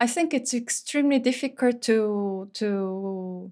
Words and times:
I 0.00 0.06
think 0.06 0.34
it's 0.34 0.52
extremely 0.54 1.18
difficult 1.18 1.80
to 1.82 2.50
to 2.54 3.50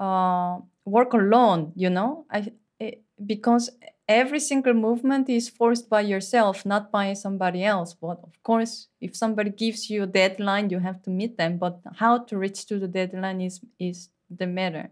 uh, 0.00 0.60
work 0.84 1.12
alone. 1.14 1.72
You 1.76 1.90
know, 1.90 2.26
I 2.30 2.52
it, 2.80 3.02
because 3.26 3.70
every 4.08 4.40
single 4.40 4.74
movement 4.74 5.28
is 5.28 5.48
forced 5.48 5.90
by 5.90 6.02
yourself, 6.02 6.66
not 6.66 6.90
by 6.92 7.14
somebody 7.14 7.64
else. 7.64 7.94
But 7.94 8.20
of 8.22 8.42
course, 8.42 8.88
if 9.00 9.16
somebody 9.16 9.50
gives 9.50 9.90
you 9.90 10.04
a 10.04 10.06
deadline, 10.06 10.70
you 10.70 10.80
have 10.80 11.02
to 11.04 11.10
meet 11.10 11.36
them. 11.38 11.58
But 11.58 11.80
how 11.96 12.18
to 12.24 12.38
reach 12.38 12.66
to 12.66 12.78
the 12.78 12.88
deadline 12.88 13.40
is 13.42 13.60
is 13.78 14.10
the 14.30 14.46
matter. 14.46 14.90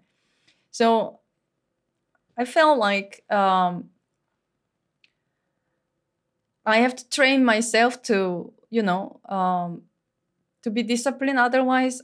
So 0.71 1.21
I 2.37 2.45
felt 2.45 2.79
like 2.79 3.25
um, 3.31 3.91
I 6.65 6.79
have 6.79 6.95
to 6.97 7.09
train 7.09 7.45
myself 7.45 8.03
to, 8.03 8.53
you 8.71 8.83
know, 8.83 9.21
um, 9.29 9.83
to 10.69 10.75
be 10.75 10.83
disciplined. 10.83 11.39
Otherwise, 11.39 12.03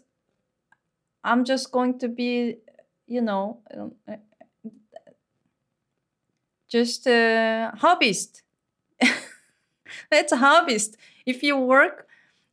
I'm 1.22 1.44
just 1.44 1.70
going 1.70 1.98
to 1.98 2.08
be, 2.08 2.56
you 3.06 3.20
know, 3.20 3.60
uh, 4.08 4.16
just 6.68 7.06
a 7.06 7.72
hobbyist. 7.76 8.42
that's 10.10 10.32
a 10.32 10.36
hobbyist. 10.36 10.94
If 11.26 11.42
you 11.42 11.56
work 11.56 12.06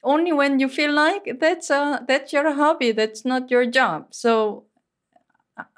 only 0.04 0.34
when 0.34 0.60
you 0.60 0.68
feel 0.68 0.94
like, 0.94 1.40
that's 1.40 1.70
a 1.70 2.04
that's 2.08 2.34
your 2.34 2.54
hobby. 2.54 2.92
That's 2.92 3.24
not 3.26 3.52
your 3.52 3.66
job. 3.66 4.08
So 4.12 4.66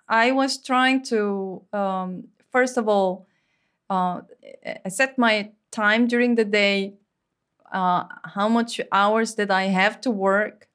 I 0.07 0.31
was 0.31 0.57
trying 0.57 1.03
to 1.13 1.61
um, 1.73 2.27
first 2.51 2.77
of 2.77 2.87
all 2.87 3.25
uh, 3.89 4.21
set 4.89 5.17
my 5.17 5.51
time 5.71 6.07
during 6.07 6.35
the 6.35 6.45
day, 6.45 6.93
uh, 7.73 8.05
how 8.35 8.49
much 8.49 8.81
hours 8.93 9.35
that 9.35 9.51
I 9.51 9.65
have 9.65 10.01
to 10.03 10.11
work 10.11 10.69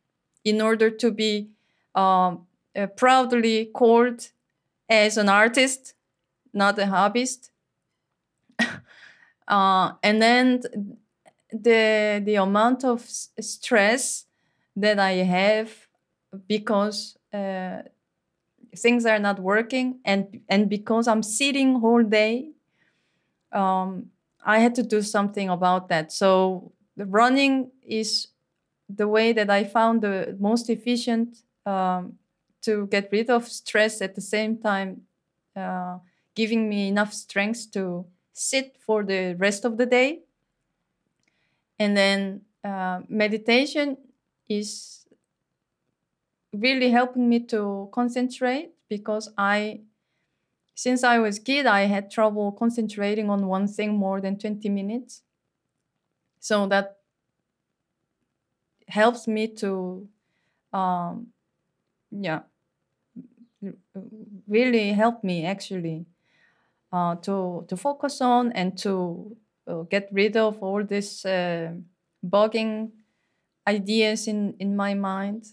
in 0.45 0.61
order 0.62 0.91
to 0.91 1.12
be 1.12 1.51
um, 1.95 2.46
uh, 2.77 2.88
proudly 2.88 3.66
called 3.66 4.30
as 4.91 5.16
an 5.19 5.29
artist, 5.29 5.95
not 6.52 6.79
a 6.79 6.85
hobbyist. 6.87 7.51
Uh, 9.49 9.93
and 10.02 10.21
then 10.21 10.60
the 11.52 12.23
the 12.24 12.35
amount 12.37 12.85
of 12.85 13.01
stress 13.09 14.26
that 14.76 14.99
I 14.99 15.13
have 15.24 15.71
because 16.49 17.16
uh, 17.32 17.82
things 18.76 19.07
are 19.07 19.19
not 19.19 19.38
working 19.41 20.01
and 20.04 20.41
and 20.49 20.69
because 20.69 21.09
I'm 21.09 21.23
sitting 21.23 21.80
whole 21.80 22.02
day 22.04 22.51
um, 23.52 24.07
I 24.45 24.59
had 24.59 24.74
to 24.76 24.82
do 24.82 25.02
something 25.02 25.49
about 25.49 25.88
that. 25.88 26.13
So 26.13 26.73
the 26.99 27.07
running 27.07 27.71
is 27.87 28.29
the 28.88 29.07
way 29.07 29.32
that 29.32 29.49
I 29.49 29.65
found 29.65 30.02
the 30.02 30.37
most 30.41 30.68
efficient 30.68 31.38
um, 31.65 32.15
to 32.63 32.88
get 32.88 33.09
rid 33.13 33.30
of 33.30 33.46
stress 33.46 34.02
at 34.02 34.16
the 34.16 34.21
same 34.21 34.59
time, 34.59 35.02
uh, 35.54 35.99
giving 36.35 36.69
me 36.69 36.88
enough 36.88 37.13
strength 37.13 37.71
to 37.73 38.04
sit 38.32 38.76
for 38.85 39.04
the 39.04 39.37
rest 39.38 39.65
of 39.65 39.79
the 39.79 39.87
day. 39.87 40.23
And 41.79 41.96
then 41.96 42.43
uh, 42.65 43.02
meditation 43.09 43.96
is 44.49 45.07
really 46.52 46.91
helping 46.91 47.29
me 47.29 47.41
to 47.46 47.88
concentrate 47.93 48.73
because 48.88 49.30
I 49.38 49.82
since 50.74 51.02
I 51.02 51.19
was 51.19 51.41
kid, 51.41 51.66
I 51.66 51.82
had 51.87 52.09
trouble 52.09 52.52
concentrating 52.52 53.30
on 53.30 53.49
one 53.49 53.66
thing 53.66 53.96
more 53.96 54.21
than 54.21 54.38
20 54.38 54.69
minutes. 54.69 55.23
So 56.41 56.67
that 56.69 56.99
helps 58.89 59.27
me 59.29 59.49
to, 59.49 60.09
um, 60.73 61.29
yeah, 62.11 62.43
really 64.47 64.93
help 64.93 65.22
me 65.25 65.44
actually 65.44 66.06
uh, 66.93 67.16
to 67.16 67.65
to 67.69 67.77
focus 67.77 68.21
on 68.21 68.53
and 68.53 68.78
to 68.78 69.37
uh, 69.69 69.82
get 69.91 70.09
rid 70.12 70.37
of 70.37 70.59
all 70.62 70.84
these 70.84 71.25
uh, 71.27 71.72
bugging 72.27 72.91
ideas 73.69 74.28
in 74.28 74.54
in 74.60 74.77
my 74.77 74.94
mind. 74.94 75.47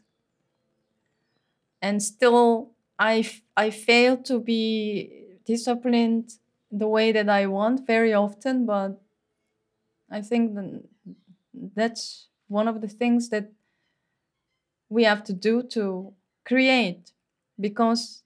And 1.81 2.01
still, 2.01 2.71
I, 2.97 3.29
I 3.55 3.69
fail 3.69 4.17
to 4.23 4.39
be 4.39 5.37
disciplined 5.45 6.33
the 6.71 6.87
way 6.87 7.11
that 7.11 7.29
I 7.29 7.45
want 7.47 7.85
very 7.85 8.13
often, 8.13 8.65
but 8.65 9.01
I 10.15 10.21
think 10.21 10.55
that's 11.75 12.27
one 12.47 12.67
of 12.67 12.81
the 12.81 12.87
things 12.87 13.29
that 13.29 13.51
we 14.89 15.03
have 15.03 15.23
to 15.25 15.33
do 15.33 15.63
to 15.63 16.13
create 16.45 17.11
because 17.59 18.23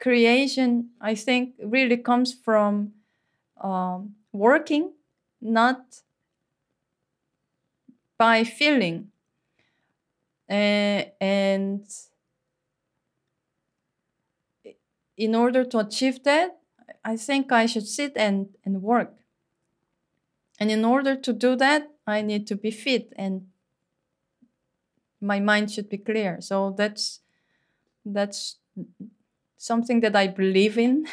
creation, 0.00 0.90
I 1.00 1.14
think, 1.14 1.54
really 1.62 1.96
comes 1.96 2.32
from 2.32 2.92
um, 3.62 4.14
working, 4.32 4.92
not 5.40 6.02
by 8.18 8.44
feeling. 8.44 9.10
Uh, 10.50 11.04
and 11.20 11.86
in 15.16 15.34
order 15.34 15.64
to 15.64 15.78
achieve 15.78 16.22
that, 16.24 16.58
I 17.04 17.16
think 17.16 17.52
I 17.52 17.66
should 17.66 17.86
sit 17.86 18.12
and, 18.16 18.48
and 18.64 18.82
work. 18.82 19.17
And 20.58 20.70
in 20.70 20.84
order 20.84 21.14
to 21.14 21.32
do 21.32 21.56
that, 21.56 21.88
I 22.06 22.22
need 22.22 22.46
to 22.48 22.56
be 22.56 22.70
fit 22.70 23.12
and 23.16 23.46
my 25.20 25.40
mind 25.40 25.70
should 25.70 25.88
be 25.88 25.98
clear. 25.98 26.40
So 26.40 26.74
that's 26.76 27.20
that's 28.04 28.56
something 29.56 30.00
that 30.00 30.16
I 30.16 30.28
believe 30.28 30.78
in. 30.78 31.06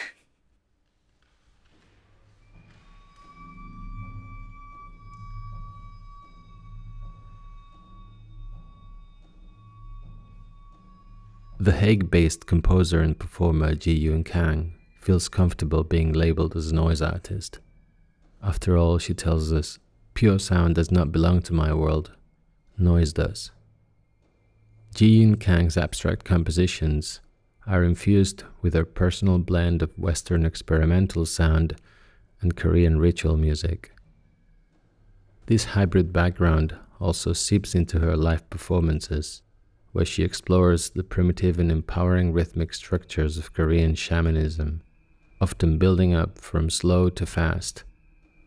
The 11.57 11.72
Hague 11.72 12.11
based 12.11 12.45
composer 12.45 13.00
and 13.00 13.17
performer 13.17 13.75
Ji 13.75 13.94
Youn 13.94 14.23
Kang 14.23 14.75
feels 15.00 15.29
comfortable 15.29 15.84
being 15.84 16.13
labeled 16.13 16.55
as 16.55 16.69
a 16.69 16.75
noise 16.75 17.01
artist. 17.01 17.59
After 18.45 18.78
all, 18.78 19.00
she 19.00 19.16
tells 19.16 19.51
us, 19.51 19.79
pure 20.13 20.38
sound 20.38 20.75
does 20.75 20.91
not 20.91 21.11
belong 21.11 21.41
to 21.41 21.53
my 21.53 21.73
world, 21.73 22.11
noise 22.78 23.11
does. 23.11 23.50
Ji 24.94 25.07
Youn 25.19 25.39
Kang's 25.39 25.78
abstract 25.78 26.25
compositions 26.25 27.22
are 27.66 27.84
infused 27.84 28.44
with 28.61 28.75
her 28.75 28.85
personal 28.85 29.39
blend 29.39 29.81
of 29.81 29.97
Western 29.97 30.45
experimental 30.45 31.25
sound 31.25 31.75
and 32.39 32.55
Korean 32.55 33.00
ritual 33.00 33.35
music. 33.35 33.91
This 35.47 35.66
hybrid 35.66 36.13
background 36.13 36.75
also 37.00 37.34
seeps 37.34 37.73
into 37.73 37.97
her 37.97 38.16
live 38.16 38.47
performances 38.51 39.41
where 39.91 40.05
she 40.05 40.22
explores 40.22 40.91
the 40.91 41.03
primitive 41.03 41.57
and 41.57 41.72
empowering 41.72 42.31
rhythmic 42.31 42.75
structures 42.75 43.39
of 43.39 43.53
Korean 43.53 43.95
shamanism, 43.95 44.84
often 45.41 45.79
building 45.79 46.13
up 46.13 46.38
from 46.38 46.69
slow 46.69 47.09
to 47.09 47.25
fast 47.25 47.85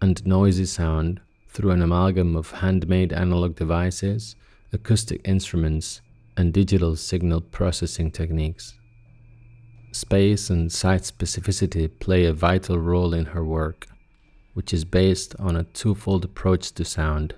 and 0.00 0.25
noisy 0.26 0.64
sound 0.64 1.20
through 1.48 1.70
an 1.70 1.82
amalgam 1.82 2.36
of 2.36 2.50
handmade 2.50 3.12
analog 3.12 3.56
devices, 3.56 4.36
acoustic 4.72 5.20
instruments, 5.25 6.00
and 6.36 6.53
digital 6.53 6.94
signal 6.94 7.41
processing 7.41 8.10
techniques. 8.10 8.75
Space 9.92 10.50
and 10.50 10.70
site 10.70 11.03
specificity 11.03 11.91
play 11.98 12.25
a 12.26 12.32
vital 12.32 12.78
role 12.78 13.12
in 13.14 13.25
her 13.26 13.44
work, 13.44 13.88
which 14.54 14.72
is 14.72 14.84
based 14.84 15.34
on 15.38 15.56
a 15.56 15.64
twofold 15.64 16.25
approach 16.25 16.72
to 16.72 16.84
sound. 16.84 17.34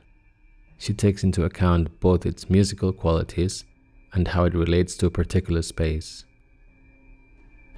She 0.77 0.93
takes 0.93 1.23
into 1.23 1.45
account 1.45 2.01
both 2.01 2.27
its 2.27 2.51
musical 2.51 2.93
qualities 2.93 3.65
and 4.13 4.29
how 4.29 4.45
it 4.45 4.55
relates 4.55 4.97
to 4.97 5.07
a 5.07 5.11
particular 5.11 5.63
space. 5.63 6.25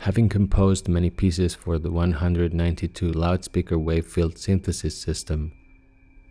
Having 0.03 0.31
composed 0.31 0.89
many 0.89 1.11
pieces 1.11 1.55
for 1.55 1.79
the 1.79 1.93
192 1.93 3.13
loudspeaker 3.13 3.79
wavefield 3.79 4.37
synthesis 4.37 5.01
system, 5.01 5.53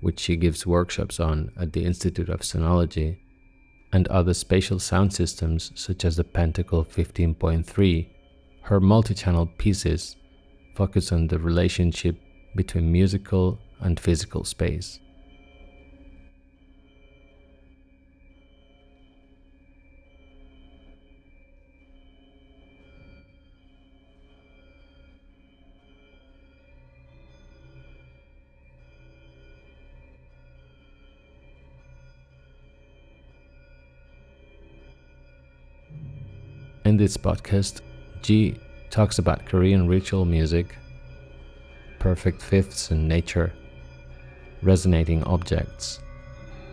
which 0.02 0.20
she 0.20 0.36
gives 0.36 0.68
workshops 0.68 1.22
on 1.22 1.54
at 1.58 1.72
the 1.72 1.86
Institute 1.86 2.28
of 2.28 2.42
Sonology, 2.42 3.20
and 3.94 4.10
other 4.10 4.34
spatial 4.34 4.78
sound 4.78 5.14
systems 5.14 5.72
such 5.74 6.04
as 6.04 6.18
the 6.18 6.26
Pentacle 6.26 6.84
15.3, 6.84 8.10
her 8.64 8.82
multi 8.82 9.14
channel 9.14 9.50
pieces 9.58 10.18
focus 10.76 11.14
on 11.14 11.30
the 11.30 11.40
relationship 11.40 12.18
between 12.54 12.92
musical 12.92 13.58
and 13.80 14.02
physical 14.02 14.44
space. 14.44 15.00
In 36.92 36.98
this 36.98 37.16
podcast, 37.16 37.80
Ji 38.22 38.60
talks 38.90 39.18
about 39.18 39.46
Korean 39.46 39.88
ritual 39.88 40.26
music, 40.26 40.76
perfect 42.00 42.42
fifths 42.42 42.92
in 42.92 43.08
nature, 43.08 43.54
resonating 44.62 45.24
objects, 45.24 46.02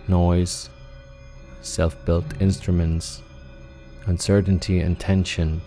noise, 0.08 0.70
self 1.60 1.94
built 2.04 2.24
instruments, 2.40 3.22
uncertainty 4.06 4.80
and 4.80 4.98
tension, 4.98 5.60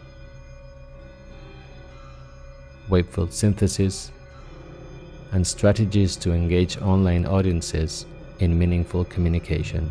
wave 2.89 3.07
field 3.07 3.31
synthesis, 3.31 4.11
and 5.31 5.47
strategies 5.47 6.17
to 6.17 6.33
engage 6.33 6.77
online 6.81 7.25
audiences 7.25 8.05
in 8.39 8.59
meaningful 8.59 9.05
communication. 9.05 9.89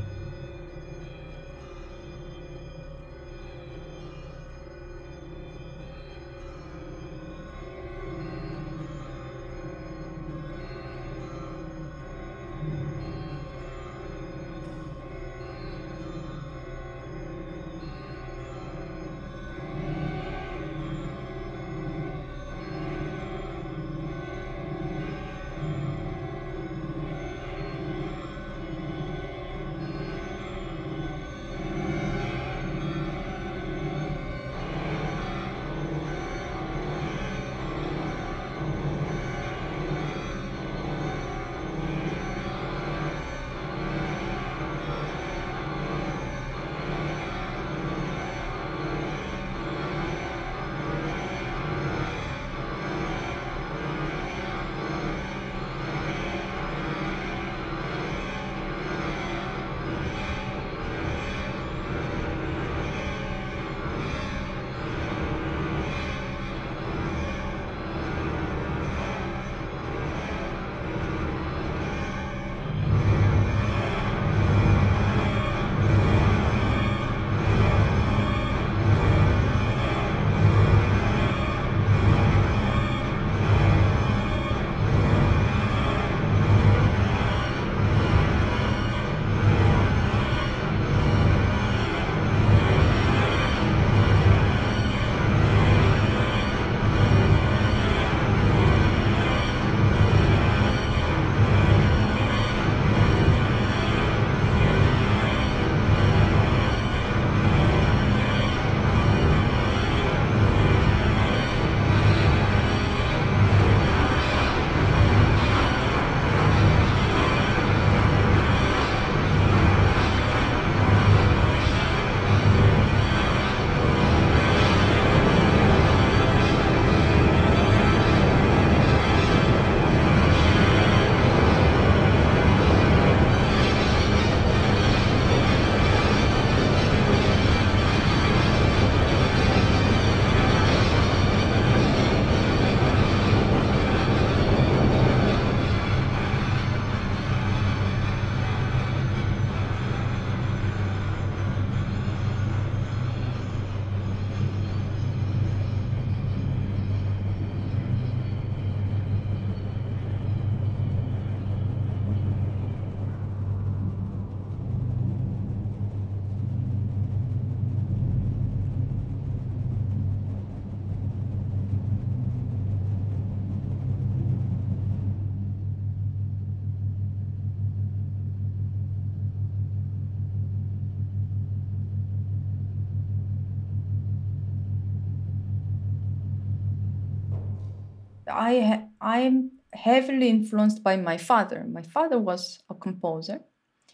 I 188.50 188.84
I'm 189.00 189.52
heavily 189.72 190.28
influenced 190.28 190.82
by 190.82 190.96
my 190.96 191.16
father. 191.16 191.64
My 191.68 191.82
father 191.82 192.18
was 192.18 192.60
a 192.68 192.74
composer, 192.74 193.40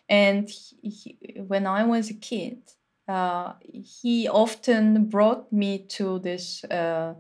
and 0.09 0.49
he, 0.49 0.89
he, 0.89 1.41
when 1.41 1.67
I 1.67 1.85
was 1.85 2.11
a 2.11 2.15
kid, 2.15 2.59
uh, 3.09 3.55
he 3.61 4.29
often 4.29 5.07
brought 5.07 5.53
me 5.53 5.79
to 5.99 6.19
this 6.19 6.65
uh, 6.65 7.15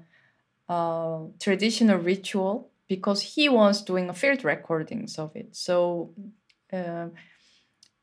uh, 0.69 1.19
traditional 1.39 1.99
ritual 1.99 2.71
because 2.89 3.21
he 3.35 3.49
was 3.49 3.83
doing 3.83 4.09
a 4.09 4.15
field 4.15 4.45
recordings 4.45 5.19
of 5.19 5.35
it. 5.35 5.55
So 5.57 6.15
uh, 6.73 7.09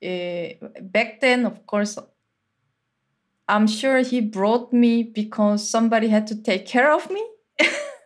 eh, 0.01 0.53
back 0.81 1.21
then, 1.21 1.45
of 1.45 1.65
course, 1.65 1.97
I'm 3.47 3.67
sure 3.67 3.99
he 3.99 4.21
brought 4.21 4.71
me 4.71 5.03
because 5.03 5.69
somebody 5.69 6.07
had 6.07 6.27
to 6.27 6.35
take 6.35 6.65
care 6.65 6.93
of 6.93 7.09
me 7.09 7.25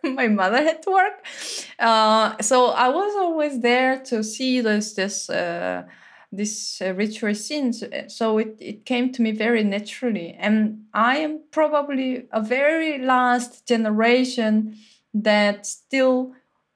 my 0.04 0.28
mother 0.28 0.62
had 0.62 0.82
to 0.82 0.90
work. 0.90 1.24
Uh, 1.78 2.36
so 2.40 2.66
I 2.66 2.88
was 2.88 3.14
always 3.16 3.60
there 3.60 4.00
to 4.04 4.22
see 4.22 4.60
this 4.60 4.94
this 4.94 5.30
uh, 5.30 5.84
this 6.30 6.80
uh, 6.82 6.94
ritual 6.94 7.34
scenes. 7.34 7.82
So 8.08 8.38
it, 8.38 8.56
it 8.60 8.84
came 8.84 9.12
to 9.12 9.22
me 9.22 9.32
very 9.32 9.64
naturally, 9.64 10.34
and 10.38 10.84
I 10.92 11.18
am 11.18 11.40
probably 11.50 12.26
a 12.32 12.42
very 12.42 12.98
last 12.98 13.66
generation 13.66 14.76
that 15.14 15.66
still 15.66 16.34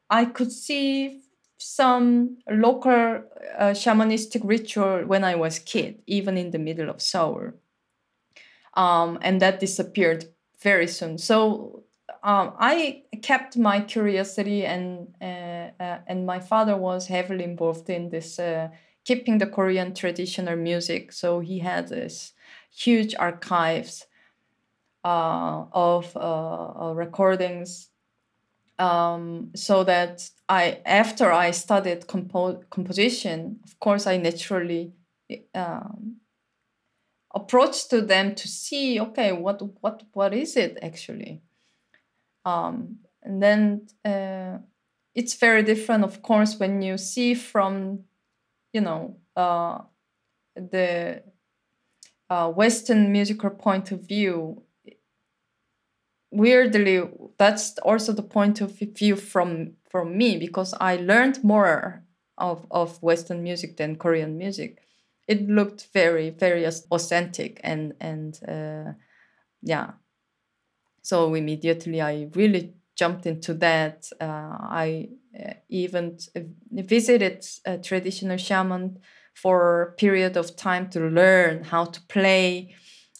I 0.08 0.24
could 0.24 0.52
see 0.52 1.22
some 1.58 2.38
local 2.50 3.22
uh, 3.58 3.72
shamanistic 3.72 4.40
ritual 4.44 5.04
when 5.06 5.22
I 5.22 5.36
was 5.36 5.58
kid, 5.58 6.02
even 6.06 6.36
in 6.36 6.50
the 6.50 6.58
middle 6.58 6.90
of 6.90 7.00
Seoul. 7.00 7.52
Um, 8.74 9.18
and 9.22 9.40
that 9.40 9.60
disappeared 9.60 10.24
very 10.60 10.88
soon. 10.88 11.18
So 11.18 11.81
um, 12.22 12.54
I 12.58 13.02
kept 13.22 13.56
my 13.56 13.80
curiosity, 13.80 14.64
and 14.64 15.14
uh, 15.20 15.70
uh, 15.82 15.98
and 16.06 16.24
my 16.24 16.38
father 16.38 16.76
was 16.76 17.08
heavily 17.08 17.44
involved 17.44 17.90
in 17.90 18.10
this 18.10 18.38
uh, 18.38 18.68
keeping 19.04 19.38
the 19.38 19.46
Korean 19.46 19.94
traditional 19.94 20.56
music. 20.56 21.12
So 21.12 21.40
he 21.40 21.58
had 21.58 21.88
this 21.88 22.32
huge 22.70 23.14
archives 23.18 24.06
uh, 25.04 25.64
of 25.72 26.16
uh, 26.16 26.92
recordings. 26.94 27.88
Um, 28.78 29.50
so 29.54 29.84
that 29.84 30.28
I, 30.48 30.80
after 30.84 31.30
I 31.30 31.52
studied 31.52 32.08
compo- 32.08 32.62
composition, 32.70 33.60
of 33.64 33.78
course, 33.78 34.08
I 34.08 34.16
naturally 34.16 34.92
um, 35.54 36.16
approach 37.34 37.88
to 37.88 38.00
them 38.00 38.34
to 38.34 38.48
see 38.48 39.00
okay 39.00 39.32
what 39.32 39.62
what 39.80 40.02
what 40.12 40.34
is 40.34 40.56
it 40.56 40.78
actually 40.82 41.40
um, 42.44 42.96
and 43.22 43.42
then 43.42 43.86
uh, 44.04 44.58
it's 45.14 45.34
very 45.34 45.62
different 45.62 46.04
of 46.04 46.22
course 46.22 46.58
when 46.58 46.82
you 46.82 46.98
see 46.98 47.34
from 47.34 48.00
you 48.72 48.80
know 48.80 49.16
uh, 49.36 49.78
the 50.56 51.22
uh, 52.30 52.48
western 52.50 53.12
musical 53.12 53.50
point 53.50 53.92
of 53.92 54.06
view 54.06 54.62
weirdly 56.30 57.02
that's 57.38 57.78
also 57.78 58.12
the 58.12 58.22
point 58.22 58.60
of 58.60 58.72
view 58.78 59.16
from 59.16 59.72
from 59.90 60.16
me 60.16 60.38
because 60.38 60.74
i 60.80 60.96
learned 60.96 61.42
more 61.44 62.02
of, 62.38 62.66
of 62.70 63.00
western 63.02 63.42
music 63.42 63.76
than 63.76 63.96
korean 63.96 64.36
music. 64.38 64.78
It 65.28 65.48
looked 65.48 65.88
very 65.92 66.30
very 66.30 66.66
authentic 66.66 67.60
and 67.62 67.94
and 68.00 68.38
uh, 68.48 68.92
yeah 69.62 69.92
so 71.02 71.34
immediately 71.34 72.00
i 72.00 72.28
really 72.34 72.74
jumped 72.94 73.26
into 73.26 73.54
that. 73.54 74.06
Uh, 74.20 74.56
i 74.84 75.08
uh, 75.38 75.54
even 75.70 76.18
visited 76.70 77.44
a 77.64 77.78
traditional 77.78 78.36
shaman 78.36 78.98
for 79.34 79.82
a 79.82 79.92
period 79.92 80.36
of 80.36 80.54
time 80.56 80.90
to 80.90 81.00
learn 81.00 81.64
how 81.64 81.84
to 81.86 82.00
play 82.08 82.74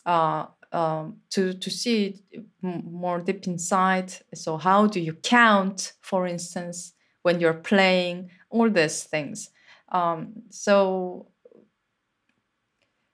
uh, 0.06 0.46
um, 0.72 1.16
to 1.30 1.52
to 1.54 1.70
see 1.70 2.22
more 2.62 3.20
deep 3.20 3.46
inside. 3.46 4.12
So 4.34 4.56
how 4.56 4.86
do 4.86 5.00
you 5.00 5.14
count 5.14 5.92
for 6.00 6.26
instance 6.26 6.94
when 7.22 7.40
you're 7.40 7.54
playing 7.54 8.30
all 8.50 8.68
these 8.68 9.04
things. 9.04 9.50
Um, 9.90 10.42
so 10.50 11.28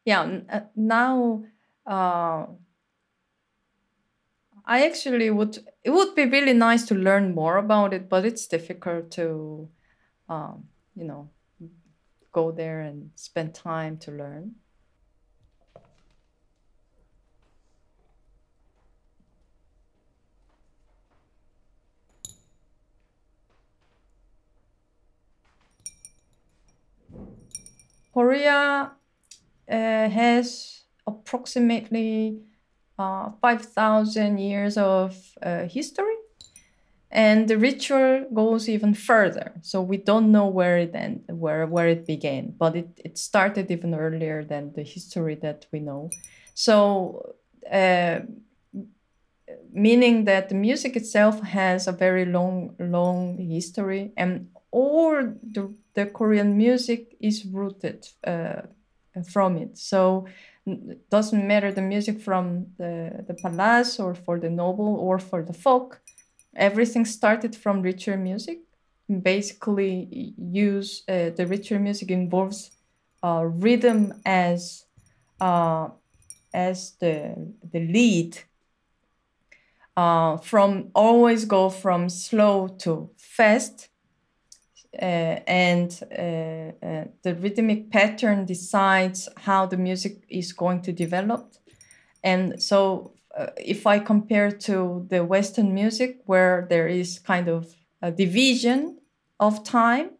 yeah 0.04 0.40
uh, 0.52 0.60
now 0.76 1.44
uh, 1.86 2.46
i 4.74 4.84
actually 4.86 5.30
would 5.30 5.58
it 5.84 5.90
would 5.90 6.14
be 6.14 6.24
really 6.26 6.52
nice 6.52 6.84
to 6.86 6.94
learn 6.94 7.34
more 7.34 7.56
about 7.56 7.92
it 7.94 8.08
but 8.08 8.24
it's 8.24 8.46
difficult 8.46 9.10
to 9.10 9.68
um, 10.28 10.64
you 10.96 11.04
know 11.04 11.30
go 12.32 12.50
there 12.50 12.80
and 12.80 13.10
spend 13.16 13.54
time 13.54 13.98
to 13.98 14.10
learn. 14.10 14.54
Korea 28.12 28.92
uh, 29.70 30.08
has 30.10 30.84
approximately 31.06 32.40
uh, 32.98 33.30
5,000 33.40 34.38
years 34.38 34.76
of 34.76 35.16
uh, 35.42 35.64
history. 35.66 36.14
And 37.10 37.48
the 37.48 37.56
ritual 37.56 38.26
goes 38.34 38.68
even 38.68 38.92
further. 38.92 39.54
So 39.62 39.80
we 39.80 39.96
don't 39.96 40.30
know 40.30 40.46
where 40.46 40.76
it 40.76 40.94
end, 40.94 41.24
where 41.28 41.66
where 41.66 41.88
it 41.88 42.06
began, 42.06 42.54
but 42.58 42.76
it, 42.76 42.88
it 43.02 43.16
started 43.16 43.70
even 43.70 43.94
earlier 43.94 44.44
than 44.44 44.72
the 44.74 44.82
history 44.82 45.34
that 45.36 45.64
we 45.72 45.80
know. 45.80 46.10
So 46.52 47.34
uh, 47.72 48.20
meaning 49.72 50.24
that 50.24 50.48
the 50.48 50.54
music 50.54 50.96
itself 50.96 51.40
has 51.42 51.86
a 51.86 51.92
very 51.92 52.24
long 52.24 52.74
long 52.78 53.38
history, 53.38 54.12
and 54.16 54.48
all 54.70 55.14
the, 55.42 55.74
the 55.94 56.06
Korean 56.06 56.56
music 56.56 57.16
is 57.20 57.44
rooted 57.44 58.06
uh, 58.26 58.62
from 59.30 59.56
it. 59.56 59.78
So 59.78 60.26
it 60.68 61.10
doesn't 61.10 61.46
matter 61.46 61.72
the 61.72 61.82
music 61.82 62.20
from 62.20 62.66
the, 62.78 63.24
the 63.26 63.34
palace 63.34 63.98
or 63.98 64.14
for 64.14 64.38
the 64.38 64.50
noble 64.50 64.96
or 64.96 65.18
for 65.18 65.42
the 65.42 65.52
folk. 65.52 66.00
Everything 66.56 67.04
started 67.04 67.54
from 67.56 67.82
ritual 67.82 68.16
music. 68.16 68.58
Basically, 69.22 70.34
use 70.36 71.02
uh, 71.08 71.30
the 71.30 71.46
ritual 71.46 71.78
music 71.78 72.10
involves 72.10 72.70
uh, 73.22 73.44
rhythm 73.44 74.14
as 74.24 74.84
uh, 75.40 75.88
as 76.52 76.92
the 77.00 77.34
the 77.72 77.80
lead. 77.80 78.38
Uh, 79.96 80.36
from 80.36 80.90
always 80.94 81.44
go 81.44 81.68
from 81.68 82.08
slow 82.08 82.68
to 82.68 83.10
fast 83.16 83.88
and 85.02 86.02
uh, 86.10 86.86
uh, 86.86 87.04
the 87.22 87.34
rhythmic 87.34 87.90
pattern 87.90 88.44
decides 88.44 89.28
how 89.36 89.66
the 89.66 89.76
music 89.76 90.24
is 90.28 90.52
going 90.52 90.82
to 90.82 90.92
develop. 90.92 91.54
And 92.22 92.62
so, 92.62 93.12
if 93.56 93.86
I 93.86 94.00
compare 94.00 94.50
to 94.50 95.06
the 95.08 95.24
Western 95.24 95.72
music, 95.72 96.20
where 96.26 96.66
there 96.68 96.88
is 96.88 97.20
kind 97.20 97.48
of 97.48 97.74
a 98.02 98.10
division 98.10 98.98
of 99.38 99.62
time, 99.62 100.10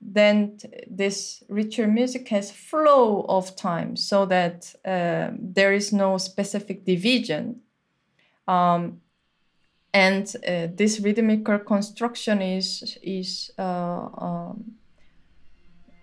then 0.00 0.58
this 0.88 1.42
richer 1.48 1.86
music 1.86 2.28
has 2.28 2.50
flow 2.50 3.26
of 3.28 3.54
time 3.54 3.96
so 3.96 4.24
that 4.24 4.74
uh, 4.86 5.30
there 5.38 5.74
is 5.74 5.92
no 5.92 6.16
specific 6.16 6.84
division 6.86 7.60
um, 8.48 9.00
and 9.92 10.34
uh, 10.46 10.68
this 10.74 11.00
rhythmical 11.00 11.58
construction 11.58 12.40
is 12.40 12.98
is 13.02 13.50
uh, 13.58 14.08
um, 14.18 14.72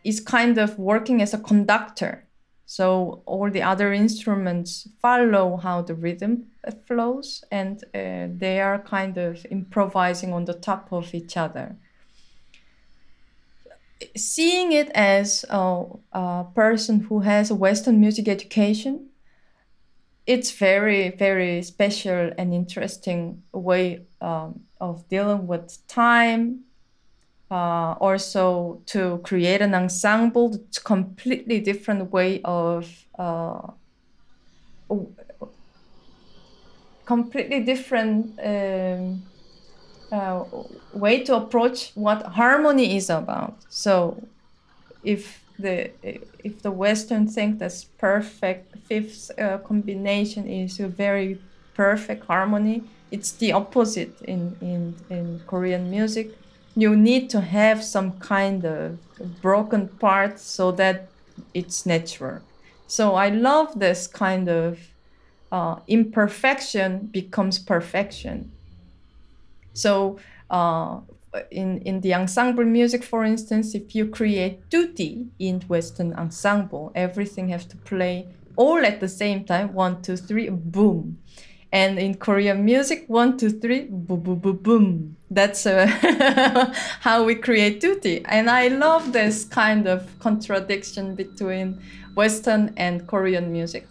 is 0.04 0.20
kind 0.20 0.58
of 0.58 0.78
working 0.78 1.22
as 1.22 1.34
a 1.34 1.38
conductor. 1.38 2.24
So 2.66 3.22
all 3.26 3.50
the 3.50 3.62
other 3.62 3.94
instruments 3.94 4.90
follow 5.02 5.56
how 5.56 5.84
the 5.84 5.96
rhythm 5.96 6.48
uh, 6.68 6.72
flows 6.86 7.44
and 7.50 7.82
uh, 7.96 8.28
they 8.38 8.60
are 8.60 8.80
kind 8.80 9.18
of 9.18 9.46
improvising 9.50 10.34
on 10.34 10.44
the 10.44 10.54
top 10.54 10.92
of 10.92 11.14
each 11.16 11.38
other. 11.38 11.78
Seeing 14.18 14.74
it 14.74 14.90
as 14.90 15.46
a, 15.50 15.86
a 16.12 16.46
person 16.54 17.00
who 17.00 17.22
has 17.22 17.50
a 17.50 17.56
western 17.56 18.02
music 18.02 18.28
education 18.28 19.08
it's 20.28 20.52
very 20.52 21.10
very 21.12 21.64
special 21.64 22.32
and 22.38 22.54
interesting 22.54 23.42
way 23.54 24.02
um, 24.22 24.60
of 24.80 25.08
dealing 25.10 25.48
with 25.48 25.76
time 25.88 26.60
uh, 27.50 27.96
also 28.00 28.82
to 28.86 29.20
create 29.24 29.62
an 29.62 29.74
ensemble 29.74 30.54
it's 30.54 30.80
completely 30.80 31.60
different 31.60 32.12
way 32.12 32.42
of 32.44 32.86
uh, 33.18 33.72
completely 37.08 37.62
different 37.62 38.38
um, 38.44 39.24
uh, 40.12 40.44
way 40.94 41.24
to 41.24 41.36
approach 41.36 41.92
what 41.96 42.22
harmony 42.24 42.98
is 42.98 43.10
about. 43.10 43.58
So 43.70 44.28
if 45.04 45.47
the 45.60 45.92
if 46.44 46.62
the 46.62 46.72
Western 46.72 47.28
think 47.28 47.60
that's 47.60 47.84
perfect 47.84 48.78
fifth 48.88 49.32
uh, 49.40 49.58
combination 49.60 50.48
is 50.48 50.80
a 50.80 50.88
very 50.88 51.40
perfect 51.74 52.26
harmony. 52.26 52.84
It's 53.12 53.32
the 53.32 53.54
opposite 53.54 54.22
in, 54.22 54.56
in 54.62 54.96
in 55.10 55.42
Korean 55.48 55.90
music. 55.90 56.28
You 56.76 56.96
need 56.96 57.30
to 57.32 57.42
have 57.42 57.84
some 57.84 58.12
kind 58.20 58.64
of 58.66 59.00
broken 59.42 59.88
part 59.88 60.40
so 60.40 60.72
that 60.74 61.10
it's 61.54 61.86
natural. 61.86 62.42
So 62.88 63.16
I 63.16 63.30
love 63.30 63.80
this 63.80 64.08
kind 64.08 64.48
of 64.48 64.80
uh, 65.52 65.78
imperfection 65.88 67.08
becomes 67.12 67.60
perfection. 67.60 68.52
So 69.74 70.20
uh, 70.50 71.00
in, 71.52 71.80
in 71.80 72.02
the 72.02 72.14
ensemble 72.14 72.66
music, 72.66 73.04
for 73.04 73.24
instance, 73.24 73.76
if 73.76 73.96
you 73.96 74.08
create 74.08 74.70
tutti 74.70 75.28
in 75.40 75.62
Western 75.62 76.14
ensemble, 76.14 76.92
everything 76.96 77.50
has 77.50 77.66
to 77.66 77.78
play 77.78 78.28
all 78.56 78.86
at 78.86 79.00
the 79.00 79.08
same 79.08 79.46
time. 79.46 79.74
One, 79.74 80.02
two, 80.02 80.18
three, 80.18 80.50
boom. 80.50 81.20
And 81.72 82.00
in 82.00 82.16
Korean 82.16 82.64
music, 82.64 83.06
one, 83.08 83.38
two, 83.38 83.50
three, 83.50 83.88
boom, 83.90 84.22
boom, 84.22 84.40
boom, 84.40 84.58
boom. 84.58 85.18
That's 85.30 85.66
uh, 85.66 85.86
how 87.02 87.24
we 87.24 87.36
create 87.36 87.82
tutti. 87.82 88.24
And 88.26 88.50
I 88.50 88.70
love 88.70 89.12
this 89.12 89.44
kind 89.44 89.88
of 89.88 90.08
contradiction 90.20 91.16
between 91.16 91.82
Western 92.16 92.74
and 92.78 93.06
Korean 93.06 93.52
music. 93.52 93.88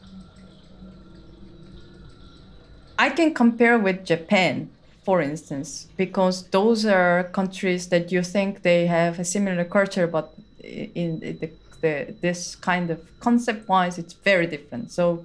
I 2.98 3.10
can 3.10 3.34
compare 3.34 3.78
with 3.78 4.06
Japan 4.06 4.70
for 5.06 5.22
instance, 5.22 5.86
because 5.96 6.48
those 6.48 6.84
are 6.84 7.30
countries 7.40 7.88
that 7.90 8.10
you 8.10 8.24
think 8.24 8.62
they 8.62 8.86
have 8.86 9.20
a 9.20 9.24
similar 9.24 9.64
culture, 9.64 10.08
but 10.08 10.34
in 10.64 11.20
the, 11.20 11.50
the 11.80 12.12
this 12.20 12.56
kind 12.56 12.90
of 12.90 12.98
concept 13.20 13.68
wise, 13.68 13.98
it's 13.98 14.14
very 14.14 14.48
different. 14.48 14.90
So, 14.90 15.24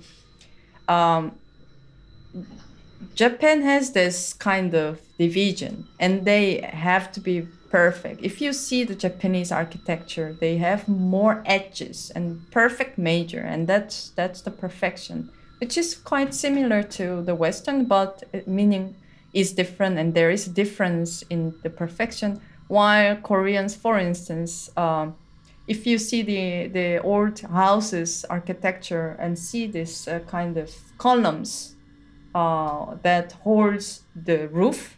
um, 0.88 1.31
Japan 3.15 3.63
has 3.63 3.91
this 3.93 4.33
kind 4.33 4.75
of 4.75 5.00
division, 5.17 5.88
and 6.00 6.25
they 6.25 6.61
have 6.61 7.11
to 7.13 7.19
be 7.19 7.47
perfect. 7.71 8.21
If 8.21 8.39
you 8.39 8.53
see 8.53 8.83
the 8.83 8.93
Japanese 8.93 9.51
architecture, 9.51 10.38
they 10.39 10.57
have 10.57 10.88
more 10.88 11.41
edges 11.47 12.11
and 12.15 12.23
perfect 12.51 13.00
major, 13.00 13.39
and 13.39 13.65
that's 13.65 14.11
that's 14.15 14.41
the 14.41 14.51
perfection, 14.51 15.31
which 15.59 15.75
is 15.75 15.95
quite 15.95 16.35
similar 16.35 16.83
to 16.97 17.23
the 17.23 17.33
Western, 17.33 17.85
but 17.85 18.23
meaning 18.45 18.93
is 19.33 19.53
different, 19.53 19.97
and 19.97 20.13
there 20.13 20.31
is 20.31 20.47
a 20.47 20.50
difference 20.50 21.23
in 21.29 21.53
the 21.63 21.69
perfection. 21.69 22.41
While 22.67 23.15
Koreans, 23.17 23.75
for 23.75 23.97
instance, 23.97 24.69
um, 24.77 25.15
if 25.67 25.85
you 25.85 25.97
see 25.97 26.21
the 26.23 26.67
the 26.67 27.01
old 27.01 27.39
houses 27.41 28.25
architecture 28.29 29.15
and 29.19 29.38
see 29.38 29.67
this 29.67 30.07
uh, 30.07 30.19
kind 30.27 30.57
of 30.57 30.69
columns 30.97 31.75
uh, 32.35 32.95
that 33.03 33.33
holds 33.43 34.03
the 34.15 34.47
roof, 34.50 34.97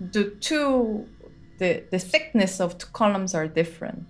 the 0.00 0.24
two 0.40 1.06
the, 1.58 1.84
the 1.90 1.98
thickness 1.98 2.60
of 2.60 2.78
the 2.78 2.86
columns 2.86 3.34
are 3.34 3.46
different. 3.46 4.04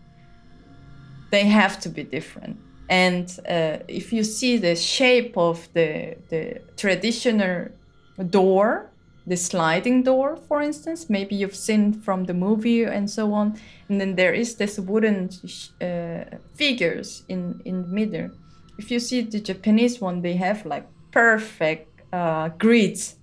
They 1.31 1.45
have 1.45 1.81
to 1.81 1.89
be 1.89 2.05
different. 2.05 2.59
And 2.89 3.29
uh, 3.49 3.79
if 3.89 4.13
you 4.13 4.25
see 4.25 4.59
the 4.59 4.77
shape 4.77 5.37
of 5.37 5.69
the, 5.73 6.17
the 6.29 6.61
traditional 6.77 7.69
door, 8.31 8.91
the 9.27 9.37
sliding 9.37 10.03
door, 10.03 10.37
for 10.37 10.61
instance, 10.61 11.09
maybe 11.09 11.35
you've 11.35 11.57
seen 11.57 11.93
from 11.93 12.25
the 12.25 12.35
movie 12.35 12.85
and 12.85 13.11
so 13.11 13.33
on, 13.33 13.59
and 13.89 14.01
then 14.01 14.17
there 14.17 14.35
is 14.35 14.57
this 14.57 14.79
wooden 14.79 15.31
uh, 15.81 16.37
figures 16.55 17.25
in 17.29 17.61
in 17.65 17.83
the 17.83 17.89
middle. 17.89 18.31
If 18.79 18.91
you 18.91 19.01
see 19.01 19.23
the 19.23 19.41
Japanese 19.41 20.01
one, 20.01 20.21
they 20.23 20.35
have 20.37 20.67
like 20.67 20.87
perfect 21.11 22.03
uh, 22.13 22.49
grids 22.59 23.17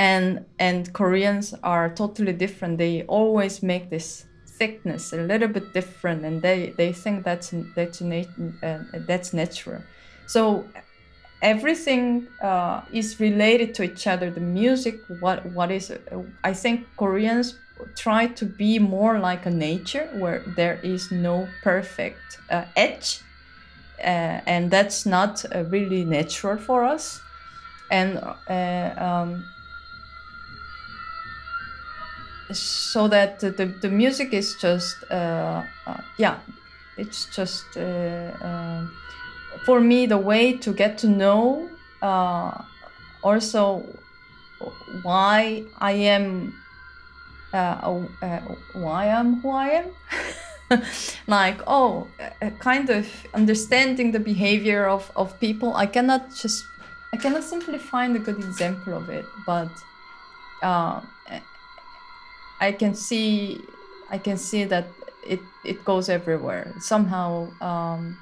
and 0.00 0.46
and 0.58 0.90
Koreans 0.94 1.54
are 1.62 1.90
totally 1.90 2.32
different. 2.32 2.78
They 2.78 3.02
always 3.02 3.62
make 3.62 3.90
this 3.90 4.24
thickness 4.58 5.12
a 5.12 5.18
little 5.18 5.48
bit 5.48 5.74
different, 5.74 6.24
and 6.24 6.40
they 6.40 6.72
they 6.78 6.92
think 6.92 7.22
that's 7.22 7.52
that's 7.76 8.00
uh, 8.00 8.78
that's 9.06 9.34
natural. 9.34 9.82
So 10.26 10.64
everything 11.42 12.28
uh, 12.42 12.82
is 12.92 13.18
related 13.20 13.74
to 13.74 13.82
each 13.82 14.06
other. 14.06 14.30
The 14.30 14.40
music, 14.40 15.00
what 15.20 15.46
what 15.46 15.70
is? 15.70 15.92
I 16.44 16.52
think 16.54 16.86
Koreans 16.96 17.58
try 17.96 18.26
to 18.26 18.44
be 18.44 18.78
more 18.78 19.18
like 19.18 19.46
a 19.46 19.50
nature 19.50 20.08
where 20.18 20.42
there 20.56 20.78
is 20.82 21.10
no 21.10 21.48
perfect 21.62 22.38
uh, 22.50 22.64
edge, 22.76 23.20
uh, 23.98 24.40
and 24.46 24.70
that's 24.70 25.06
not 25.06 25.44
uh, 25.54 25.64
really 25.64 26.04
natural 26.04 26.58
for 26.58 26.84
us. 26.84 27.20
And 27.90 28.18
uh, 28.48 28.94
um, 28.98 29.44
so 32.52 33.08
that 33.08 33.40
the, 33.40 33.50
the 33.80 33.88
music 33.88 34.32
is 34.32 34.56
just 34.56 34.96
uh, 35.10 35.62
uh, 35.86 36.00
yeah 36.18 36.38
it's 36.96 37.26
just 37.26 37.76
uh, 37.76 38.32
um, 38.42 38.92
for 39.64 39.80
me 39.80 40.06
the 40.06 40.18
way 40.18 40.56
to 40.58 40.72
get 40.72 40.98
to 40.98 41.08
know 41.08 41.68
uh, 42.02 42.62
also 43.22 43.84
why 45.02 45.64
I 45.78 45.92
am 45.92 46.54
uh, 47.52 47.96
uh, 48.22 48.40
why 48.74 49.08
I'm 49.08 49.40
who 49.40 49.50
I 49.50 49.68
am 49.68 49.86
like 51.26 51.60
oh 51.66 52.06
kind 52.58 52.90
of 52.90 53.06
understanding 53.34 54.12
the 54.12 54.20
behavior 54.20 54.86
of, 54.86 55.10
of 55.16 55.38
people 55.40 55.74
I 55.74 55.86
cannot 55.86 56.34
just 56.34 56.64
I 57.12 57.16
cannot 57.16 57.42
simply 57.42 57.78
find 57.78 58.14
a 58.16 58.20
good 58.20 58.38
example 58.38 58.94
of 58.94 59.10
it 59.10 59.24
but 59.46 59.70
I 62.60 62.72
can 62.72 62.94
see 62.94 63.60
I 64.10 64.18
can 64.18 64.36
see 64.36 64.64
that 64.64 64.86
it 65.26 65.40
it 65.64 65.84
goes 65.84 66.08
everywhere 66.08 66.74
somehow. 66.80 67.48
Um, 67.60 68.18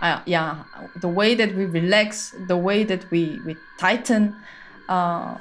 uh, 0.00 0.20
yeah, 0.26 0.64
the 0.96 1.08
way 1.08 1.34
that 1.34 1.54
we 1.54 1.66
relax, 1.66 2.34
the 2.46 2.56
way 2.56 2.84
that 2.84 3.10
we 3.10 3.40
we 3.44 3.56
tighten, 3.78 4.36
uh, 4.88 5.36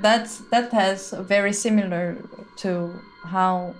that's 0.00 0.38
that 0.50 0.72
has 0.72 1.10
very 1.12 1.52
similar 1.52 2.16
to 2.56 2.92
how 3.24 3.74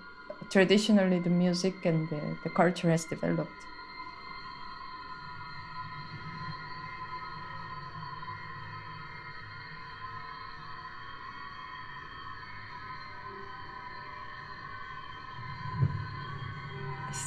traditionally 0.50 1.18
the 1.18 1.30
music 1.30 1.84
and 1.84 2.08
the, 2.08 2.20
the 2.44 2.50
culture 2.50 2.90
has 2.90 3.04
developed. 3.04 3.50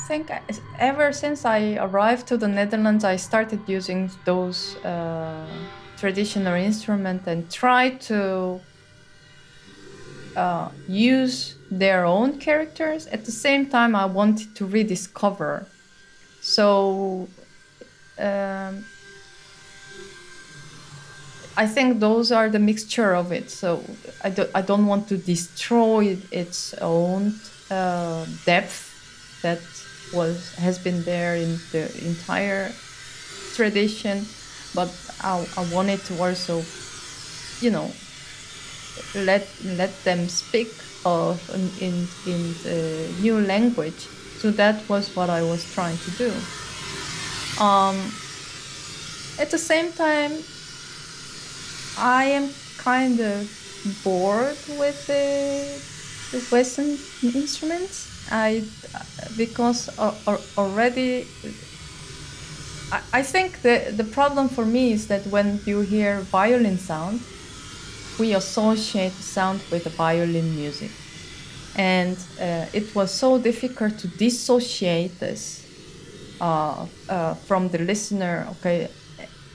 Think 0.08 0.32
ever 0.80 1.12
since 1.12 1.46
I 1.46 1.78
arrived 1.78 2.28
to 2.28 2.38
the 2.38 2.48
Netherlands, 2.48 3.04
I 3.04 3.16
started 3.16 3.62
using 3.68 4.12
those 4.26 4.76
uh, 4.78 5.48
traditional 5.98 6.56
instruments 6.56 7.28
and 7.28 7.50
try 7.52 7.92
to 8.10 8.60
uh, 10.36 10.70
use 10.88 11.56
their 11.70 12.06
own 12.06 12.40
characters. 12.40 13.08
At 13.08 13.26
the 13.26 13.32
same 13.32 13.68
time, 13.68 13.96
I 13.96 14.06
wanted 14.06 14.56
to 14.56 14.66
rediscover. 14.66 15.66
So 16.42 17.28
um, 18.18 18.86
I 21.58 21.68
think 21.68 22.00
those 22.00 22.32
are 22.32 22.50
the 22.50 22.60
mixture 22.60 23.14
of 23.14 23.32
it. 23.32 23.50
So 23.52 23.84
I, 24.24 24.30
do, 24.30 24.48
I 24.56 24.62
don't 24.62 24.88
want 24.88 25.08
to 25.10 25.18
destroy 25.18 26.18
its 26.32 26.74
own 26.76 27.36
uh, 27.70 28.26
depth 28.46 28.88
that 29.42 29.60
was 30.14 30.54
has 30.56 30.78
been 30.80 31.04
there 31.04 31.36
in 31.36 31.60
the 31.72 31.90
entire 32.06 32.72
tradition, 33.56 34.26
but 34.74 34.90
I, 35.22 35.46
I 35.58 35.64
wanted 35.74 36.04
to 36.06 36.22
also, 36.22 36.64
you 37.60 37.72
know, 37.72 37.92
let 39.16 39.48
let 39.64 39.92
them 40.04 40.28
speak 40.30 40.74
of 41.06 41.40
in 41.82 42.08
in 42.26 42.54
the 42.64 43.10
new 43.22 43.40
language. 43.40 44.08
So 44.40 44.52
that 44.52 44.88
was 44.90 45.16
what 45.16 45.30
I 45.30 45.44
was 45.44 45.64
trying 45.74 45.98
to 45.98 46.12
do. 46.18 46.32
Um, 47.62 48.12
at 49.38 49.52
the 49.52 49.58
same 49.58 49.92
time, 49.94 50.32
I 51.98 52.26
am 52.26 52.50
kind 52.78 53.20
of 53.20 53.50
bored 54.04 54.58
with 54.80 55.06
the, 55.08 55.80
the 56.32 56.44
Western 56.46 56.98
instruments. 57.22 58.11
I 58.32 58.64
because 59.38 59.90
already 60.58 61.28
I, 63.14 63.24
think 63.24 63.62
the 63.62 63.94
the 63.96 64.04
problem 64.04 64.50
for 64.50 64.66
me 64.66 64.92
is 64.92 65.08
that 65.08 65.26
when 65.28 65.60
you 65.66 65.82
hear 65.82 66.20
violin 66.22 66.78
sound, 66.78 67.22
we 68.20 68.34
associate 68.34 69.14
sound 69.14 69.62
with 69.72 69.86
violin 69.96 70.56
music, 70.56 70.92
and 71.76 72.18
uh, 72.40 72.66
it 72.74 72.94
was 72.96 73.14
so 73.14 73.38
difficult 73.38 73.98
to 74.00 74.08
dissociate 74.08 75.20
this 75.20 75.66
uh, 76.42 76.86
uh, 77.08 77.34
from 77.36 77.70
the 77.70 77.80
listener. 77.80 78.48
Okay, 78.52 78.90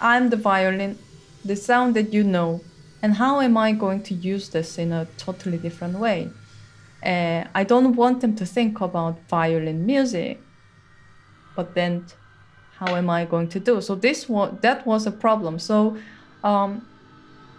I'm 0.01 0.31
the 0.31 0.37
violin, 0.37 0.99
the 1.45 1.57
sound 1.57 1.95
that 1.97 2.15
you 2.15 2.25
know, 2.25 2.63
and 3.03 3.15
how 3.15 3.41
am 3.41 3.57
I 3.57 3.73
going 3.73 4.03
to 4.05 4.15
use 4.15 4.49
this 4.49 4.79
in 4.79 4.93
a 4.93 5.07
totally 5.19 5.59
different 5.59 5.99
way? 5.99 6.31
Uh, 7.07 7.47
I 7.55 7.63
don't 7.63 7.95
want 7.95 8.21
them 8.21 8.35
to 8.35 8.45
think 8.45 8.81
about 8.81 9.17
violin 9.29 9.87
music, 9.87 10.41
but 11.55 11.75
then 11.75 12.07
how 12.79 12.97
am 12.97 13.09
I 13.09 13.25
going 13.25 13.49
to 13.51 13.61
do? 13.61 13.81
So 13.81 13.95
this 13.95 14.29
was 14.29 14.59
that 14.63 14.85
was 14.87 15.07
a 15.07 15.13
problem. 15.13 15.59
So 15.59 15.97
um, 16.43 16.87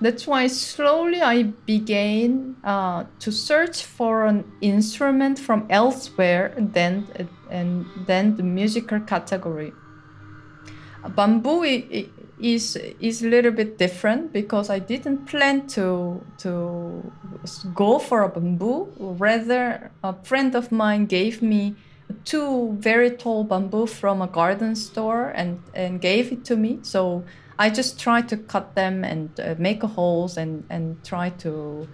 that's 0.02 0.28
why 0.28 0.48
slowly 0.48 1.22
I 1.22 1.44
began 1.44 2.58
uh, 2.64 3.06
to 3.20 3.32
search 3.32 3.84
for 3.84 4.26
an 4.26 4.44
instrument 4.62 5.40
from 5.40 5.66
elsewhere 5.70 6.54
than 6.58 7.08
and 7.50 7.86
then 8.06 8.36
the 8.36 8.44
musical 8.44 9.00
category. 9.00 9.72
Bamboo 11.16 11.64
is 12.40 12.76
is 13.00 13.24
a 13.24 13.28
little 13.28 13.52
bit 13.52 13.78
different 13.78 14.32
because 14.32 14.70
I 14.70 14.80
didn't 14.80 15.26
plan 15.26 15.68
to 15.70 16.22
to 16.40 17.12
go 17.74 18.00
for 18.00 18.24
a 18.24 18.30
bamboo. 18.30 18.94
Rather, 19.00 19.92
a 20.04 20.14
friend 20.24 20.56
of 20.56 20.72
mine 20.72 21.06
gave 21.06 21.42
me 21.42 21.76
two 22.26 22.76
very 22.80 23.12
tall 23.12 23.44
bamboo 23.44 23.88
from 23.88 24.22
a 24.22 24.28
garden 24.28 24.76
store 24.76 25.30
and 25.36 25.60
and 25.74 26.00
gave 26.00 26.32
it 26.32 26.46
to 26.46 26.56
me. 26.56 26.80
So 26.84 27.26
I 27.60 27.70
just 27.70 28.00
tried 28.00 28.30
to 28.30 28.38
cut 28.38 28.76
them 28.76 29.04
and 29.04 29.40
uh, 29.40 29.56
make 29.58 29.82
holes 29.82 30.38
and 30.38 30.64
and 30.70 31.04
try 31.04 31.30
to 31.42 31.88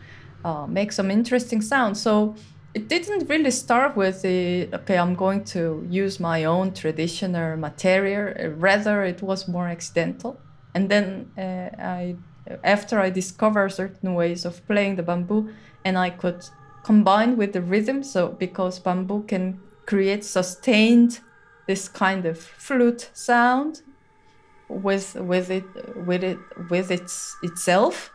uh, 0.43 0.67
make 0.67 0.91
some 0.91 1.09
interesting 1.09 1.61
sounds. 1.61 2.01
So 2.01 2.35
it 2.73 2.87
didn't 2.87 3.29
really 3.29 3.51
start 3.51 3.95
with 3.95 4.21
the 4.23 4.67
okay 4.73 4.97
i'm 4.97 5.15
going 5.15 5.43
to 5.43 5.85
use 5.89 6.19
my 6.19 6.43
own 6.45 6.73
traditional 6.73 7.55
material 7.57 8.51
rather 8.57 9.03
it 9.03 9.21
was 9.21 9.47
more 9.47 9.67
accidental 9.67 10.39
and 10.73 10.89
then 10.89 11.29
uh, 11.37 11.69
i 11.79 12.15
after 12.63 12.99
i 12.99 13.09
discovered 13.09 13.69
certain 13.69 14.13
ways 14.15 14.43
of 14.45 14.65
playing 14.67 14.95
the 14.95 15.03
bamboo 15.03 15.49
and 15.85 15.97
i 15.97 16.09
could 16.09 16.43
combine 16.83 17.37
with 17.37 17.53
the 17.53 17.61
rhythm. 17.61 18.03
So 18.03 18.29
because 18.29 18.79
bamboo 18.79 19.23
can 19.23 19.59
create 19.85 20.23
sustained 20.23 21.19
this 21.67 21.87
kind 21.87 22.25
of 22.25 22.37
flute 22.37 23.09
sound 23.13 23.81
with 24.69 25.15
with 25.15 25.49
it 25.49 25.65
with 26.05 26.23
it 26.23 26.37
with 26.69 26.91
its 26.91 27.35
itself, 27.41 28.11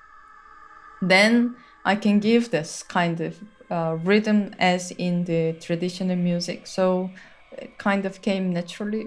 then 1.03 1.57
I 1.85 1.97
can 1.97 2.21
give 2.21 2.51
this 2.51 2.83
kind 2.83 3.21
of 3.21 3.39
uh, 3.71 3.97
rhythm 4.03 4.55
as 4.59 4.91
in 4.93 5.25
the 5.25 5.55
traditional 5.61 6.17
music. 6.17 6.67
So 6.67 7.11
it 7.53 7.79
kind 7.79 8.05
of 8.05 8.23
came 8.23 8.53
naturally. 8.53 9.07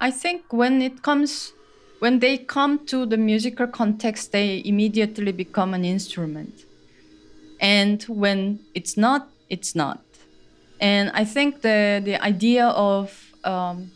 I 0.00 0.10
think 0.10 0.52
when 0.52 0.82
it 0.82 1.02
comes 1.02 1.52
when 2.00 2.18
they 2.18 2.36
come 2.36 2.84
to 2.86 3.06
the 3.06 3.16
musical 3.16 3.66
context, 3.66 4.32
they 4.32 4.60
immediately 4.66 5.32
become 5.32 5.72
an 5.72 5.84
instrument. 5.86 6.66
And 7.60 8.02
when 8.02 8.58
it's 8.74 8.98
not, 8.98 9.30
it's 9.48 9.74
not. 9.74 10.02
And 10.80 11.10
I 11.14 11.24
think 11.24 11.62
the, 11.62 12.02
the 12.04 12.22
idea 12.22 12.66
of 12.66 13.32
um, 13.44 13.90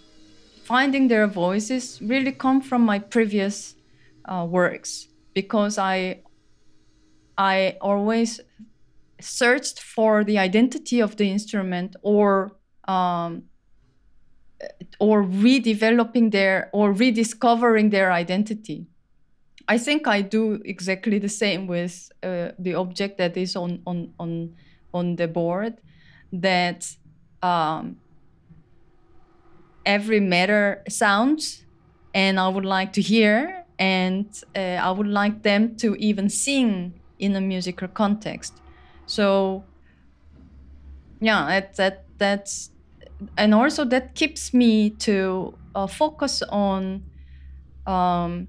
finding 0.65 1.09
their 1.09 1.27
voices 1.27 2.01
really 2.01 2.33
come 2.33 2.63
from 2.63 2.83
my 2.83 2.99
previous 2.99 3.75
uh, 4.25 4.47
works 4.49 5.09
because 5.35 5.77
I 5.77 6.23
I 7.39 7.77
always 7.81 8.41
searched 9.21 9.81
for 9.81 10.25
the 10.25 10.39
identity 10.39 11.01
of 11.01 11.17
the 11.17 11.31
instrument 11.31 11.95
or 12.03 12.53
um, 12.89 13.45
or 14.99 15.23
redeveloping 15.23 16.33
their 16.33 16.69
or 16.73 16.93
rediscovering 16.93 17.91
their 17.91 18.11
identity. 18.11 18.87
I 19.69 19.79
think 19.79 20.09
I 20.09 20.23
do 20.23 20.61
exactly 20.65 21.19
the 21.19 21.29
same 21.29 21.67
with 21.69 22.11
uh, 22.23 22.51
the 22.59 22.75
object 22.75 23.19
that 23.19 23.37
is 23.37 23.55
on 23.55 23.83
on 23.87 24.13
on 24.19 24.55
on 24.93 25.17
the 25.17 25.29
board. 25.29 25.81
That 26.33 26.93
um, 27.43 27.99
every 29.87 30.21
matter 30.21 30.83
sounds, 30.89 31.65
and 32.13 32.41
I 32.41 32.49
would 32.49 32.65
like 32.65 32.93
to 32.95 33.01
hear, 33.01 33.65
and 33.79 34.27
uh, 34.57 34.59
I 34.59 34.91
would 34.91 35.07
like 35.07 35.43
them 35.43 35.77
to 35.77 35.95
even 35.97 36.29
sing 36.29 36.98
in 37.19 37.37
a 37.37 37.41
musical 37.41 37.89
context. 37.89 38.61
So 39.07 39.65
yeah, 41.21 41.47
that 41.47 41.77
that 41.77 42.05
that's 42.19 42.71
and 43.37 43.55
also 43.55 43.85
that 43.87 44.15
keeps 44.15 44.55
me 44.55 44.91
to 44.91 45.59
uh, 45.75 45.87
focus 45.87 46.43
on 46.43 47.05
um, 47.87 48.49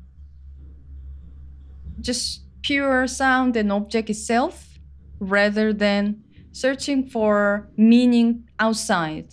just 2.01 2.43
pure 2.61 3.07
sound 3.07 3.55
and 3.55 3.71
object 3.71 4.09
itself 4.09 4.79
rather 5.19 5.73
than 5.73 6.23
searching 6.51 7.07
for 7.07 7.69
meaning 7.77 8.47
outside 8.59 9.27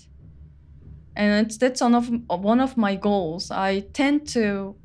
and 1.17 1.51
that's 1.51 1.81
one 1.81 1.95
of 1.95 2.11
one 2.29 2.61
of 2.61 2.77
my 2.77 2.95
goals 2.95 3.51
i 3.51 3.81
tend 3.93 4.27
to 4.27 4.77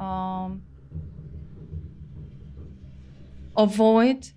um, 0.00 0.62
avoid 3.56 4.30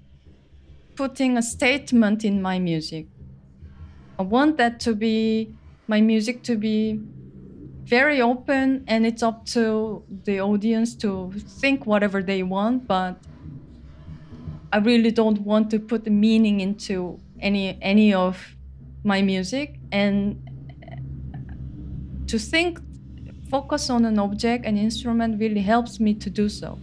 putting 0.95 1.37
a 1.37 1.41
statement 1.41 2.25
in 2.25 2.41
my 2.41 2.59
music. 2.59 3.07
I 4.17 4.23
want 4.23 4.57
that 4.57 4.79
to 4.81 4.95
be 4.95 5.55
my 5.87 6.01
music 6.01 6.43
to 6.43 6.55
be 6.55 6.99
very 7.85 8.21
open 8.21 8.83
and 8.87 9.05
it's 9.05 9.23
up 9.23 9.45
to 9.45 10.03
the 10.25 10.39
audience 10.39 10.95
to 10.95 11.31
think 11.59 11.87
whatever 11.87 12.21
they 12.21 12.43
want 12.43 12.85
but 12.85 13.17
I 14.71 14.77
really 14.77 15.09
don't 15.09 15.41
want 15.41 15.71
to 15.71 15.79
put 15.79 16.03
the 16.03 16.11
meaning 16.11 16.61
into 16.61 17.19
any 17.39 17.79
any 17.81 18.13
of 18.13 18.55
my 19.03 19.23
music 19.23 19.79
and 19.91 20.37
to 22.27 22.37
think 22.37 22.79
focus 23.49 23.89
on 23.89 24.05
an 24.05 24.19
object 24.19 24.65
an 24.65 24.77
instrument 24.77 25.39
really 25.39 25.61
helps 25.61 25.99
me 25.99 26.13
to 26.13 26.29
do 26.29 26.47
so 26.47 26.77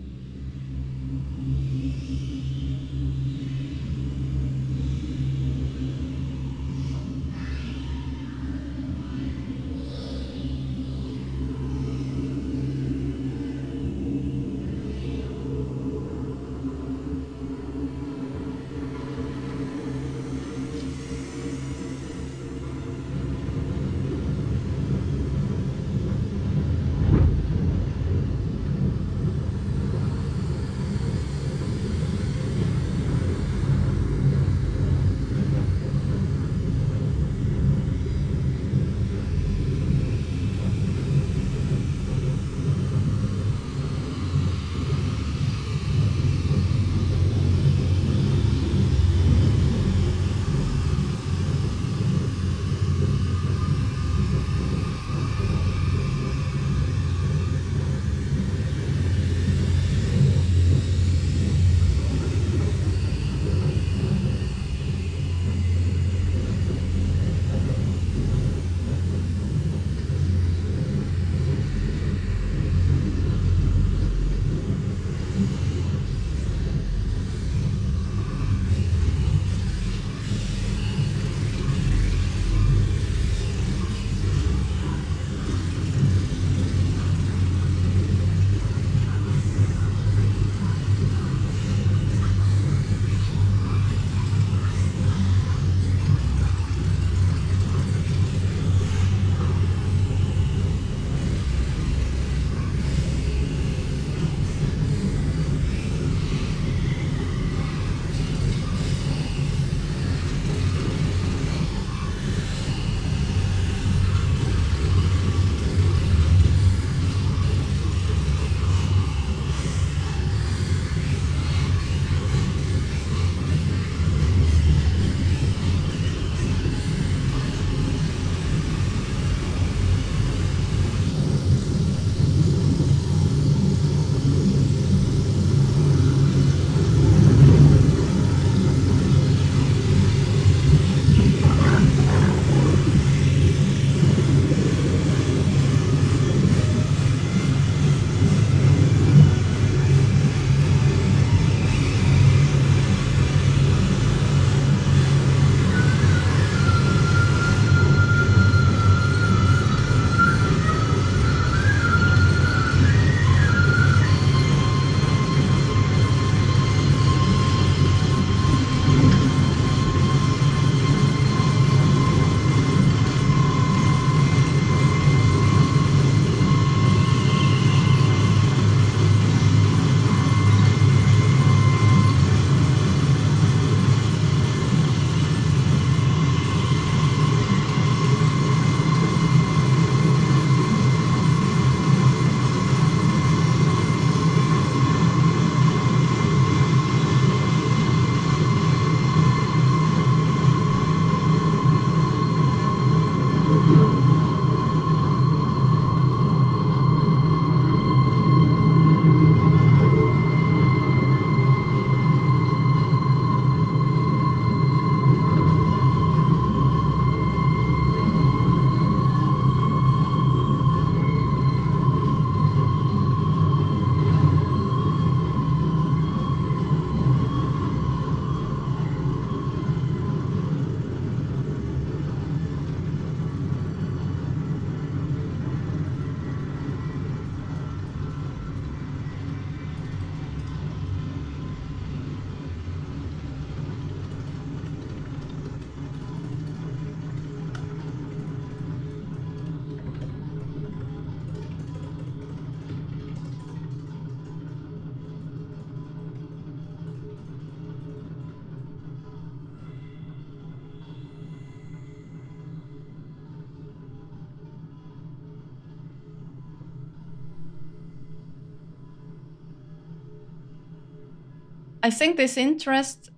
I 271.86 271.90
think 271.90 272.16
this 272.16 272.36
interest 272.36 273.10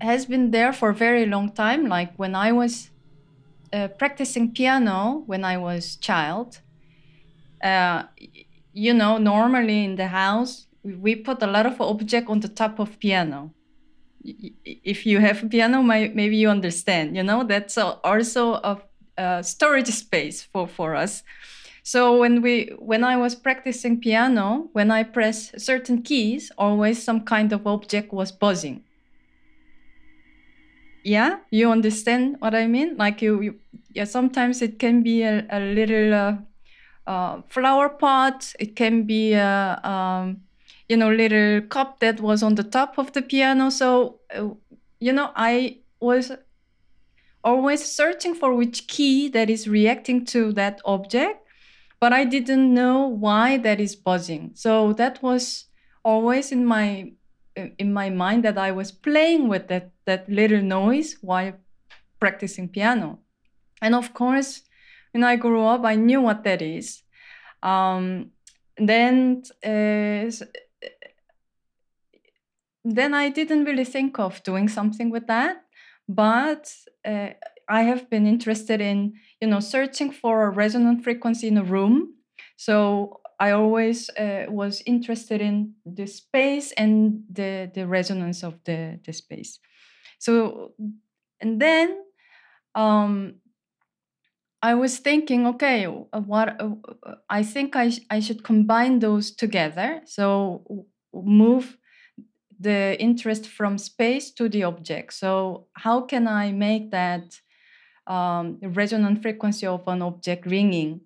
has 0.00 0.26
been 0.26 0.50
there 0.50 0.72
for 0.72 0.88
a 0.90 0.94
very 0.94 1.26
long 1.26 1.52
time. 1.52 1.86
Like 1.86 2.12
when 2.16 2.34
I 2.34 2.50
was 2.50 2.90
uh, 3.72 3.86
practicing 3.86 4.52
piano 4.52 5.22
when 5.26 5.44
I 5.44 5.56
was 5.58 5.94
child, 5.94 6.60
uh, 7.62 8.02
you 8.72 8.94
know, 8.94 9.18
normally 9.18 9.84
in 9.84 9.94
the 9.94 10.08
house 10.08 10.66
we 10.82 11.14
put 11.14 11.40
a 11.40 11.46
lot 11.46 11.66
of 11.66 11.80
object 11.80 12.28
on 12.28 12.40
the 12.40 12.48
top 12.48 12.80
of 12.80 12.98
piano. 12.98 13.52
If 14.64 15.06
you 15.06 15.20
have 15.20 15.44
a 15.44 15.46
piano, 15.46 15.82
maybe 15.82 16.36
you 16.36 16.48
understand. 16.48 17.16
You 17.16 17.22
know, 17.22 17.44
that's 17.44 17.78
also 17.78 18.54
a, 18.54 18.82
a 19.16 19.44
storage 19.44 19.92
space 20.04 20.42
for 20.42 20.66
for 20.66 20.96
us. 20.96 21.22
So 21.86 22.18
when 22.18 22.42
we 22.42 22.72
when 22.80 23.04
I 23.04 23.16
was 23.16 23.36
practicing 23.36 24.00
piano, 24.00 24.70
when 24.72 24.90
I 24.90 25.04
press 25.04 25.52
certain 25.56 26.02
keys, 26.02 26.50
always 26.58 27.00
some 27.00 27.20
kind 27.20 27.52
of 27.52 27.64
object 27.64 28.12
was 28.12 28.32
buzzing. 28.32 28.82
Yeah? 31.04 31.38
You 31.52 31.70
understand 31.70 32.38
what 32.40 32.56
i 32.56 32.66
mean? 32.66 32.96
Like 32.96 33.22
you, 33.22 33.40
you 33.40 33.54
yeah 33.94 34.02
sometimes 34.02 34.62
it 34.62 34.80
can 34.80 35.04
be 35.04 35.22
a, 35.22 35.46
a 35.48 35.60
little 35.60 36.12
uh, 36.12 36.36
uh, 37.06 37.42
flower 37.50 37.88
pot. 37.88 38.52
It 38.58 38.74
can 38.74 39.04
be 39.04 39.34
a 39.34 39.78
um, 39.84 40.40
you 40.88 40.96
know 40.96 41.12
little 41.12 41.60
cup 41.68 42.00
that 42.00 42.20
was 42.20 42.42
on 42.42 42.56
the 42.56 42.64
top 42.64 42.98
of 42.98 43.12
the 43.12 43.22
piano. 43.22 43.70
So 43.70 44.18
uh, 44.34 44.48
you 44.98 45.12
know 45.12 45.30
i 45.36 45.78
was 46.00 46.32
always 47.44 47.84
searching 47.84 48.34
for 48.34 48.52
which 48.54 48.88
key 48.88 49.28
that 49.28 49.48
is 49.48 49.68
reacting 49.68 50.24
to 50.24 50.52
that 50.54 50.80
object 50.84 51.45
but 52.00 52.12
i 52.12 52.24
didn't 52.24 52.72
know 52.72 53.06
why 53.06 53.56
that 53.56 53.80
is 53.80 53.96
buzzing 53.96 54.50
so 54.54 54.92
that 54.92 55.22
was 55.22 55.66
always 56.04 56.52
in 56.52 56.64
my 56.64 57.10
in 57.78 57.92
my 57.92 58.10
mind 58.10 58.44
that 58.44 58.58
I 58.58 58.70
was 58.70 58.92
playing 58.92 59.48
with 59.48 59.68
that 59.68 59.90
that 60.04 60.28
little 60.28 60.62
noise 60.62 61.16
while 61.20 61.54
practicing 62.20 62.68
piano. 62.68 63.18
And 63.82 63.94
of 63.94 64.14
course, 64.14 64.62
when 65.12 65.24
I 65.24 65.36
grew 65.36 65.64
up, 65.64 65.84
I 65.84 65.96
knew 65.96 66.20
what 66.20 66.44
that 66.44 66.62
is. 66.62 67.02
Um, 67.62 68.30
then 68.76 69.42
uh, 69.64 70.30
then 72.84 73.14
I 73.14 73.30
didn't 73.30 73.64
really 73.64 73.84
think 73.84 74.18
of 74.18 74.42
doing 74.42 74.68
something 74.68 75.10
with 75.10 75.26
that, 75.26 75.64
but 76.08 76.72
uh, 77.04 77.30
I 77.68 77.82
have 77.82 78.08
been 78.08 78.26
interested 78.26 78.80
in 78.80 79.14
you 79.40 79.48
know 79.48 79.60
searching 79.60 80.10
for 80.12 80.44
a 80.44 80.50
resonant 80.50 81.04
frequency 81.04 81.48
in 81.48 81.58
a 81.58 81.64
room. 81.64 82.14
So 82.56 83.20
I 83.38 83.50
always 83.50 84.08
uh, 84.10 84.46
was 84.48 84.82
interested 84.86 85.40
in 85.40 85.74
the 85.84 86.06
space 86.06 86.72
and 86.72 87.22
the 87.30 87.70
the 87.74 87.86
resonance 87.86 88.42
of 88.42 88.62
the 88.64 88.98
the 89.04 89.12
space. 89.12 89.58
So 90.18 90.72
and 91.40 91.60
then 91.60 92.02
um, 92.74 93.36
I 94.62 94.74
was 94.74 94.98
thinking, 94.98 95.46
okay, 95.46 95.86
uh, 95.86 96.20
what 96.20 96.60
uh, 96.60 96.74
I 97.28 97.42
think 97.42 97.76
I 97.76 97.90
sh- 97.90 98.00
I 98.10 98.20
should 98.20 98.42
combine 98.42 98.98
those 99.00 99.30
together. 99.30 100.00
So 100.06 100.86
move 101.12 101.76
the 102.60 102.96
interest 103.00 103.48
from 103.48 103.78
space 103.78 104.30
to 104.32 104.48
the 104.48 104.64
object. 104.64 105.14
So 105.14 105.68
how 105.74 106.02
can 106.02 106.28
I 106.28 106.52
make 106.52 106.90
that 106.92 107.40
um, 108.06 108.58
resonant 108.62 109.22
frequency 109.22 109.66
of 109.66 109.86
an 109.86 110.02
object 110.02 110.46
ringing 110.46 111.00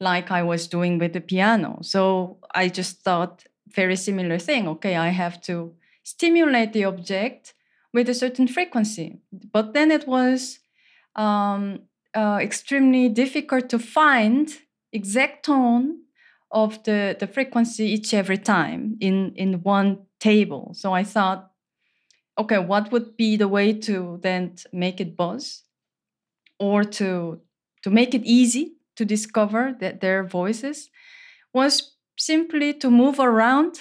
like 0.00 0.30
I 0.30 0.42
was 0.42 0.66
doing 0.66 0.98
with 0.98 1.12
the 1.12 1.20
piano. 1.20 1.78
So 1.82 2.38
I 2.54 2.68
just 2.68 3.02
thought 3.02 3.44
very 3.74 3.96
similar 3.96 4.38
thing. 4.38 4.68
Okay, 4.68 4.96
I 4.96 5.08
have 5.08 5.40
to 5.42 5.74
stimulate 6.02 6.72
the 6.72 6.84
object 6.84 7.54
with 7.92 8.08
a 8.08 8.14
certain 8.14 8.48
frequency. 8.48 9.18
But 9.52 9.74
then 9.74 9.90
it 9.90 10.06
was 10.06 10.58
um, 11.14 11.80
uh, 12.14 12.38
extremely 12.40 13.08
difficult 13.08 13.68
to 13.70 13.78
find 13.78 14.50
exact 14.92 15.44
tone 15.44 16.00
of 16.50 16.82
the, 16.84 17.16
the 17.18 17.26
frequency 17.26 17.86
each 17.86 18.12
every 18.12 18.38
time 18.38 18.96
in, 19.00 19.32
in 19.36 19.62
one 19.62 20.00
table. 20.20 20.72
So 20.74 20.92
I 20.92 21.04
thought, 21.04 21.50
okay, 22.38 22.58
what 22.58 22.92
would 22.92 23.16
be 23.16 23.36
the 23.36 23.48
way 23.48 23.72
to 23.72 24.18
then 24.22 24.56
make 24.72 25.00
it 25.00 25.16
buzz 25.16 25.62
or 26.62 26.84
to 26.84 27.40
to 27.82 27.90
make 27.90 28.14
it 28.14 28.24
easy 28.24 28.76
to 28.94 29.04
discover 29.04 29.74
that 29.80 30.00
their 30.00 30.22
voices 30.22 30.90
was 31.52 31.96
simply 32.16 32.72
to 32.72 32.88
move 32.88 33.18
around 33.18 33.80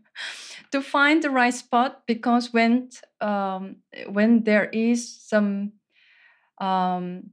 to 0.72 0.80
find 0.80 1.22
the 1.22 1.28
right 1.28 1.52
spot 1.52 2.02
because 2.06 2.50
when 2.50 2.88
um, 3.20 3.76
when 4.08 4.44
there 4.44 4.70
is 4.72 5.20
some 5.20 5.72
um, 6.58 7.30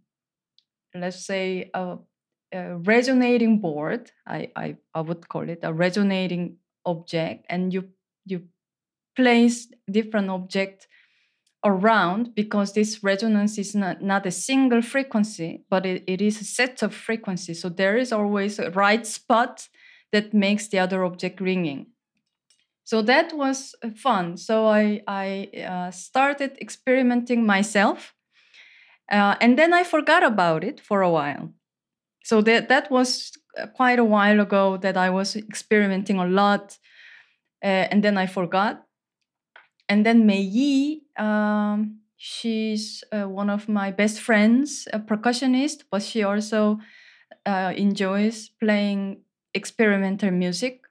let's 0.94 1.26
say 1.26 1.72
a, 1.74 1.98
a, 2.52 2.76
resonating 2.78 3.60
board 3.60 4.12
I, 4.28 4.52
I 4.56 4.76
i 4.94 5.02
would 5.02 5.30
call 5.30 5.50
it 5.50 5.60
a 5.64 5.74
resonating 5.74 6.58
object 6.86 7.46
and 7.50 7.74
you 7.74 7.90
you 8.26 8.44
place 9.16 9.72
different 9.90 10.30
object 10.30 10.88
around 11.66 12.36
because 12.36 12.74
this 12.74 13.04
resonance 13.04 13.58
is 13.58 13.76
not, 13.76 14.02
not 14.02 14.26
a 14.26 14.32
single 14.32 14.82
frequency, 14.82 15.64
but 15.70 15.86
it, 15.86 16.04
it 16.08 16.22
is 16.22 16.40
a 16.40 16.46
set 16.46 16.82
of 16.82 16.94
frequencies. 16.94 17.62
So 17.62 17.70
there 17.70 17.98
is 17.98 18.14
always 18.14 18.60
a 18.60 18.70
right 18.72 19.06
spot 19.06 19.68
that 20.12 20.34
makes 20.34 20.68
the 20.68 20.80
other 20.80 21.04
object 21.04 21.42
ringing. 21.42 21.88
So 22.84 23.02
that 23.02 23.34
was 23.34 23.74
uh, 23.84 23.90
fun. 23.96 24.38
So 24.38 24.68
I, 24.68 25.02
I 25.08 25.50
uh, 25.68 25.92
started 25.92 26.58
experimenting 26.62 27.46
myself. 27.46 28.14
Uh, 29.12 29.36
and 29.42 29.58
then 29.58 29.74
I 29.74 29.84
forgot 29.84 30.24
about 30.24 30.64
it 30.64 30.80
for 30.80 31.02
a 31.02 31.10
while. 31.10 31.52
So 32.24 32.42
that, 32.42 32.70
that 32.70 32.92
was 32.92 33.32
uh, 33.58 33.68
quite 33.68 34.00
a 34.00 34.06
while 34.06 34.40
ago 34.40 34.78
that 34.78 34.98
I 34.98 35.10
was 35.10 35.36
experimenting 35.36 36.20
a 36.20 36.28
lot. 36.28 36.78
Uh, 37.64 37.90
and 37.90 38.04
then 38.04 38.18
I 38.18 38.28
forgot 38.28 38.86
and 39.88 40.06
then 40.06 40.26
Mei 40.26 40.42
Yi, 40.42 41.04
um, 41.18 42.00
she's 42.18 43.04
uh, 43.12 43.28
one 43.30 43.50
of 43.50 43.68
my 43.70 43.92
best 43.92 44.22
friends, 44.22 44.88
a 44.94 45.00
percussionist, 45.00 45.84
but 45.92 46.02
she 46.04 46.24
also 46.24 46.80
uh, 47.46 47.74
enjoys 47.76 48.50
playing 48.50 49.22
experimental 49.54 50.32
music. 50.32 50.82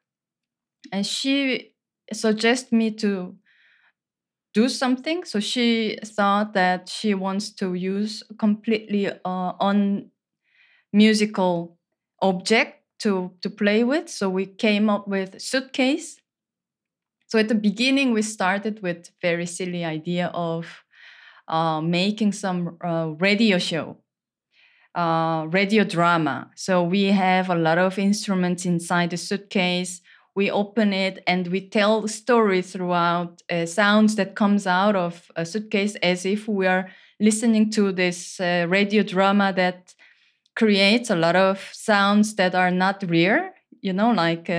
And 0.93 1.07
she 1.07 1.75
suggested 2.13 2.73
me 2.73 2.91
to 2.93 3.37
do 4.53 4.69
something. 4.69 5.25
So 5.25 5.41
she 5.41 5.99
thought 6.05 6.55
that 6.55 6.89
she 6.89 7.15
wants 7.15 7.51
to 7.57 7.75
use 7.75 8.23
completely 8.39 9.09
uh, 9.09 9.19
on 9.25 10.11
musical 10.93 11.79
object 12.23 12.83
to 13.01 13.33
to 13.43 13.51
play 13.51 13.85
with. 13.85 14.09
So 14.11 14.31
we 14.31 14.47
came 14.47 14.91
up 14.91 15.09
with 15.09 15.41
suitcase 15.43 16.19
so 17.35 17.41
at 17.41 17.49
the 17.49 17.55
beginning, 17.57 18.13
we 18.13 18.23
started 18.23 18.81
with 18.81 19.11
very 19.21 19.45
silly 19.45 19.85
idea 19.85 20.31
of 20.33 20.85
uh, 21.49 21.81
making 21.81 22.31
some 22.31 22.77
uh, 22.81 23.09
radio 23.19 23.59
show, 23.59 23.97
uh, 24.95 25.47
radio 25.51 25.83
drama. 25.85 26.51
So 26.55 26.85
we 26.85 27.07
have 27.07 27.51
a 27.51 27.57
lot 27.57 27.79
of 27.79 27.99
instruments 27.99 28.65
inside 28.65 29.11
the 29.11 29.17
suitcase. 29.17 30.01
We 30.37 30.49
open 30.49 30.93
it 30.93 31.25
and 31.27 31.49
we 31.49 31.69
tell 31.69 32.07
story 32.07 32.63
throughout 32.63 33.43
uh, 33.51 33.67
sounds 33.67 34.15
that 34.15 34.37
comes 34.37 34.65
out 34.67 34.95
of 34.95 35.33
a 35.35 35.45
suitcase 35.45 35.97
as 35.97 36.25
if 36.25 36.47
we 36.47 36.69
are 36.69 36.89
listening 37.19 37.71
to 37.73 37.91
this 37.91 38.41
uh, 38.41 38.67
radio 38.69 39.03
drama 39.03 39.53
that 39.57 39.93
creates 40.57 41.11
a 41.11 41.17
lot 41.17 41.37
of 41.37 41.69
sounds 41.73 42.37
that 42.37 42.55
are 42.55 42.71
not 42.71 43.03
real 43.09 43.51
you 43.83 43.93
know 43.93 44.11
like 44.13 44.49
uh, 44.49 44.53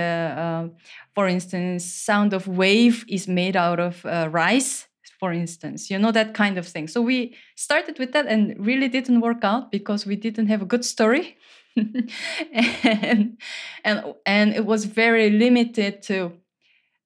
uh, 0.44 0.68
for 1.16 1.28
instance 1.28 1.86
sound 1.86 2.34
of 2.34 2.48
wave 2.48 3.06
is 3.08 3.28
made 3.28 3.56
out 3.56 3.80
of 3.80 4.06
uh, 4.06 4.28
rice 4.32 4.88
for 5.20 5.32
instance 5.32 5.90
you 5.90 5.98
know 5.98 6.12
that 6.12 6.34
kind 6.34 6.58
of 6.58 6.68
thing. 6.68 6.88
So 6.88 7.02
we 7.02 7.36
started 7.56 8.00
with 8.00 8.12
that 8.14 8.28
and 8.28 8.56
really 8.60 8.90
didn't 8.90 9.22
work 9.22 9.44
out 9.44 9.72
because 9.72 10.06
we 10.06 10.16
didn't 10.16 10.48
have 10.48 10.62
a 10.62 10.66
good 10.66 10.86
story. 10.86 11.38
And, 12.54 13.38
and 13.84 14.14
and 14.26 14.54
it 14.54 14.66
was 14.66 14.86
very 14.86 15.30
limited 15.30 16.02
to 16.04 16.32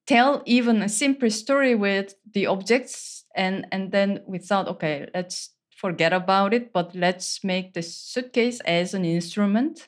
tell 0.06 0.44
even 0.46 0.82
a 0.82 0.90
simple 0.90 1.30
story 1.32 1.76
with 1.76 2.16
the 2.34 2.46
objects 2.48 3.26
and 3.36 3.66
and 3.72 3.92
then 3.92 4.22
we 4.28 4.38
thought 4.38 4.68
okay 4.68 5.08
let's 5.14 5.50
forget 5.76 6.14
about 6.14 6.54
it 6.54 6.72
but 6.74 6.96
let's 6.96 7.44
make 7.44 7.74
the 7.74 7.82
suitcase 7.82 8.60
as 8.66 8.94
an 8.94 9.06
instrument 9.06 9.88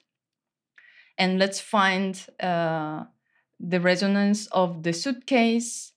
and 1.18 1.38
let's 1.38 1.60
find 1.60 2.26
uh, 2.40 3.04
the 3.62 3.80
resonance 3.80 4.48
of 4.48 4.84
the 4.84 4.94
suitcase 4.94 5.94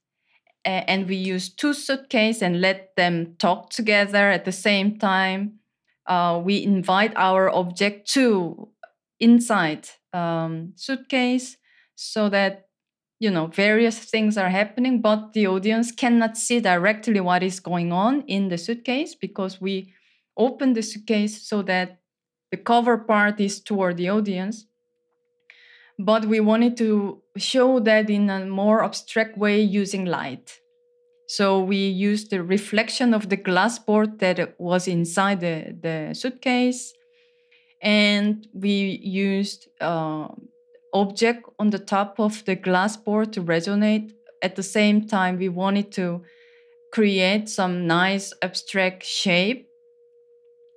and 0.64 1.08
we 1.08 1.16
use 1.16 1.48
two 1.48 1.74
suitcases 1.74 2.42
and 2.42 2.60
let 2.60 2.96
them 2.96 3.36
talk 3.38 3.70
together 3.70 4.30
at 4.30 4.44
the 4.44 4.52
same 4.52 4.98
time. 4.98 5.58
Uh, 6.06 6.40
we 6.42 6.62
invite 6.62 7.12
our 7.16 7.50
object 7.50 8.08
to 8.10 8.68
inside 9.20 9.88
um, 10.12 10.72
suitcase 10.76 11.56
so 11.94 12.28
that 12.28 12.68
you 13.20 13.30
know 13.30 13.46
various 13.46 13.98
things 13.98 14.36
are 14.36 14.50
happening 14.50 15.00
but 15.00 15.32
the 15.32 15.46
audience 15.46 15.92
cannot 15.92 16.36
see 16.36 16.60
directly 16.60 17.20
what 17.20 17.42
is 17.42 17.60
going 17.60 17.92
on 17.92 18.22
in 18.22 18.48
the 18.48 18.58
suitcase 18.58 19.14
because 19.14 19.60
we 19.60 19.94
open 20.36 20.72
the 20.72 20.82
suitcase 20.82 21.46
so 21.46 21.62
that 21.62 22.00
the 22.50 22.56
cover 22.56 22.98
part 22.98 23.40
is 23.40 23.60
toward 23.60 23.96
the 23.96 24.10
audience 24.10 24.66
but 25.98 26.24
we 26.26 26.40
wanted 26.40 26.76
to 26.76 27.22
show 27.36 27.80
that 27.80 28.10
in 28.10 28.28
a 28.30 28.44
more 28.46 28.84
abstract 28.84 29.38
way 29.38 29.60
using 29.60 30.04
light 30.04 30.60
so 31.26 31.60
we 31.60 31.76
used 31.76 32.30
the 32.30 32.42
reflection 32.42 33.14
of 33.14 33.28
the 33.28 33.36
glass 33.36 33.78
board 33.78 34.18
that 34.18 34.54
was 34.58 34.86
inside 34.86 35.40
the, 35.40 35.74
the 35.80 36.14
suitcase 36.14 36.94
and 37.80 38.48
we 38.54 39.00
used 39.02 39.68
uh, 39.80 40.28
object 40.94 41.44
on 41.58 41.70
the 41.70 41.78
top 41.78 42.18
of 42.18 42.44
the 42.46 42.54
glass 42.54 42.96
board 42.96 43.32
to 43.34 43.42
resonate. 43.42 44.12
At 44.42 44.56
the 44.56 44.62
same 44.62 45.06
time, 45.06 45.38
we 45.38 45.48
wanted 45.48 45.92
to 45.92 46.22
create 46.92 47.48
some 47.48 47.86
nice 47.86 48.32
abstract 48.40 49.04
shape 49.04 49.66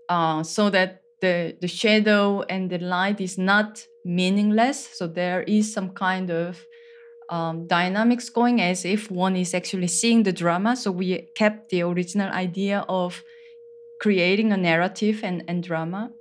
uh, 0.10 0.43
so 0.43 0.69
that 0.69 1.01
the, 1.19 1.56
the 1.60 1.67
shadow 1.67 2.41
and 2.43 2.69
the 2.69 2.80
light 2.80 3.19
is 3.21 3.38
not 3.38 3.88
meaningless. 4.03 4.88
So 4.93 5.08
there 5.08 5.43
is 5.43 5.73
some 5.73 5.89
kind 5.91 6.30
of 6.30 6.67
um, 7.30 7.67
dynamics 7.67 8.30
going 8.30 8.62
as 8.62 8.86
if 8.86 9.12
one 9.12 9.36
is 9.36 9.53
actually 9.53 9.88
seeing 9.88 10.23
the 10.23 10.32
drama. 10.32 10.75
So 10.75 10.91
we 10.91 11.30
kept 11.36 11.69
the 11.69 11.82
original 11.82 12.30
idea 12.32 12.86
of 12.88 13.23
creating 13.99 14.51
a 14.51 14.58
narrative 14.58 15.21
and, 15.23 15.43
and 15.47 15.63
drama. 15.63 16.13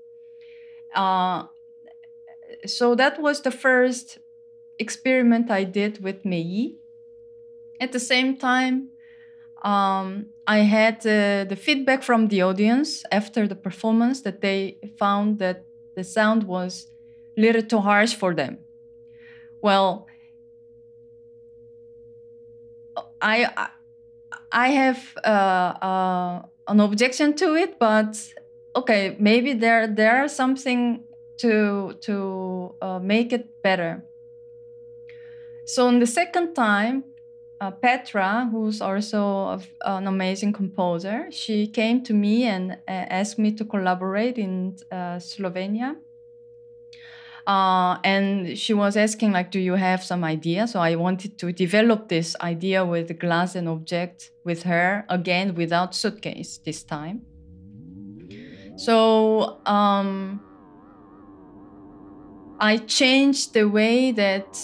Uh, 0.94 1.44
so 2.64 2.94
that 2.94 3.20
was 3.20 3.42
the 3.42 3.50
first 3.50 4.18
experiment 4.78 5.50
I 5.50 5.64
did 5.64 6.02
with 6.02 6.24
Mei. 6.24 6.76
At 7.80 7.92
the 7.92 8.00
same 8.00 8.36
time, 8.36 8.90
um, 9.62 10.26
I 10.46 10.58
had 10.58 10.98
uh, 11.06 11.44
the 11.44 11.56
feedback 11.56 12.02
from 12.02 12.28
the 12.28 12.42
audience 12.42 13.02
after 13.10 13.46
the 13.48 13.56
performance 13.56 14.22
that 14.22 14.40
they 14.40 14.78
found 14.98 15.38
that 15.38 15.66
the 15.96 16.04
sound 16.04 16.44
was 16.44 16.86
a 17.36 17.40
little 17.40 17.62
too 17.62 17.78
harsh 17.80 18.14
for 18.14 18.34
them. 18.34 18.58
Well, 19.60 20.06
I 23.20 23.68
I 24.52 24.68
have 24.70 25.16
uh, 25.24 25.28
uh, 25.82 26.42
an 26.68 26.80
objection 26.80 27.34
to 27.36 27.54
it, 27.54 27.78
but 27.78 28.16
okay, 28.74 29.16
maybe 29.18 29.52
there 29.54 29.86
there 29.86 30.18
are 30.24 30.28
something 30.28 31.04
to 31.38 31.94
to 32.02 32.74
uh, 32.82 32.98
make 33.00 33.32
it 33.32 33.48
better. 33.62 34.04
So 35.64 35.88
in 35.88 35.98
the 35.98 36.06
second 36.06 36.54
time, 36.54 37.04
uh, 37.60 37.70
Petra, 37.70 38.48
who's 38.50 38.80
also 38.80 39.60
an 39.82 40.06
amazing 40.06 40.52
composer, 40.52 41.28
she 41.30 41.66
came 41.66 42.02
to 42.04 42.12
me 42.12 42.44
and 42.44 42.72
uh, 42.72 42.76
asked 42.90 43.38
me 43.38 43.52
to 43.52 43.64
collaborate 43.64 44.38
in 44.38 44.76
uh, 44.90 45.18
Slovenia. 45.18 45.96
Uh, 47.46 47.98
and 48.02 48.58
she 48.58 48.74
was 48.74 48.96
asking 48.96 49.30
like 49.30 49.52
do 49.52 49.60
you 49.60 49.74
have 49.74 50.02
some 50.02 50.24
idea 50.24 50.66
so 50.66 50.80
i 50.80 50.96
wanted 50.96 51.38
to 51.38 51.52
develop 51.52 52.08
this 52.08 52.34
idea 52.40 52.84
with 52.84 53.16
glass 53.20 53.54
and 53.54 53.68
object 53.68 54.32
with 54.42 54.64
her 54.64 55.04
again 55.08 55.54
without 55.54 55.94
suitcase 55.94 56.58
this 56.64 56.82
time 56.82 57.22
so 58.76 59.58
um, 59.64 60.40
I 62.60 62.76
changed 62.76 63.54
the 63.54 63.64
way 63.64 64.12
that 64.12 64.58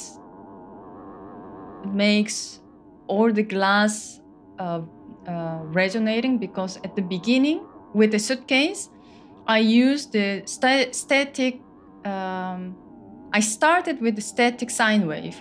makes 1.86 2.60
all 3.14 3.30
the 3.40 3.46
glass 3.54 4.20
uh, 4.58 4.80
uh, 5.26 5.60
resonating 5.80 6.38
because 6.38 6.72
at 6.86 6.92
the 6.96 7.02
beginning 7.02 7.60
with 7.94 8.10
the 8.12 8.18
suitcase, 8.18 8.88
I 9.46 9.58
used 9.58 10.12
the 10.12 10.42
st- 10.46 10.94
static. 10.94 11.60
Um, 12.04 12.60
I 13.38 13.40
started 13.40 14.00
with 14.00 14.14
the 14.16 14.22
static 14.32 14.70
sine 14.70 15.06
wave, 15.06 15.38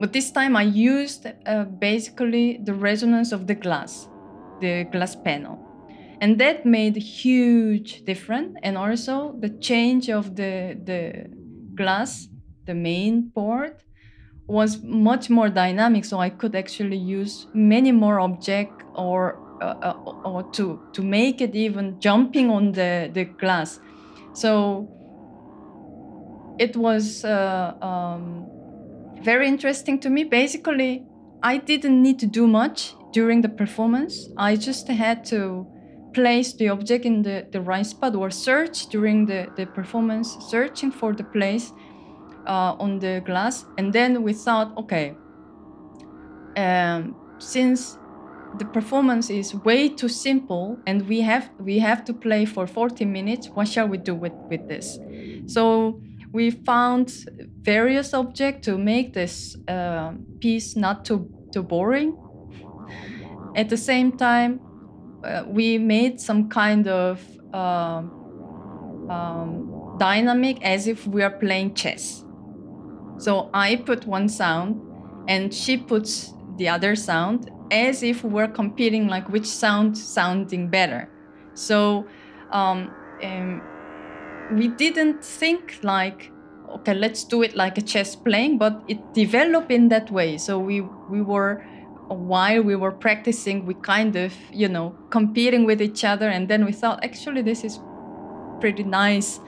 but 0.00 0.12
this 0.12 0.30
time 0.30 0.56
I 0.56 0.62
used 0.62 1.26
uh, 1.26 1.64
basically 1.90 2.60
the 2.68 2.74
resonance 2.74 3.30
of 3.32 3.46
the 3.46 3.54
glass, 3.54 4.08
the 4.60 4.84
glass 4.92 5.14
panel 5.14 5.56
and 6.20 6.38
that 6.38 6.64
made 6.64 6.96
a 6.96 7.00
huge 7.00 8.04
difference 8.04 8.56
and 8.62 8.78
also 8.78 9.34
the 9.40 9.50
change 9.68 10.08
of 10.08 10.36
the 10.36 10.78
the 10.90 11.00
glass 11.74 12.28
the 12.66 12.74
main 12.74 13.28
board 13.28 13.83
was 14.46 14.82
much 14.82 15.30
more 15.30 15.48
dynamic 15.48 16.04
so 16.04 16.18
i 16.18 16.28
could 16.28 16.54
actually 16.54 16.96
use 16.96 17.46
many 17.54 17.92
more 17.92 18.20
object 18.20 18.82
or 18.94 19.38
uh, 19.60 19.74
uh, 19.82 20.12
or 20.24 20.42
to 20.50 20.80
to 20.92 21.00
make 21.00 21.40
it 21.40 21.54
even 21.54 21.98
jumping 22.00 22.50
on 22.50 22.72
the 22.72 23.08
the 23.14 23.24
glass. 23.24 23.78
So 24.32 24.88
it 26.58 26.76
was 26.76 27.24
uh, 27.24 27.72
um, 27.80 28.46
very 29.22 29.46
interesting 29.46 30.00
to 30.00 30.10
me. 30.10 30.24
Basically 30.24 31.06
i 31.42 31.58
didn't 31.58 32.02
need 32.02 32.18
to 32.18 32.26
do 32.26 32.46
much 32.46 32.94
during 33.12 33.42
the 33.42 33.48
performance. 33.48 34.28
I 34.36 34.56
just 34.56 34.88
had 34.88 35.24
to 35.26 35.66
place 36.14 36.52
the 36.54 36.68
object 36.68 37.04
in 37.04 37.22
the, 37.22 37.46
the 37.52 37.60
right 37.60 37.86
spot 37.86 38.14
or 38.14 38.30
search 38.30 38.86
during 38.86 39.26
the, 39.26 39.46
the 39.56 39.66
performance, 39.66 40.36
searching 40.50 40.90
for 40.90 41.12
the 41.12 41.24
place 41.24 41.72
uh, 42.46 42.76
on 42.78 42.98
the 42.98 43.22
glass. 43.24 43.64
And 43.78 43.92
then 43.92 44.22
we 44.22 44.32
thought, 44.32 44.76
okay, 44.78 45.14
um, 46.56 47.16
since 47.38 47.98
the 48.58 48.64
performance 48.64 49.30
is 49.30 49.54
way 49.54 49.88
too 49.88 50.08
simple 50.08 50.78
and 50.86 51.08
we 51.08 51.20
have 51.20 51.50
we 51.58 51.80
have 51.80 52.04
to 52.04 52.14
play 52.14 52.44
for 52.44 52.66
40 52.66 53.04
minutes, 53.04 53.48
what 53.48 53.68
shall 53.68 53.88
we 53.88 53.98
do 53.98 54.14
with, 54.14 54.32
with 54.48 54.68
this? 54.68 54.98
So 55.46 56.00
we 56.32 56.50
found 56.50 57.12
various 57.60 58.12
objects 58.12 58.66
to 58.66 58.76
make 58.76 59.12
this 59.12 59.56
uh, 59.68 60.12
piece 60.40 60.76
not 60.76 61.04
too, 61.04 61.28
too 61.52 61.62
boring. 61.62 62.16
At 63.56 63.68
the 63.68 63.76
same 63.76 64.16
time, 64.16 64.60
uh, 65.24 65.44
we 65.46 65.78
made 65.78 66.20
some 66.20 66.48
kind 66.48 66.88
of 66.88 67.24
uh, 67.52 68.02
um, 69.08 69.96
dynamic 69.98 70.62
as 70.64 70.88
if 70.88 71.06
we 71.06 71.22
are 71.22 71.30
playing 71.30 71.74
chess. 71.74 72.23
So 73.18 73.50
I 73.54 73.76
put 73.76 74.06
one 74.06 74.28
sound 74.28 74.80
and 75.28 75.52
she 75.52 75.76
puts 75.76 76.32
the 76.56 76.68
other 76.68 76.94
sound 76.96 77.50
as 77.70 78.02
if 78.02 78.22
we're 78.22 78.48
competing 78.48 79.08
like 79.08 79.28
which 79.28 79.46
sound 79.46 79.96
sounding 79.96 80.68
better. 80.68 81.08
So 81.54 82.06
um, 82.50 82.92
um, 83.22 83.62
we 84.52 84.68
didn't 84.68 85.24
think 85.24 85.78
like 85.82 86.30
okay 86.68 86.94
let's 86.94 87.24
do 87.24 87.42
it 87.42 87.54
like 87.54 87.78
a 87.78 87.82
chess 87.82 88.16
playing 88.16 88.58
but 88.58 88.82
it 88.88 88.98
developed 89.14 89.70
in 89.70 89.88
that 89.88 90.10
way 90.10 90.36
so 90.36 90.58
we 90.58 90.80
we 91.08 91.20
were 91.22 91.64
while 92.08 92.62
we 92.62 92.76
were 92.76 92.92
practicing, 92.92 93.64
we 93.64 93.74
kind 93.74 94.16
of, 94.16 94.34
you 94.52 94.68
know, 94.68 94.94
competing 95.10 95.64
with 95.64 95.80
each 95.80 96.04
other. 96.04 96.28
And 96.28 96.48
then 96.48 96.64
we 96.64 96.72
thought, 96.72 97.02
actually, 97.04 97.42
this 97.42 97.64
is 97.64 97.80
pretty 98.60 98.84
nice 98.84 99.40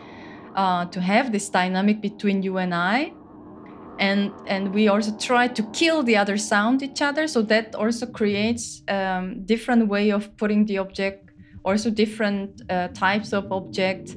uh, 0.55 0.87
to 0.87 1.01
have 1.01 1.33
this 1.33 1.49
dynamic 1.49 2.01
between 2.01 2.43
you 2.43 2.59
and 2.59 2.75
I. 2.75 3.13
And, 3.99 4.33
and 4.47 4.75
we 4.75 4.89
also 4.89 5.17
try 5.17 5.49
to 5.49 5.63
kill 5.73 6.03
the 6.03 6.17
other 6.17 6.37
sound 6.37 6.83
each 6.83 7.01
other. 7.01 7.27
So 7.27 7.43
that 7.43 7.75
also 7.75 8.07
creates 8.07 8.83
um, 8.89 9.45
different 9.45 9.89
way 9.89 10.11
of 10.11 10.37
putting 10.37 10.67
the 10.67 10.79
object, 10.79 11.31
also 11.65 11.91
different 11.91 12.63
uh, 12.71 12.89
types 12.89 13.33
of 13.33 13.51
object, 13.53 14.17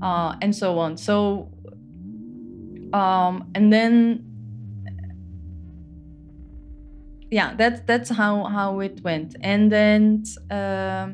uh, 0.00 0.34
and 0.40 0.54
so 0.54 0.78
on. 0.78 0.96
So, 0.96 1.50
um, 2.92 3.50
and 3.54 3.72
then 3.72 4.28
yeah 7.30 7.54
that's 7.56 7.80
that's 7.86 8.10
how 8.10 8.44
how 8.44 8.80
it 8.80 9.02
went 9.04 9.36
and 9.42 9.70
then 9.70 10.22
uh, 10.50 11.08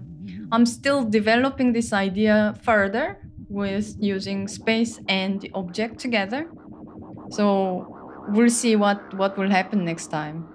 i'm 0.52 0.66
still 0.66 1.04
developing 1.04 1.72
this 1.72 1.92
idea 1.92 2.54
further 2.62 3.18
with 3.48 3.96
using 3.98 4.46
space 4.46 5.00
and 5.08 5.40
the 5.40 5.50
object 5.54 5.98
together 5.98 6.48
so 7.30 7.93
we'll 8.28 8.50
see 8.50 8.76
what 8.76 9.14
what 9.14 9.36
will 9.36 9.50
happen 9.50 9.84
next 9.84 10.08
time 10.08 10.46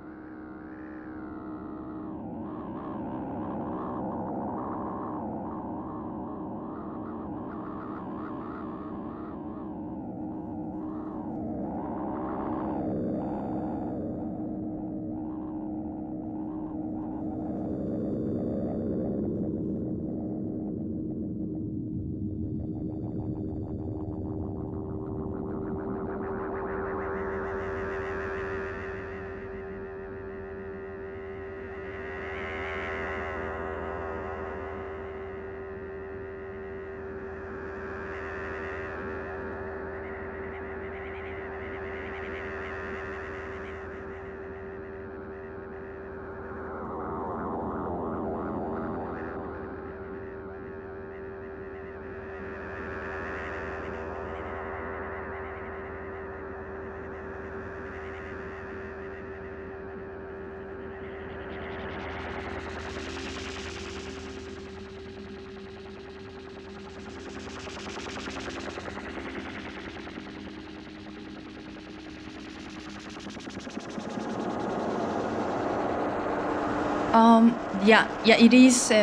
Um, 77.20 77.54
yeah, 77.84 78.08
yeah, 78.24 78.38
it 78.38 78.54
is. 78.54 78.92
Uh, 78.92 78.96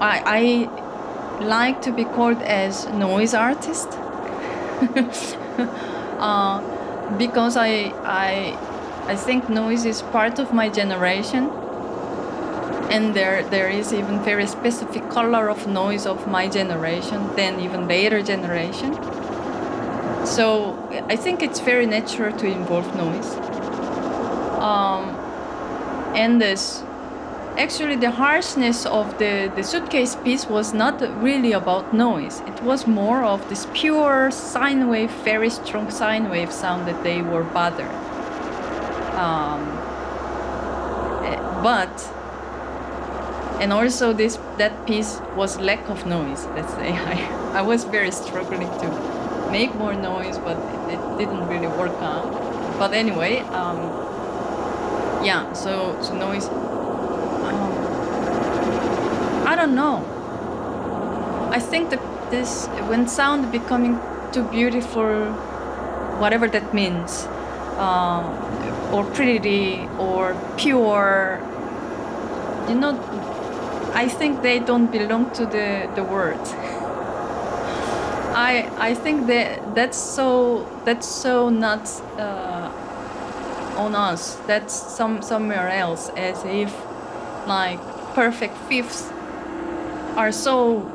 I, 0.00 0.22
I 0.38 1.44
like 1.44 1.82
to 1.82 1.90
be 1.90 2.04
called 2.04 2.40
as 2.42 2.86
noise 2.86 3.34
artist 3.34 3.88
uh, 6.20 6.60
because 7.18 7.56
I, 7.56 7.92
I, 8.04 8.56
I 9.08 9.16
think 9.16 9.48
noise 9.48 9.84
is 9.84 10.02
part 10.02 10.38
of 10.38 10.52
my 10.52 10.68
generation, 10.68 11.50
and 12.94 13.12
there 13.12 13.42
there 13.50 13.68
is 13.68 13.92
even 13.92 14.22
very 14.22 14.46
specific 14.46 15.10
color 15.10 15.50
of 15.50 15.66
noise 15.66 16.06
of 16.06 16.28
my 16.28 16.46
generation 16.46 17.28
than 17.34 17.58
even 17.58 17.88
later 17.88 18.22
generation. 18.22 18.94
So 20.24 20.78
I 21.08 21.16
think 21.16 21.42
it's 21.42 21.58
very 21.58 21.86
natural 21.86 22.38
to 22.38 22.46
involve 22.46 22.94
noise. 22.94 23.34
Um, 24.62 25.16
and 26.14 26.40
this 26.40 26.84
actually 27.62 27.94
the 27.94 28.10
harshness 28.10 28.84
of 28.86 29.18
the, 29.18 29.50
the 29.54 29.62
suitcase 29.62 30.16
piece 30.16 30.46
was 30.46 30.74
not 30.74 31.00
really 31.22 31.52
about 31.52 31.94
noise. 31.94 32.40
It 32.40 32.60
was 32.64 32.88
more 32.88 33.22
of 33.22 33.48
this 33.48 33.68
pure 33.72 34.32
sine 34.32 34.88
wave 34.88 35.12
very 35.22 35.48
strong 35.48 35.88
sine 35.88 36.28
wave 36.28 36.50
sound 36.50 36.88
that 36.88 37.04
they 37.04 37.22
were 37.22 37.44
bothered. 37.44 37.94
Um, 39.14 39.62
eh, 41.24 41.38
but 41.62 41.94
and 43.60 43.72
also 43.72 44.12
this 44.12 44.40
that 44.58 44.74
piece 44.84 45.20
was 45.36 45.60
lack 45.60 45.88
of 45.88 46.04
noise 46.04 46.46
let's 46.56 46.74
say. 46.74 46.90
I, 47.12 47.60
I 47.60 47.62
was 47.62 47.84
very 47.84 48.10
struggling 48.10 48.70
to 48.82 49.48
make 49.52 49.72
more 49.76 49.94
noise 49.94 50.36
but 50.38 50.56
it, 50.74 50.94
it 50.94 51.18
didn't 51.18 51.46
really 51.46 51.68
work 51.68 51.96
out. 52.02 52.28
But 52.80 52.92
anyway 52.92 53.38
um, 53.60 53.78
yeah 55.24 55.52
so 55.52 55.96
so 56.02 56.16
noise 56.16 56.48
I 59.52 59.54
don't 59.54 59.74
know. 59.74 59.98
I 61.52 61.60
think 61.60 61.90
that 61.90 62.00
this 62.30 62.66
when 62.88 63.06
sound 63.06 63.52
becoming 63.52 64.00
too 64.32 64.44
beautiful, 64.44 65.30
whatever 66.18 66.48
that 66.48 66.72
means, 66.72 67.26
uh, 67.76 68.90
or 68.94 69.04
pretty 69.04 69.86
or 69.98 70.34
pure, 70.56 71.38
you 72.66 72.76
know, 72.76 72.98
I 73.92 74.08
think 74.08 74.40
they 74.40 74.58
don't 74.58 74.90
belong 74.90 75.30
to 75.32 75.44
the 75.44 75.86
the 75.96 76.02
word. 76.02 76.40
I 78.34 78.70
I 78.78 78.94
think 78.94 79.26
that 79.26 79.74
that's 79.74 79.98
so 79.98 80.66
that's 80.86 81.06
so 81.06 81.50
not 81.50 81.90
uh, 82.18 82.70
on 83.76 83.94
us. 83.94 84.36
That's 84.46 84.72
some 84.72 85.20
somewhere 85.20 85.68
else, 85.68 86.08
as 86.16 86.42
if 86.46 86.72
like 87.46 87.80
perfect 88.14 88.56
fifths 88.70 89.11
are 90.16 90.32
so 90.32 90.88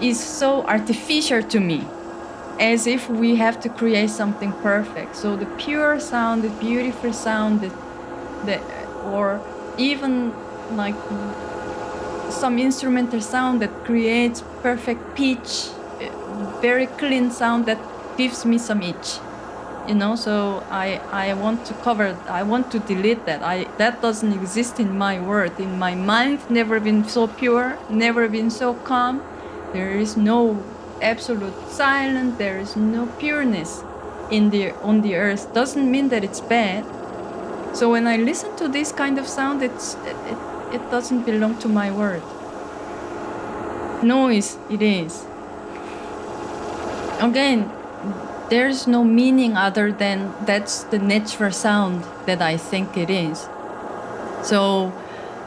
is 0.00 0.20
so 0.20 0.62
artificial 0.64 1.42
to 1.42 1.58
me 1.58 1.86
as 2.60 2.86
if 2.86 3.08
we 3.08 3.34
have 3.36 3.58
to 3.60 3.68
create 3.68 4.10
something 4.10 4.52
perfect. 4.62 5.16
So 5.16 5.36
the 5.36 5.46
pure 5.46 5.98
sound 5.98 6.42
the 6.42 6.50
beautiful 6.50 7.12
sound 7.12 7.60
the, 7.62 7.70
the 8.44 8.60
or 9.04 9.40
even 9.78 10.32
like 10.76 10.94
some 12.30 12.58
instrumental 12.58 13.20
sound 13.20 13.60
that 13.62 13.84
creates 13.84 14.42
perfect 14.62 15.14
pitch 15.14 15.68
eh, 16.00 16.10
very 16.60 16.86
clean 16.86 17.30
sound 17.30 17.66
that 17.66 17.78
gives 18.16 18.44
me 18.44 18.58
some 18.58 18.82
itch 18.82 19.18
you 19.88 19.94
know 19.94 20.16
so 20.16 20.64
i 20.70 21.00
i 21.12 21.34
want 21.34 21.64
to 21.66 21.74
cover 21.74 22.16
i 22.28 22.42
want 22.42 22.70
to 22.70 22.78
delete 22.78 23.26
that. 23.26 23.42
I 23.42 23.64
that 23.76 24.00
doesn't 24.00 24.32
exist 24.32 24.80
in 24.80 24.96
my 24.96 25.20
world 25.20 25.58
in 25.58 25.78
my 25.78 25.94
mind 25.94 26.38
never 26.48 26.80
been 26.80 27.04
so 27.04 27.26
pure 27.26 27.78
never 27.90 28.28
been 28.28 28.50
so 28.50 28.74
calm. 28.74 29.22
There 29.72 29.90
is 29.90 30.16
no 30.16 30.62
absolute 31.02 31.68
silence. 31.68 32.38
There 32.38 32.58
is 32.58 32.76
no 32.76 33.06
pureness 33.18 33.82
in 34.30 34.50
the 34.50 34.70
on 34.82 35.02
the 35.02 35.16
earth. 35.16 35.52
Doesn't 35.52 35.90
mean 35.90 36.08
that 36.10 36.22
it's 36.22 36.40
bad. 36.40 36.84
So 37.74 37.90
when 37.90 38.06
i 38.06 38.16
listen 38.16 38.54
to 38.56 38.68
this 38.68 38.92
kind 38.92 39.18
of 39.18 39.26
sound 39.26 39.62
it's 39.62 39.94
it, 40.06 40.16
it, 40.32 40.38
it 40.76 40.90
doesn't 40.90 41.26
belong 41.26 41.58
to 41.58 41.68
my 41.68 41.90
world 41.90 42.22
noise 44.02 44.58
it 44.70 44.82
is. 44.82 45.24
Again 47.20 47.70
there's 48.50 48.86
no 48.86 49.02
meaning 49.02 49.56
other 49.56 49.90
than 49.90 50.32
that's 50.44 50.84
the 50.84 50.98
natural 50.98 51.50
sound 51.52 52.04
that 52.26 52.42
I 52.42 52.56
think 52.56 52.96
it 52.96 53.08
is. 53.08 53.48
So 54.42 54.92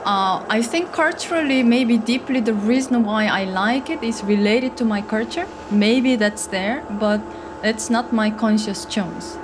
uh, 0.04 0.44
I 0.50 0.62
think 0.62 0.92
culturally, 0.92 1.62
maybe 1.64 1.98
deeply, 1.98 2.40
the 2.40 2.54
reason 2.54 3.04
why 3.04 3.28
I 3.28 3.44
like 3.44 3.90
it 3.90 4.04
is 4.04 4.24
related 4.24 4.78
to 4.78 4.86
my 4.86 5.02
culture. 5.02 5.48
Maybe 5.70 6.16
that's 6.16 6.48
there, 6.48 6.84
but 7.00 7.22
it's 7.64 7.90
not 7.90 8.12
my 8.12 8.32
conscious 8.32 8.86
choice. 8.86 9.38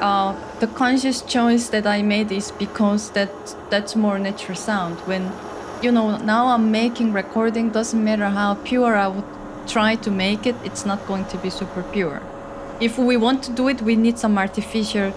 Uh, 0.00 0.36
the 0.60 0.66
conscious 0.68 1.22
choice 1.22 1.68
that 1.70 1.86
I 1.86 2.02
made 2.02 2.30
is 2.30 2.52
because 2.52 3.10
that 3.12 3.30
that's 3.70 3.96
more 3.96 4.18
natural 4.18 4.56
sound. 4.56 4.98
When 5.00 5.32
you 5.82 5.90
know 5.90 6.18
now 6.18 6.48
I'm 6.48 6.70
making 6.70 7.12
recording, 7.12 7.70
doesn't 7.70 8.04
matter 8.04 8.28
how 8.28 8.54
pure 8.54 8.94
I 8.94 9.08
would 9.08 9.24
try 9.66 9.96
to 9.96 10.10
make 10.10 10.46
it, 10.46 10.54
it's 10.62 10.86
not 10.86 11.04
going 11.06 11.24
to 11.24 11.38
be 11.38 11.50
super 11.50 11.82
pure 11.82 12.22
if 12.80 12.98
we 12.98 13.16
want 13.16 13.42
to 13.44 13.52
do 13.52 13.68
it, 13.68 13.82
we 13.82 13.96
need 13.96 14.18
some 14.18 14.38
artificial 14.38 15.12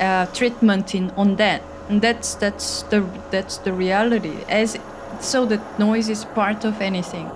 uh, 0.00 0.26
treatment 0.26 0.94
in 0.94 1.10
on 1.16 1.36
that, 1.36 1.62
and 1.88 2.00
that's 2.00 2.34
that's 2.34 2.82
the 2.84 3.04
that's 3.30 3.58
the 3.58 3.72
reality. 3.72 4.36
As 4.48 4.78
so 5.20 5.46
that 5.46 5.78
noise 5.78 6.08
is 6.08 6.24
part 6.24 6.64
of 6.64 6.80
anything. 6.80 7.26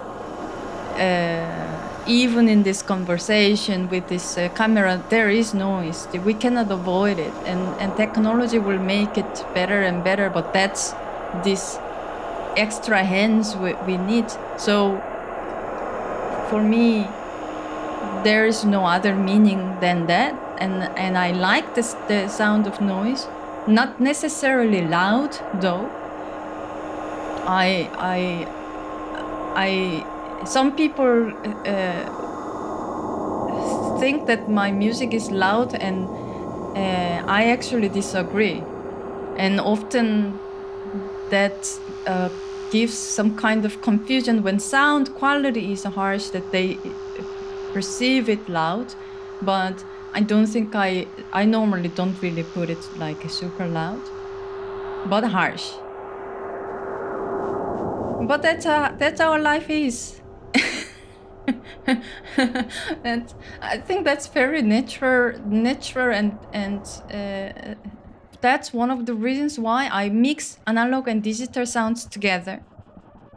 Uh, 0.98 2.04
even 2.06 2.48
in 2.48 2.62
this 2.62 2.82
conversation 2.82 3.88
with 3.90 4.08
this 4.08 4.38
uh, 4.38 4.48
camera, 4.54 5.02
there 5.10 5.28
is 5.28 5.52
noise. 5.52 6.08
We 6.24 6.34
cannot 6.34 6.70
avoid 6.70 7.18
it, 7.18 7.34
and 7.44 7.60
and 7.80 7.96
technology 7.96 8.58
will 8.58 8.78
make 8.80 9.18
it 9.18 9.44
better 9.54 9.82
and 9.82 10.02
better. 10.02 10.30
But 10.30 10.52
that's 10.52 10.94
this 11.44 11.78
extra 12.56 13.04
hands 13.04 13.56
we, 13.56 13.74
we 13.86 13.96
need. 13.96 14.26
So 14.56 15.00
for 16.48 16.62
me, 16.62 17.06
there 18.24 18.46
is 18.46 18.64
no 18.64 18.84
other 18.84 19.14
meaning 19.14 19.76
than 19.80 20.06
that 20.06 20.34
and 20.58 20.82
and 20.96 21.16
i 21.16 21.32
like 21.32 21.74
this, 21.74 21.94
the 22.08 22.28
sound 22.28 22.66
of 22.66 22.80
noise. 22.80 23.26
Not 23.66 24.00
necessarily 24.00 24.82
loud 24.82 25.38
though. 25.60 25.88
I 27.46 27.88
i 27.98 28.46
i 29.56 30.04
some 30.46 30.74
people 30.76 31.32
uh, 31.66 32.04
think 34.00 34.26
that 34.26 34.48
my 34.48 34.70
music 34.70 35.12
is 35.12 35.30
loud 35.30 35.74
and 35.74 36.08
uh, 36.76 37.24
i 37.26 37.50
actually 37.50 37.88
disagree. 37.88 38.62
And 39.36 39.60
often 39.60 40.38
that 41.30 41.78
uh, 42.06 42.28
gives 42.70 42.94
some 42.94 43.36
kind 43.36 43.64
of 43.64 43.80
confusion 43.82 44.42
when 44.42 44.58
sound 44.58 45.14
quality 45.14 45.72
is 45.72 45.84
harsh 45.84 46.30
that 46.30 46.50
they 46.50 46.78
perceive 47.72 48.28
it 48.28 48.48
loud, 48.48 48.94
but 49.42 49.84
I 50.14 50.20
don't 50.20 50.46
think 50.46 50.74
I 50.74 51.06
I 51.32 51.44
normally 51.44 51.88
don't 51.88 52.20
really 52.22 52.44
put 52.44 52.70
it 52.70 52.88
like 52.98 53.24
a 53.24 53.28
super 53.28 53.66
loud, 53.66 54.00
but 55.08 55.24
harsh. 55.24 55.70
But 58.26 58.42
that's 58.42 58.66
uh, 58.66 58.92
that's 58.98 59.20
how 59.20 59.38
life 59.40 59.70
is. 59.70 60.20
and 63.04 63.32
I 63.62 63.78
think 63.78 64.04
that's 64.04 64.26
very 64.26 64.62
natural, 64.62 65.38
natural, 65.46 66.14
and 66.14 66.38
and 66.52 66.84
uh, 67.12 67.74
that's 68.40 68.72
one 68.72 68.90
of 68.90 69.06
the 69.06 69.14
reasons 69.14 69.58
why 69.58 69.88
I 69.90 70.08
mix 70.10 70.58
analog 70.66 71.08
and 71.08 71.22
digital 71.22 71.64
sounds 71.66 72.04
together, 72.06 72.60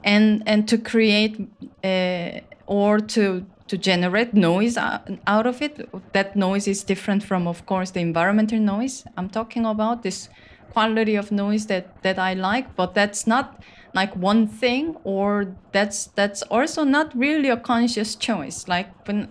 and 0.04 0.44
and 0.46 0.68
to 0.68 0.78
create 0.78 1.38
uh, 1.84 2.42
or 2.68 3.00
to 3.00 3.46
to 3.72 3.78
generate 3.78 4.34
noise 4.34 4.76
out 4.78 5.48
of 5.48 5.62
it. 5.62 5.90
That 6.12 6.36
noise 6.36 6.68
is 6.68 6.84
different 6.84 7.24
from, 7.24 7.48
of 7.48 7.66
course, 7.66 7.92
the 7.92 8.02
environmental 8.02 8.60
noise. 8.60 9.06
I'm 9.16 9.30
talking 9.30 9.66
about 9.66 10.04
this 10.04 10.28
quality 10.74 11.16
of 11.16 11.32
noise 11.32 11.68
that 11.68 11.86
that 12.04 12.20
I 12.20 12.34
like, 12.34 12.76
but 12.76 12.94
that's 12.94 13.26
not 13.26 13.64
like 13.94 14.14
one 14.14 14.46
thing, 14.46 14.98
or 15.06 15.56
that's 15.72 16.08
that's 16.18 16.42
also 16.52 16.84
not 16.84 17.16
really 17.16 17.48
a 17.48 17.56
conscious 17.56 18.14
choice. 18.16 18.68
Like 18.68 18.90
when, 19.08 19.30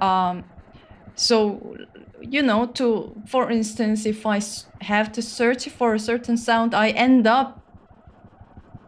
um, 0.00 0.42
so 1.14 1.76
you 2.20 2.42
know, 2.42 2.66
to 2.78 3.14
for 3.28 3.52
instance, 3.52 4.04
if 4.04 4.26
I 4.26 4.40
have 4.80 5.12
to 5.12 5.22
search 5.22 5.68
for 5.68 5.94
a 5.94 6.00
certain 6.00 6.36
sound, 6.36 6.74
I 6.74 6.88
end 6.90 7.28
up 7.28 7.60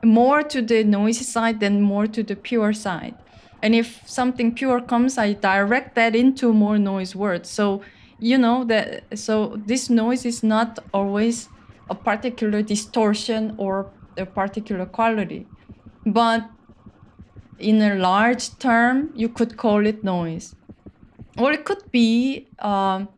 more 0.03 0.43
to 0.43 0.61
the 0.61 0.83
noisy 0.83 1.25
side 1.25 1.61
than 1.61 1.81
more 1.81 2.09
to 2.09 2.25
the 2.25 2.35
pure 2.35 2.73
side 2.73 3.15
and 3.65 3.75
if 3.75 3.89
something 4.07 4.55
pure 4.55 4.81
comes 4.93 5.19
i 5.19 5.33
direct 5.33 5.95
that 5.95 6.15
into 6.15 6.53
more 6.53 6.79
noise 6.79 7.17
words 7.17 7.49
so 7.49 7.83
you 8.21 8.39
know 8.39 8.65
that 8.65 9.19
so 9.19 9.37
this 9.67 9.91
noise 9.91 10.25
is 10.25 10.43
not 10.43 10.79
always 10.93 11.49
a 11.91 11.95
particular 11.95 12.63
distortion 12.63 13.55
or 13.59 13.91
a 14.17 14.27
particular 14.27 14.87
quality. 14.87 15.47
But 16.07 16.49
in 17.59 17.81
a 17.83 17.95
large 17.95 18.59
term, 18.59 19.11
you 19.15 19.29
could 19.29 19.57
call 19.57 19.87
it 19.87 20.05
noise. 20.05 20.55
Or 21.39 21.53
it 21.53 21.65
could 21.65 21.91
be 21.91 22.49
um, 22.61 23.09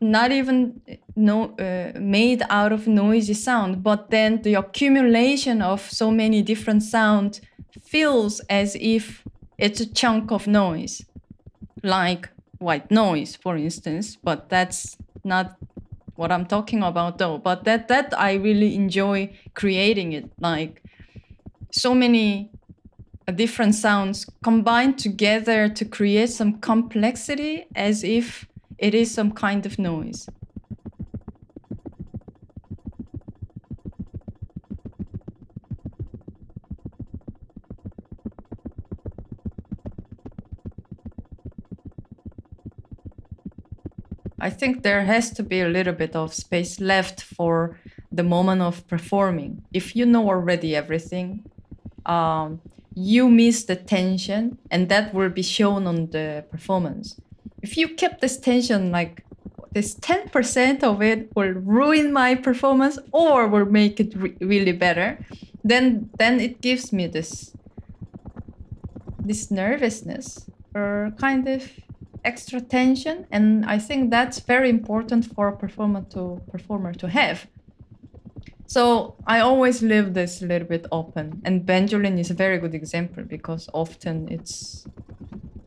not 0.00 0.32
even 0.32 0.80
no, 1.16 1.54
uh, 1.56 1.98
made 1.98 2.42
out 2.50 2.72
of 2.72 2.88
noisy 2.88 3.34
sound, 3.34 3.82
but 3.82 4.10
then 4.10 4.42
the 4.42 4.54
accumulation 4.54 5.62
of 5.62 5.80
so 5.80 6.10
many 6.10 6.42
different 6.42 6.82
sound 6.82 7.40
feels 7.94 8.40
as 8.50 8.76
if 8.80 9.22
it's 9.56 9.80
a 9.80 9.86
chunk 9.86 10.32
of 10.32 10.48
noise, 10.48 11.04
like 11.84 12.28
white 12.58 12.90
noise, 12.90 13.36
for 13.36 13.56
instance. 13.56 14.16
But 14.16 14.48
that's 14.48 14.96
not 15.22 15.56
what 16.16 16.32
I'm 16.32 16.44
talking 16.44 16.82
about, 16.82 17.18
though. 17.18 17.38
But 17.38 17.62
that 17.66 17.86
that 17.86 18.12
I 18.18 18.32
really 18.34 18.74
enjoy 18.74 19.30
creating 19.54 20.12
it, 20.12 20.28
like 20.40 20.82
so 21.70 21.94
many 21.94 22.50
different 23.36 23.76
sounds 23.76 24.26
combined 24.42 24.98
together 24.98 25.68
to 25.68 25.84
create 25.84 26.30
some 26.30 26.58
complexity, 26.58 27.66
as 27.76 28.02
if 28.02 28.48
it 28.76 28.92
is 28.92 29.14
some 29.14 29.30
kind 29.30 29.64
of 29.66 29.78
noise. 29.78 30.28
I 44.40 44.50
think 44.50 44.82
there 44.82 45.04
has 45.04 45.30
to 45.32 45.42
be 45.42 45.60
a 45.60 45.68
little 45.68 45.92
bit 45.92 46.16
of 46.16 46.34
space 46.34 46.80
left 46.80 47.22
for 47.22 47.78
the 48.10 48.22
moment 48.22 48.62
of 48.62 48.86
performing. 48.88 49.62
If 49.72 49.94
you 49.94 50.06
know 50.06 50.28
already 50.28 50.74
everything, 50.74 51.44
um, 52.06 52.60
you 52.94 53.28
miss 53.28 53.64
the 53.64 53.76
tension, 53.76 54.58
and 54.70 54.88
that 54.88 55.14
will 55.14 55.30
be 55.30 55.42
shown 55.42 55.86
on 55.86 56.10
the 56.10 56.44
performance. 56.50 57.20
If 57.62 57.76
you 57.76 57.88
keep 57.88 58.20
this 58.20 58.36
tension, 58.36 58.92
like 58.92 59.24
this 59.72 59.94
10% 59.96 60.82
of 60.84 61.02
it 61.02 61.34
will 61.34 61.52
ruin 61.52 62.12
my 62.12 62.34
performance 62.36 62.98
or 63.12 63.48
will 63.48 63.64
make 63.64 63.98
it 63.98 64.14
re- 64.16 64.36
really 64.40 64.72
better, 64.72 65.18
then 65.64 66.10
then 66.18 66.38
it 66.40 66.60
gives 66.60 66.92
me 66.92 67.06
this 67.06 67.56
this 69.18 69.50
nervousness 69.50 70.48
or 70.74 71.12
kind 71.18 71.48
of 71.48 71.68
extra 72.24 72.60
tension 72.60 73.26
and 73.30 73.64
i 73.66 73.78
think 73.78 74.10
that's 74.10 74.40
very 74.40 74.68
important 74.70 75.24
for 75.34 75.48
a 75.48 75.56
performer 75.56 76.02
to 76.10 76.40
performer 76.50 76.92
to 76.92 77.08
have. 77.08 77.46
So 78.66 79.14
i 79.26 79.40
always 79.40 79.82
leave 79.82 80.14
this 80.14 80.42
a 80.42 80.46
little 80.46 80.68
bit 80.68 80.86
open 80.90 81.42
and 81.44 81.66
Benjolin 81.66 82.18
is 82.18 82.30
a 82.30 82.34
very 82.34 82.58
good 82.58 82.74
example 82.74 83.22
because 83.24 83.68
often 83.72 84.28
it's 84.28 84.86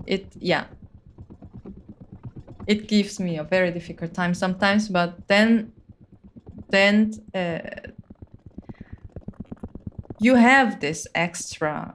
it 0.05 0.25
yeah. 0.39 0.65
It 2.65 2.89
gives 2.89 3.17
me 3.19 3.37
a 3.37 3.43
very 3.43 3.71
difficult 3.71 4.13
time 4.13 4.33
sometimes 4.33 4.89
but 4.89 5.27
then 5.27 5.71
then 6.69 7.13
uh, 7.33 7.59
you 10.19 10.35
have 10.35 10.79
this 10.79 11.07
extra 11.13 11.93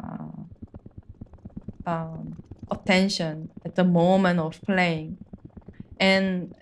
um, 1.87 2.42
attention 2.71 3.51
at 3.65 3.75
the 3.75 3.85
moment 3.85 4.41
of 4.41 4.61
playing. 4.63 5.19
And 6.01 6.55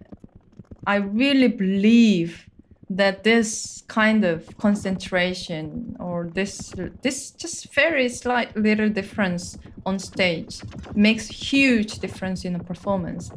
I 0.87 0.97
really 0.97 1.49
believe 1.49 2.51
that 2.91 3.23
this 3.23 3.85
kind 3.87 4.25
of 4.25 4.57
concentration 4.59 5.97
or 6.01 6.29
this 6.35 6.75
this 7.03 7.31
just 7.31 7.73
very 7.73 8.09
slight 8.09 8.57
little 8.57 8.89
difference 8.89 9.57
on 9.87 9.99
stage 9.99 10.61
makes 10.95 11.29
huge 11.29 12.01
difference 12.01 12.45
in 12.45 12.57
a 12.57 12.59
performance. 12.59 13.31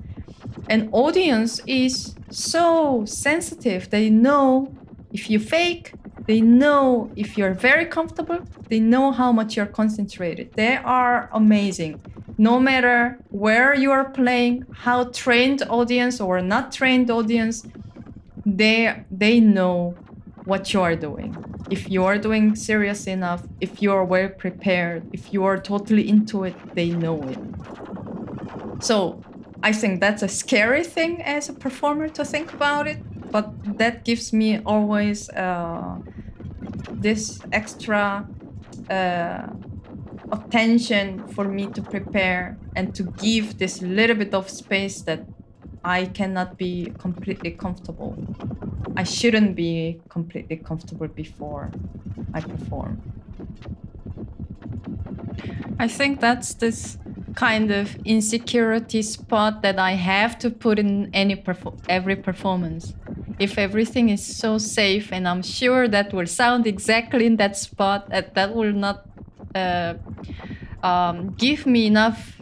And 0.70 0.90
audience 0.92 1.62
is 1.68 2.16
so 2.32 3.06
sensitive. 3.06 3.92
They 3.92 4.10
know 4.10 4.76
if 5.12 5.30
you 5.30 5.40
fake 5.40 5.94
they 6.26 6.40
know 6.40 7.12
if 7.16 7.38
you're 7.38 7.54
very 7.54 7.86
comfortable 7.86 8.40
they 8.70 8.80
know 8.80 9.12
how 9.12 9.32
much 9.32 9.56
you're 9.56 9.74
concentrated. 9.82 10.54
They 10.54 10.78
are 10.78 11.30
amazing 11.34 12.02
no 12.38 12.60
matter 12.60 13.24
where 13.30 13.74
you 13.76 13.92
are 13.92 14.12
playing, 14.12 14.64
how 14.72 15.06
trained 15.12 15.64
audience 15.70 16.20
or 16.20 16.42
not 16.42 16.72
trained 16.72 17.10
audience, 17.12 17.66
they 18.46 19.06
they 19.12 19.40
know 19.40 20.00
what 20.44 20.74
you 20.74 20.82
are 20.82 20.96
doing. 20.96 21.42
If 21.70 21.90
you 21.90 22.04
are 22.06 22.18
doing 22.20 22.56
serious 22.56 23.08
enough, 23.08 23.48
if 23.60 23.82
you 23.82 23.92
are 23.94 24.06
well 24.06 24.30
prepared, 24.30 25.10
if 25.14 25.34
you 25.34 25.44
are 25.46 25.60
totally 25.62 26.08
into 26.10 26.44
it, 26.44 26.62
they 26.76 26.92
know 26.92 27.28
it. 27.30 27.44
So 28.80 29.26
I 29.62 29.72
think 29.72 30.02
that's 30.02 30.24
a 30.24 30.28
scary 30.28 30.84
thing 30.84 31.22
as 31.22 31.50
a 31.50 31.54
performer 31.54 32.10
to 32.10 32.26
think 32.26 32.52
about 32.54 32.88
it, 32.88 33.06
but 33.32 33.56
that 33.64 34.06
gives 34.06 34.34
me 34.34 34.60
always 34.66 35.30
uh, 35.30 36.00
this 36.92 37.46
extra. 37.52 38.30
Uh, 38.90 39.48
attention 40.32 41.28
for 41.30 41.46
me 41.46 41.68
to 41.68 41.82
prepare 41.82 42.58
and 42.76 42.96
to 42.96 43.04
give 43.04 43.58
this 43.58 43.82
little 43.82 44.16
bit 44.16 44.34
of 44.34 44.50
space 44.50 45.02
that 45.02 45.26
I 45.84 46.06
cannot 46.06 46.58
be 46.58 46.94
completely 46.98 47.52
comfortable. 47.52 48.16
I 48.96 49.04
shouldn't 49.04 49.56
be 49.56 50.00
completely 50.10 50.58
comfortable 50.58 51.08
before 51.08 51.72
I 52.34 52.42
perform. 52.42 53.02
I 55.80 55.88
think 55.88 56.22
that's 56.22 56.54
this 56.54 56.98
kind 57.36 57.72
of 57.72 57.96
insecurity 58.06 59.02
spot 59.02 59.62
that 59.64 59.80
I 59.80 59.94
have 59.94 60.38
to 60.40 60.50
put 60.50 60.80
in 60.80 61.10
any 61.14 61.44
every 61.90 62.16
performance. 62.16 62.94
If 63.40 63.58
everything 63.58 64.10
is 64.10 64.24
so 64.24 64.58
safe 64.60 65.12
and 65.12 65.28
I'm 65.28 65.42
sure 65.42 65.88
that 65.88 66.14
will 66.14 66.28
sound 66.28 66.68
exactly 66.68 67.26
in 67.26 67.38
that 67.38 67.58
spot, 67.58 68.10
that 68.10 68.36
that 68.36 68.54
will 68.54 68.72
not 68.72 69.06
uh, 69.56 69.96
um, 70.82 71.34
give 71.38 71.66
me 71.66 71.88
enough 71.88 72.42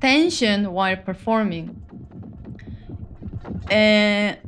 tension 0.00 0.72
while 0.72 0.96
performing. 0.96 1.82
And, 3.70 4.38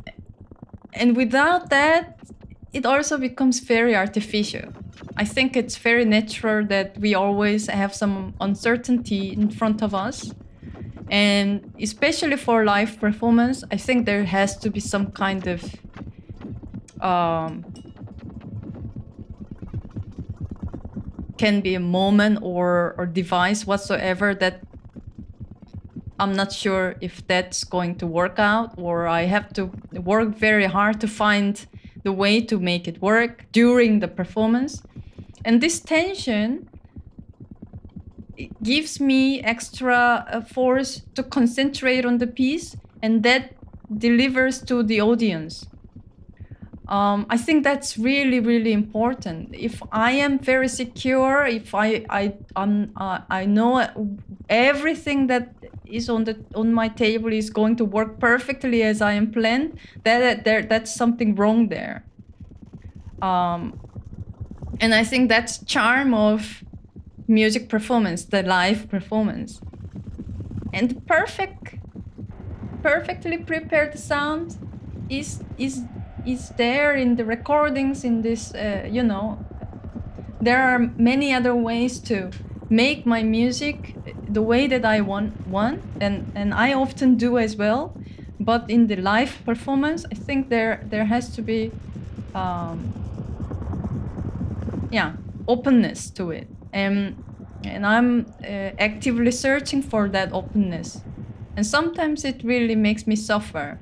and 0.92 1.16
without 1.16 1.70
that, 1.70 2.18
it 2.72 2.86
also 2.86 3.18
becomes 3.18 3.60
very 3.60 3.96
artificial. 3.96 4.72
I 5.16 5.24
think 5.24 5.56
it's 5.56 5.76
very 5.76 6.04
natural 6.04 6.64
that 6.66 6.96
we 6.98 7.14
always 7.14 7.66
have 7.66 7.94
some 7.94 8.34
uncertainty 8.40 9.32
in 9.32 9.50
front 9.50 9.82
of 9.82 9.94
us. 9.94 10.32
And 11.10 11.72
especially 11.80 12.36
for 12.36 12.64
live 12.64 13.00
performance, 13.00 13.64
I 13.70 13.76
think 13.76 14.06
there 14.06 14.24
has 14.24 14.56
to 14.58 14.70
be 14.70 14.80
some 14.80 15.10
kind 15.10 15.46
of 15.48 15.64
um, 17.02 17.64
can 21.40 21.62
be 21.62 21.74
a 21.74 21.80
moment 21.80 22.38
or 22.42 22.94
or 22.98 23.06
device 23.06 23.66
whatsoever 23.66 24.34
that 24.34 24.60
I'm 26.20 26.34
not 26.34 26.52
sure 26.52 26.96
if 27.00 27.26
that's 27.26 27.64
going 27.64 27.94
to 28.02 28.06
work 28.06 28.38
out 28.38 28.68
or 28.76 28.96
I 29.06 29.22
have 29.34 29.46
to 29.54 29.62
work 30.12 30.28
very 30.48 30.66
hard 30.66 31.00
to 31.00 31.08
find 31.08 31.52
the 32.04 32.12
way 32.12 32.42
to 32.50 32.58
make 32.60 32.86
it 32.86 33.00
work 33.00 33.46
during 33.52 34.00
the 34.00 34.08
performance. 34.20 34.82
And 35.46 35.62
this 35.62 35.80
tension 35.80 36.68
gives 38.62 39.00
me 39.00 39.40
extra 39.54 39.98
uh, 39.98 40.40
force 40.42 41.02
to 41.14 41.22
concentrate 41.22 42.04
on 42.04 42.18
the 42.18 42.26
piece 42.26 42.76
and 43.02 43.22
that 43.22 43.42
delivers 44.06 44.60
to 44.68 44.82
the 44.82 45.00
audience 45.00 45.69
um, 46.90 47.26
I 47.30 47.36
think 47.36 47.62
that's 47.62 47.96
really 47.96 48.40
really 48.40 48.72
important. 48.72 49.54
If 49.54 49.80
I 49.92 50.10
am 50.12 50.40
very 50.40 50.68
secure, 50.68 51.46
if 51.46 51.72
I 51.72 52.04
I 52.10 52.34
um, 52.56 52.90
uh, 52.96 53.20
I 53.30 53.46
know 53.46 53.86
everything 54.48 55.28
that 55.28 55.54
is 55.86 56.10
on 56.10 56.24
the 56.24 56.36
on 56.54 56.74
my 56.74 56.88
table 56.88 57.32
is 57.32 57.48
going 57.48 57.76
to 57.76 57.84
work 57.84 58.18
perfectly 58.18 58.82
as 58.82 59.00
I 59.00 59.12
am 59.12 59.30
planned, 59.30 59.78
that 60.02 60.44
there 60.44 60.62
that's 60.62 60.92
something 60.92 61.36
wrong 61.36 61.68
there. 61.68 62.04
Um, 63.22 63.78
and 64.80 64.92
I 64.92 65.04
think 65.04 65.28
that's 65.28 65.64
charm 65.64 66.12
of 66.12 66.64
music 67.28 67.68
performance, 67.68 68.24
the 68.24 68.42
live 68.42 68.88
performance, 68.88 69.60
and 70.72 71.06
perfect, 71.06 71.76
perfectly 72.82 73.38
prepared 73.38 73.96
sound 73.96 74.56
is 75.08 75.44
is 75.56 75.84
is 76.26 76.50
there 76.50 76.94
in 76.94 77.16
the 77.16 77.24
recordings 77.24 78.04
in 78.04 78.22
this 78.22 78.54
uh, 78.54 78.86
you 78.90 79.02
know 79.02 79.38
there 80.40 80.62
are 80.62 80.78
many 80.96 81.34
other 81.34 81.54
ways 81.54 82.00
to 82.00 82.30
make 82.70 83.04
my 83.04 83.22
music 83.22 83.96
the 84.28 84.40
way 84.40 84.66
that 84.66 84.84
I 84.84 85.00
want 85.00 85.46
want 85.46 85.82
and 86.00 86.32
and 86.34 86.54
I 86.54 86.72
often 86.72 87.16
do 87.16 87.36
as 87.36 87.56
well. 87.56 87.96
But 88.38 88.70
in 88.70 88.86
the 88.86 88.96
live 88.96 89.44
performance 89.44 90.06
I 90.10 90.14
think 90.14 90.48
there 90.48 90.86
there 90.88 91.04
has 91.04 91.34
to 91.36 91.42
be 91.42 91.72
um, 92.34 92.94
yeah 94.90 95.16
openness 95.46 96.10
to 96.10 96.30
it. 96.30 96.48
And 96.72 97.24
and 97.64 97.84
i'm 97.84 98.32
uh, 98.42 98.70
actively 98.78 99.30
searching 99.30 99.82
for 99.82 100.08
that 100.08 100.32
openness. 100.32 101.02
And 101.56 101.66
sometimes 101.66 102.24
it 102.24 102.42
really 102.42 102.76
makes 102.76 103.06
me 103.06 103.16
suffer 103.16 103.78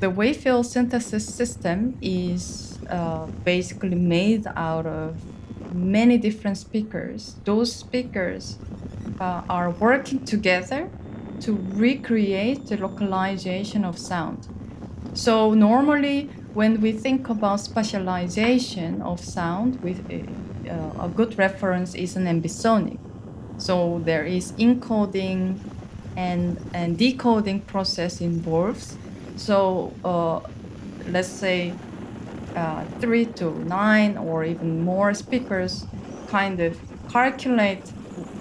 the 0.00 0.08
wave-field 0.08 0.66
synthesis 0.66 1.26
system 1.26 1.96
is 2.00 2.78
uh, 2.88 3.26
basically 3.44 3.94
made 3.94 4.46
out 4.56 4.86
of 4.86 5.14
many 5.74 6.16
different 6.16 6.56
speakers. 6.56 7.36
Those 7.44 7.70
speakers 7.70 8.58
uh, 9.20 9.42
are 9.48 9.70
working 9.70 10.24
together 10.24 10.88
to 11.40 11.58
recreate 11.72 12.66
the 12.66 12.78
localization 12.78 13.84
of 13.84 13.98
sound. 13.98 14.48
So 15.12 15.52
normally, 15.52 16.30
when 16.54 16.80
we 16.80 16.92
think 16.92 17.28
about 17.28 17.60
spatialization 17.60 19.02
of 19.02 19.20
sound, 19.20 19.82
with 19.82 20.00
uh, 20.10 21.04
a 21.04 21.08
good 21.08 21.38
reference 21.38 21.94
is 21.94 22.16
an 22.16 22.24
ambisonic. 22.24 22.98
So 23.58 24.00
there 24.04 24.24
is 24.24 24.52
encoding 24.52 25.58
and, 26.16 26.58
and 26.72 26.96
decoding 26.96 27.60
process 27.60 28.20
involved 28.22 28.96
so 29.40 29.92
uh, 30.04 30.40
let's 31.08 31.28
say 31.28 31.72
uh, 32.54 32.84
three 33.00 33.24
to 33.24 33.46
nine 33.64 34.18
or 34.18 34.44
even 34.44 34.84
more 34.84 35.14
speakers 35.14 35.86
kind 36.28 36.60
of 36.60 36.78
calculate 37.10 37.84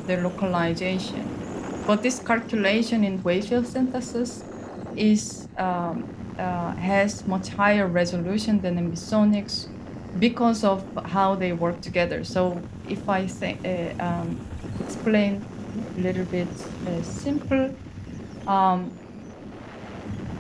the 0.08 0.18
localization. 0.18 1.26
But 1.88 2.04
this 2.04 2.20
calculation 2.20 3.04
in 3.04 3.24
wave-field 3.24 3.66
synthesis 3.66 4.43
is 4.95 5.47
um, 5.58 6.04
uh, 6.38 6.76
has 6.76 7.26
much 7.28 7.50
higher 7.50 7.88
resolution 7.88 8.60
than 8.62 8.78
ambisonics 8.78 9.68
because 10.20 10.64
of 10.64 10.84
how 11.06 11.36
they 11.36 11.54
work 11.54 11.80
together. 11.82 12.24
So 12.24 12.62
if 12.88 13.08
I 13.08 13.28
say, 13.28 13.58
uh, 13.64 14.04
um, 14.04 14.39
explain 14.86 15.45
a 15.97 16.00
little 16.02 16.26
bit 16.26 16.47
uh, 16.88 17.02
simple, 17.04 17.76
um, 18.47 18.91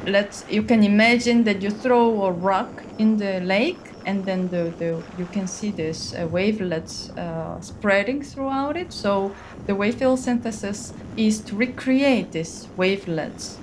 let's 0.09 0.45
you 0.49 0.63
can 0.63 0.83
imagine 0.83 1.43
that 1.43 1.61
you 1.61 1.69
throw 1.69 2.25
a 2.25 2.31
rock 2.31 2.83
in 2.97 3.17
the 3.17 3.39
lake 3.41 3.77
and 4.05 4.25
then 4.25 4.47
the, 4.49 4.73
the 4.77 5.01
you 5.17 5.25
can 5.31 5.47
see 5.47 5.71
this 5.71 6.13
uh, 6.13 6.27
wavelets 6.27 7.09
uh, 7.11 7.59
spreading 7.61 8.23
throughout 8.23 8.75
it. 8.77 8.91
So 8.91 9.35
the 9.67 9.75
wave-field 9.75 10.19
synthesis 10.19 10.93
is 11.15 11.41
to 11.41 11.55
recreate 11.55 12.31
these 12.31 12.67
wavelets. 12.77 13.57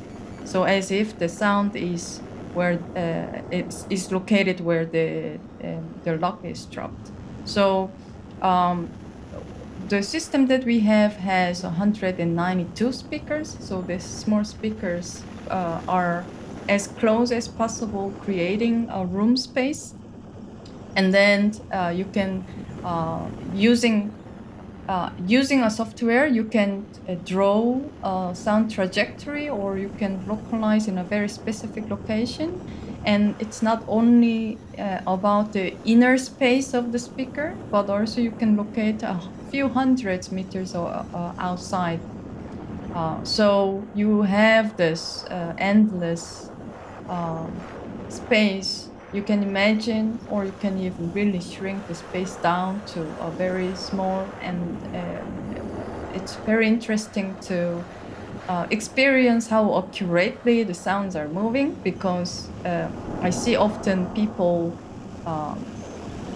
So 0.45 0.65
as 0.65 0.91
if 0.91 1.19
the 1.19 1.29
sound 1.29 1.75
is 1.75 2.21
where 2.55 2.79
uh, 2.97 3.43
it's 3.51 3.87
is 3.91 4.13
located 4.13 4.61
where 4.61 4.87
the 4.87 5.39
um, 5.65 5.85
the 6.05 6.17
lock 6.17 6.45
is 6.45 6.65
dropped. 6.67 7.11
So 7.45 7.91
um, 8.43 8.89
the 9.89 10.03
system 10.03 10.47
that 10.47 10.65
we 10.65 10.81
have 10.81 11.17
has 11.17 11.63
192 11.63 12.93
speakers. 12.93 13.57
So 13.61 13.83
these 13.83 14.05
small 14.05 14.45
speakers 14.45 15.23
uh, 15.51 15.81
are 15.89 16.25
as 16.69 16.89
close 16.89 17.31
as 17.33 17.49
possible, 17.49 18.13
creating 18.21 18.89
a 18.91 19.05
room 19.05 19.37
space, 19.37 19.95
and 20.97 21.13
then 21.13 21.53
uh, 21.73 21.93
you 21.95 22.05
can 22.07 22.45
uh, 22.85 23.29
using 23.55 24.13
uh, 24.89 25.11
using 25.27 25.63
a 25.63 25.71
software 25.71 26.27
you 26.27 26.45
can 26.45 26.87
uh, 27.09 27.15
draw 27.25 27.81
a 28.05 28.35
sound 28.35 28.71
trajectory 28.71 29.49
or 29.49 29.77
you 29.77 29.91
can 29.99 30.25
localize 30.29 30.87
in 30.87 30.99
a 30.99 31.05
very 31.05 31.29
specific 31.29 31.91
location. 31.91 32.61
And 33.05 33.35
it's 33.41 33.63
not 33.63 33.85
only 33.89 34.59
uh, 34.79 35.01
about 35.07 35.53
the 35.53 35.75
inner 35.85 36.17
space 36.19 36.75
of 36.75 36.93
the 36.93 36.99
speaker 36.99 37.57
but 37.71 37.91
also 37.91 38.21
you 38.21 38.31
can 38.31 38.57
locate 38.57 39.03
a 39.03 39.21
few 39.51 39.69
hundred 39.69 40.31
meters 40.33 40.75
or, 40.75 41.05
outside. 41.39 42.01
Uh, 42.95 43.23
so 43.25 43.83
you 43.95 44.23
have 44.23 44.77
this 44.77 45.25
uh, 45.25 45.53
endless 45.59 46.51
um, 47.09 47.69
space 48.09 48.91
you 49.13 49.23
can 49.23 49.43
imagine 49.43 50.21
or 50.27 50.45
you 50.45 50.53
can 50.53 50.77
even 50.79 51.11
really 51.13 51.41
shrink 51.41 51.87
the 51.87 51.95
space 51.95 52.37
down 52.37 52.85
to 52.85 53.17
a 53.21 53.31
very 53.31 53.75
small 53.75 54.37
and 54.41 54.85
uh, 54.95 55.25
it's 56.13 56.37
very 56.37 56.67
interesting 56.67 57.39
to 57.41 57.87
uh, 58.49 58.67
experience 58.71 59.49
how 59.49 59.77
accurately 59.79 60.63
the 60.63 60.75
sounds 60.75 61.17
are 61.17 61.29
moving 61.29 61.81
because 61.83 62.53
uh, 62.65 62.91
I 63.21 63.31
see 63.31 63.57
often 63.57 64.09
people 64.13 64.81
um, 65.25 65.73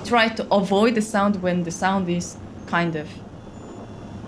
try 0.05 0.29
to 0.31 0.47
avoid 0.53 0.95
the 0.97 1.03
sound 1.03 1.43
when 1.43 1.63
the 1.65 1.71
sound 1.71 2.09
is 2.09 2.39
kind 2.67 2.97
of 2.97 3.23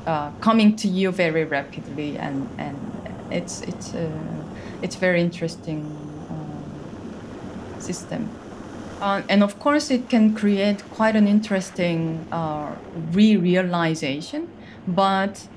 uh, 0.07 0.33
coming 0.41 0.77
to 0.77 0.89
you 0.89 1.13
very 1.13 1.45
rapidly, 1.45 2.19
and 2.19 2.53
and 2.59 3.09
it's 3.31 3.61
it's 3.63 3.95
uh, 3.95 4.45
it's 4.81 4.97
very 4.97 5.21
interesting 5.21 6.02
system. 7.83 8.31
Uh, 9.01 9.23
and 9.29 9.43
of 9.43 9.59
course, 9.59 9.91
it 9.91 10.09
can 10.09 10.35
create 10.35 10.89
quite 10.91 11.17
an 11.17 11.27
interesting 11.27 12.27
uh, 12.31 12.73
re-realization. 13.13 14.49
But 14.87 15.49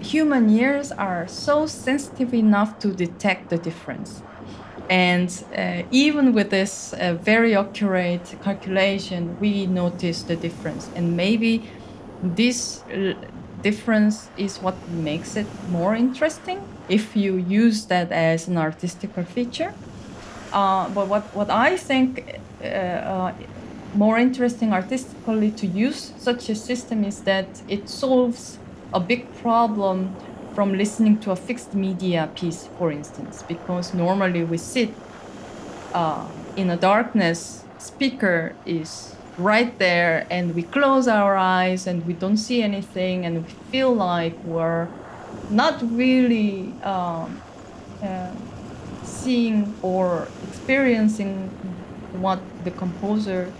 human 0.00 0.50
ears 0.50 0.92
are 0.92 1.28
so 1.28 1.66
sensitive 1.66 2.34
enough 2.34 2.78
to 2.80 2.88
detect 2.92 3.50
the 3.50 3.58
difference. 3.58 4.22
And 4.88 5.30
uh, 5.56 5.82
even 5.90 6.32
with 6.32 6.50
this 6.50 6.92
uh, 6.92 7.14
very 7.20 7.56
accurate 7.56 8.36
calculation, 8.42 9.36
we 9.40 9.66
notice 9.66 10.22
the 10.22 10.36
difference. 10.36 10.90
And 10.94 11.16
maybe 11.16 11.68
this 12.22 12.82
difference 13.62 14.30
is 14.36 14.60
what 14.60 14.76
makes 14.88 15.36
it 15.36 15.46
more 15.70 15.94
interesting 15.94 16.60
if 16.88 17.16
you 17.16 17.36
use 17.36 17.86
that 17.86 18.12
as 18.12 18.48
an 18.48 18.58
artistical 18.58 19.24
feature. 19.24 19.74
Uh, 20.52 20.88
but 20.90 21.08
what, 21.08 21.22
what 21.34 21.50
I 21.50 21.76
think 21.76 22.40
uh, 22.62 22.66
uh, 22.66 23.34
more 23.94 24.18
interesting 24.18 24.72
artistically 24.72 25.50
to 25.52 25.66
use 25.66 26.12
such 26.18 26.48
a 26.48 26.54
system 26.54 27.04
is 27.04 27.22
that 27.22 27.46
it 27.68 27.88
solves 27.88 28.58
a 28.92 29.00
big 29.00 29.32
problem 29.36 30.14
from 30.54 30.72
listening 30.72 31.18
to 31.18 31.30
a 31.32 31.36
fixed 31.36 31.74
media 31.74 32.30
piece, 32.34 32.68
for 32.78 32.90
instance, 32.90 33.42
because 33.42 33.92
normally 33.92 34.44
we 34.44 34.56
sit 34.56 34.90
uh, 35.92 36.26
in 36.56 36.70
a 36.70 36.76
darkness, 36.76 37.64
speaker 37.78 38.54
is 38.64 39.14
right 39.38 39.78
there 39.78 40.26
and 40.30 40.54
we 40.54 40.62
close 40.62 41.06
our 41.06 41.36
eyes 41.36 41.86
and 41.86 42.06
we 42.06 42.14
don't 42.14 42.38
see 42.38 42.62
anything 42.62 43.26
and 43.26 43.44
we 43.44 43.52
feel 43.70 43.94
like 43.94 44.34
we're 44.44 44.88
not 45.50 45.76
really 45.92 46.72
um, 46.82 47.40
uh, 48.02 48.30
seeing 49.06 49.74
or 49.82 50.28
experiencing 50.48 51.48
what 52.20 52.40
the 52.64 52.70
composer 52.70 53.52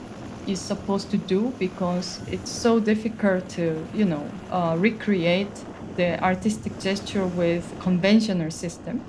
is 0.46 0.60
supposed 0.60 1.10
to 1.10 1.18
do 1.18 1.52
because 1.58 2.20
it's 2.30 2.50
so 2.50 2.78
difficult 2.78 3.48
to, 3.50 3.86
you 3.94 4.04
know, 4.04 4.28
uh, 4.50 4.76
recreate 4.78 5.64
the 5.96 6.22
artistic 6.22 6.78
gesture 6.78 7.26
with 7.26 7.64
conventional 7.80 8.50
system. 8.50 9.04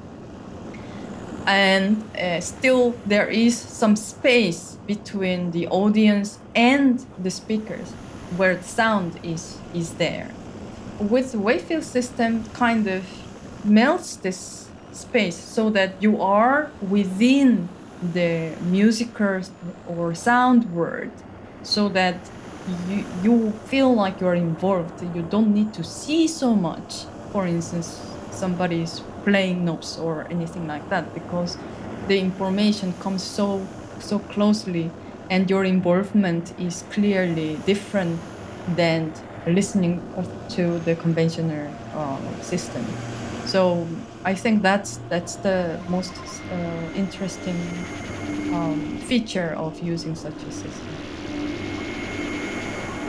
And 1.46 2.04
uh, 2.18 2.42
still, 2.42 2.96
there 3.06 3.30
is 3.30 3.58
some 3.58 3.96
space 3.96 4.78
between 4.86 5.52
the 5.52 5.68
audience 5.68 6.40
and 6.56 7.06
the 7.18 7.32
speakers 7.32 7.92
where 8.36 8.56
the 8.56 8.64
sound 8.64 9.20
is 9.24 9.58
is 9.74 9.94
there. 9.94 10.30
With 11.00 11.32
the 11.32 11.40
wave 11.40 11.62
field 11.62 11.84
system, 11.84 12.44
kind 12.54 12.88
of 12.88 13.06
melts 13.64 14.18
this 14.18 14.66
space 14.98 15.38
so 15.38 15.70
that 15.70 16.02
you 16.02 16.22
are 16.22 16.72
within 16.82 17.70
the 18.02 18.56
musical 18.62 19.41
or 19.88 20.14
sound 20.16 20.72
world 20.72 21.12
so 21.64 21.89
that 21.89 22.32
you, 22.66 23.06
you 23.24 23.52
feel 23.66 23.93
like 23.93 24.20
you're 24.20 24.36
involved. 24.36 25.02
You 25.16 25.22
don't 25.24 25.54
need 25.54 25.74
to 25.76 25.84
see 25.84 26.28
so 26.28 26.56
much. 26.56 27.06
For 27.32 27.45
instance 27.48 28.02
somebody's 28.30 29.02
playing 29.24 29.66
notes 29.66 29.98
or 29.98 30.28
anything 30.30 30.68
like 30.68 30.89
that 30.89 31.14
because 31.14 31.58
the 32.08 32.20
information 32.20 32.93
comes 33.00 33.24
so 33.24 33.68
so 34.00 34.20
closely 34.20 34.91
and 35.30 35.50
your 35.50 35.66
involvement 35.66 36.54
is 36.60 36.84
clearly 36.89 37.58
different 37.66 38.22
than 38.68 39.14
listening 39.45 40.02
to 40.50 40.80
the 40.80 40.95
conventional 40.95 41.74
uh, 41.93 42.20
system. 42.41 42.86
So 43.45 43.88
I 44.24 44.36
think 44.36 44.61
that's 44.63 44.97
that's 45.09 45.38
the 45.38 45.84
most 45.88 46.43
uh, 46.49 46.89
interesting 46.93 47.88
um, 48.49 48.99
feature 48.99 49.53
of 49.55 49.80
using 49.82 50.15
such 50.15 50.45
a 50.45 50.51
system. 50.51 51.01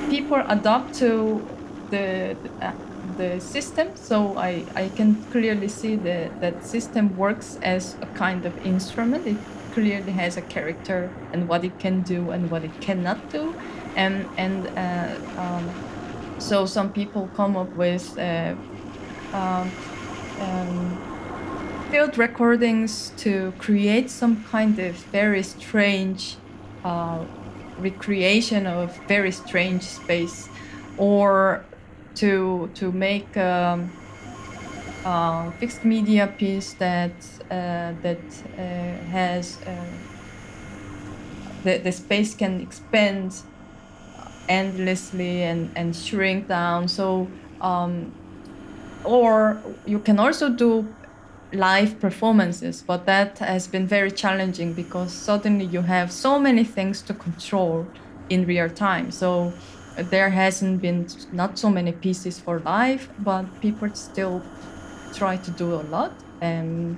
People 0.09 0.43
adapt 0.49 0.95
to 1.01 1.55
the 1.91 2.39
uh, 2.63 2.73
the 3.03 3.41
system, 3.41 3.89
so 3.95 4.39
I, 4.39 4.67
I 4.75 4.89
can 4.89 5.29
clearly 5.29 5.69
see 5.69 5.97
that 5.97 6.41
that 6.41 6.65
system 6.65 7.15
works 7.15 7.57
as 7.61 7.95
a 8.01 8.07
kind 8.07 8.47
of 8.47 8.59
instrument. 8.63 9.27
It 9.27 9.45
clearly 9.71 10.13
has 10.13 10.39
a 10.39 10.43
character 10.43 11.19
and 11.31 11.47
what 11.47 11.63
it 11.65 11.79
can 11.79 12.03
do 12.03 12.31
and 12.31 12.51
what 12.51 12.65
it 12.65 12.81
cannot 12.81 13.29
do, 13.29 13.59
and 13.95 14.33
and 14.39 14.73
uh, 14.79 15.19
um, 15.37 15.79
so 16.39 16.67
some 16.67 16.93
people 16.93 17.29
come 17.31 17.57
up 17.57 17.75
with. 17.77 18.17
Uh, 18.19 18.57
um, 19.33 19.79
um, 20.41 20.99
field 21.91 22.19
recordings 22.19 23.13
to 23.17 23.53
create 23.59 24.11
some 24.11 24.45
kind 24.45 24.79
of 24.79 24.95
very 25.13 25.43
strange 25.43 26.37
uh, 26.85 27.25
recreation 27.79 28.67
of 28.67 28.97
very 29.09 29.33
strange 29.33 29.83
space, 29.83 30.49
or 30.97 31.65
to 32.15 32.71
to 32.75 32.93
make 32.93 33.37
a 33.37 33.89
fixed 35.59 35.85
media 35.85 36.27
piece 36.27 36.75
that 36.75 37.13
uh, 37.51 37.93
that 38.03 38.21
uh, 38.59 38.61
has 39.11 39.59
uh, 39.67 39.85
the 41.65 41.79
the 41.79 41.93
space 41.93 42.35
can 42.35 42.61
expand 42.61 43.35
endlessly 44.49 45.43
and 45.43 45.71
and 45.77 45.97
shrink 45.97 46.49
down. 46.49 46.89
So. 46.89 47.29
Um, 47.61 48.13
or 49.05 49.63
you 49.87 49.99
can 49.99 50.19
also 50.19 50.49
do 50.49 50.95
live 51.53 51.99
performances 51.99 52.83
but 52.83 53.07
that 53.07 53.39
has 53.39 53.67
been 53.67 53.87
very 53.87 54.11
challenging 54.11 54.75
because 54.75 55.13
suddenly 55.15 55.65
you 55.65 55.83
have 55.83 56.13
so 56.13 56.39
many 56.39 56.65
things 56.65 57.03
to 57.03 57.15
control 57.15 57.87
in 58.29 58.47
real 58.47 58.69
time. 58.69 59.11
So 59.11 59.53
there 59.97 60.31
hasn't 60.31 60.81
been 60.81 61.09
not 61.33 61.59
so 61.59 61.71
many 61.71 61.93
pieces 61.93 62.39
for 62.39 62.61
live 62.61 63.11
but 63.19 63.61
people 63.61 63.89
still 63.95 64.43
try 65.13 65.37
to 65.37 65.51
do 65.51 65.75
a 65.75 65.83
lot 65.83 66.23
and 66.41 66.97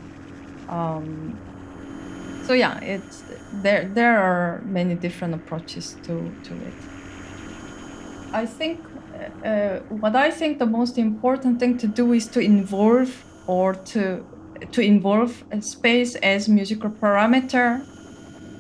um, 0.69 1.41
so 2.43 2.53
yeah 2.53 2.79
it's 2.81 3.25
there 3.53 3.89
there 3.89 4.19
are 4.19 4.61
many 4.65 4.95
different 4.95 5.35
approaches 5.35 5.95
to 6.03 6.37
to 6.43 6.55
it. 6.63 6.89
I 8.33 8.47
think 8.47 8.90
what 9.89 10.17
I 10.17 10.31
think 10.31 10.59
the 10.59 10.67
most 10.67 10.99
important 10.99 11.59
thing 11.61 11.79
to 11.79 11.87
do 11.87 12.13
is 12.13 12.27
to 12.29 12.41
involve 12.41 13.25
or 13.47 13.75
to 13.75 14.25
to 14.73 14.83
involve 14.83 15.43
space 15.61 16.15
as 16.17 16.49
musical 16.49 16.91
parameter 16.91 17.85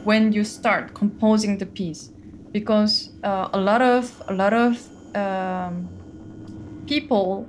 when 0.05 0.33
you 0.33 0.45
start 0.45 0.95
composing 0.95 1.59
the 1.59 1.67
piece, 1.67 2.11
because 2.53 3.11
uh, 3.23 3.49
a 3.53 3.61
lot 3.61 3.83
of 3.83 4.23
a 4.29 4.35
lot 4.35 4.53
of 4.53 4.79
um, 5.15 5.89
people 6.87 7.47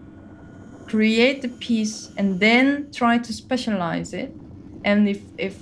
create 0.87 1.41
the 1.41 1.47
piece 1.47 2.11
and 2.17 2.39
then 2.39 2.91
try 2.91 3.17
to 3.17 3.31
spatialize 3.31 4.13
it, 4.13 4.33
and 4.83 5.07
if 5.07 5.21
if 5.37 5.57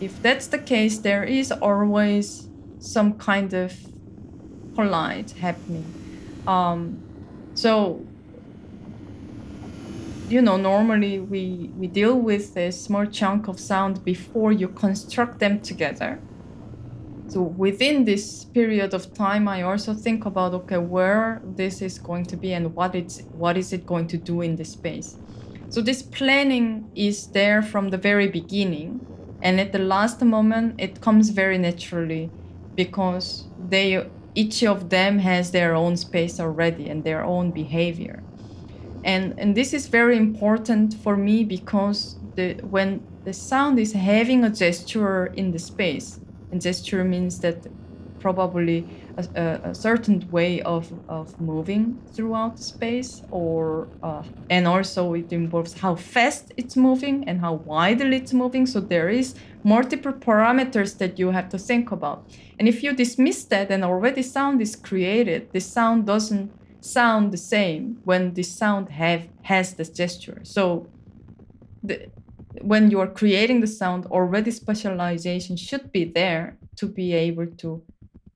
if 0.00 0.22
that's 0.22 0.46
the 0.48 0.58
case, 0.58 0.98
there 0.98 1.24
is 1.24 1.52
always 1.52 2.48
some 2.78 3.12
kind 3.18 3.52
of 3.52 3.74
collide 4.74 5.30
happening 5.32 5.99
um, 6.46 7.02
so, 7.54 8.04
you 10.28 10.40
know, 10.40 10.56
normally 10.56 11.20
we, 11.20 11.70
we 11.76 11.86
deal 11.86 12.18
with 12.18 12.56
a 12.56 12.70
small 12.70 13.06
chunk 13.06 13.48
of 13.48 13.58
sound 13.58 14.04
before 14.04 14.52
you 14.52 14.68
construct 14.68 15.38
them 15.40 15.60
together. 15.60 16.20
So 17.28 17.42
within 17.42 18.04
this 18.04 18.44
period 18.44 18.92
of 18.92 19.14
time, 19.14 19.46
I 19.46 19.62
also 19.62 19.94
think 19.94 20.26
about 20.26 20.52
okay, 20.52 20.78
where 20.78 21.40
this 21.44 21.80
is 21.80 21.96
going 21.96 22.26
to 22.26 22.36
be 22.36 22.54
and 22.54 22.74
what 22.74 22.96
it's 22.96 23.22
what 23.30 23.56
is 23.56 23.72
it 23.72 23.86
going 23.86 24.08
to 24.08 24.16
do 24.16 24.40
in 24.40 24.56
this 24.56 24.72
space. 24.72 25.16
So 25.68 25.80
this 25.80 26.02
planning 26.02 26.90
is 26.96 27.28
there 27.28 27.62
from 27.62 27.90
the 27.90 27.98
very 27.98 28.26
beginning, 28.26 29.06
and 29.42 29.60
at 29.60 29.70
the 29.70 29.78
last 29.78 30.20
moment, 30.22 30.80
it 30.80 31.00
comes 31.00 31.30
very 31.30 31.56
naturally 31.56 32.30
because 32.74 33.44
they 33.68 34.04
each 34.42 34.62
of 34.64 34.88
them 34.88 35.18
has 35.18 35.50
their 35.50 35.72
own 35.74 35.94
space 35.96 36.40
already 36.40 36.88
and 36.88 37.04
their 37.04 37.22
own 37.34 37.50
behavior. 37.50 38.22
And, 39.04 39.24
and 39.38 39.54
this 39.54 39.70
is 39.78 39.86
very 39.86 40.16
important 40.16 40.94
for 41.04 41.14
me 41.16 41.44
because 41.44 42.16
the, 42.36 42.54
when 42.74 42.88
the 43.24 43.32
sound 43.32 43.78
is 43.78 43.92
having 43.92 44.44
a 44.44 44.50
gesture 44.50 45.26
in 45.40 45.50
the 45.50 45.58
space, 45.58 46.20
and 46.50 46.60
gesture 46.60 47.04
means 47.04 47.40
that 47.40 47.66
probably 48.18 48.86
a, 49.16 49.60
a, 49.70 49.74
certain 49.74 50.18
way 50.30 50.60
of, 50.62 50.92
of 51.08 51.40
moving 51.40 51.82
throughout 52.12 52.56
the 52.56 52.62
space 52.62 53.22
or 53.30 53.88
uh, 54.02 54.22
and 54.50 54.66
also 54.66 55.14
it 55.14 55.32
involves 55.32 55.72
how 55.72 55.94
fast 55.94 56.52
it's 56.58 56.76
moving 56.76 57.26
and 57.28 57.40
how 57.40 57.54
widely 57.54 58.16
it's 58.16 58.34
moving 58.34 58.66
so 58.66 58.78
there 58.78 59.08
is 59.08 59.34
multiple 59.64 60.12
parameters 60.12 60.98
that 60.98 61.18
you 61.18 61.30
have 61.30 61.48
to 61.48 61.58
think 61.58 61.90
about 61.90 62.26
and 62.58 62.68
if 62.68 62.82
you 62.82 62.92
dismiss 62.92 63.44
that 63.44 63.70
and 63.70 63.84
already 63.84 64.22
sound 64.22 64.60
is 64.60 64.76
created 64.76 65.50
the 65.52 65.60
sound 65.60 66.06
doesn't 66.06 66.52
sound 66.80 67.32
the 67.32 67.36
same 67.36 67.98
when 68.04 68.34
the 68.34 68.42
sound 68.42 68.88
have 68.88 69.28
has 69.42 69.74
this 69.74 69.90
gesture 69.90 70.40
so 70.42 70.86
the, 71.82 72.06
when 72.62 72.90
you 72.90 73.00
are 73.00 73.06
creating 73.06 73.60
the 73.60 73.66
sound 73.66 74.06
already 74.06 74.50
spatialization 74.50 75.58
should 75.58 75.92
be 75.92 76.04
there 76.04 76.56
to 76.76 76.86
be 76.86 77.12
able 77.12 77.46
to 77.46 77.82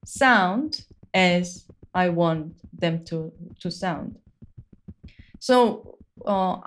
sound 0.05 0.85
as 1.13 1.65
I 1.95 2.09
want 2.09 2.55
them 2.73 3.05
to 3.07 3.33
to 3.61 3.71
sound. 3.71 4.19
So 5.39 5.99
uh, 6.27 6.59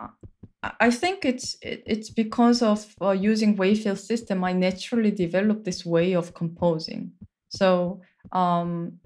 I 0.63 0.89
think 0.91 1.23
it's 1.23 1.55
it's 1.61 2.09
because 2.09 2.61
of 2.61 2.95
uh, 3.01 3.11
using 3.11 3.55
wave 3.55 3.83
field 3.83 3.99
system. 3.99 4.43
I 4.43 4.53
naturally 4.53 5.11
developed 5.11 5.65
this 5.65 5.85
way 5.85 6.13
of 6.13 6.33
composing. 6.33 7.11
So 7.49 8.01
um, 8.31 8.99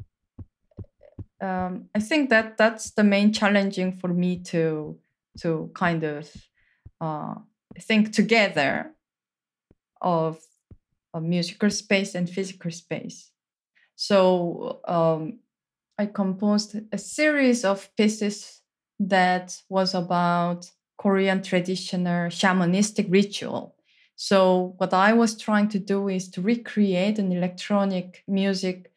um, 1.42 1.90
I 1.94 2.00
think 2.00 2.30
that 2.30 2.58
that's 2.58 2.92
the 2.92 3.04
main 3.04 3.34
challenging 3.34 3.92
for 3.94 4.08
me 4.08 4.40
to 4.44 4.98
to 5.42 5.72
kind 5.74 6.04
of 6.04 6.30
uh, 7.02 7.36
think 7.80 8.14
together 8.14 8.92
of 10.02 10.40
a 11.14 11.22
musical 11.22 11.70
space 11.70 12.16
and 12.16 12.30
physical 12.30 12.72
space. 12.72 13.32
So 13.96 14.80
um, 14.88 15.40
I 15.98 16.08
composed 16.08 16.76
a 16.92 16.98
series 16.98 17.66
of 17.66 17.90
pieces 17.96 18.62
that 19.00 19.62
was 19.70 19.94
about 19.94 20.72
Korean 21.02 21.42
traditional 21.42 22.30
shamanistic 22.30 23.12
ritual. 23.12 23.76
So 24.16 24.76
what 24.78 24.94
I 24.94 25.14
was 25.14 25.36
trying 25.36 25.70
to 25.70 25.80
do 25.80 26.08
is 26.10 26.30
to 26.32 26.42
recreate 26.44 27.18
an 27.18 27.32
electronic 27.32 28.24
music 28.28 28.92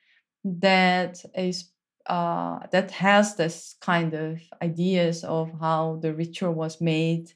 that 0.45 1.25
is 1.35 1.71
uh, 2.05 2.59
that 2.71 2.91
has 2.91 3.37
this 3.37 3.77
kind 3.81 4.13
of 4.13 4.39
ideas 4.61 5.25
of 5.25 5.51
how 5.59 5.99
the 6.03 6.13
ritual 6.13 6.53
was 6.53 6.79
made 6.79 7.33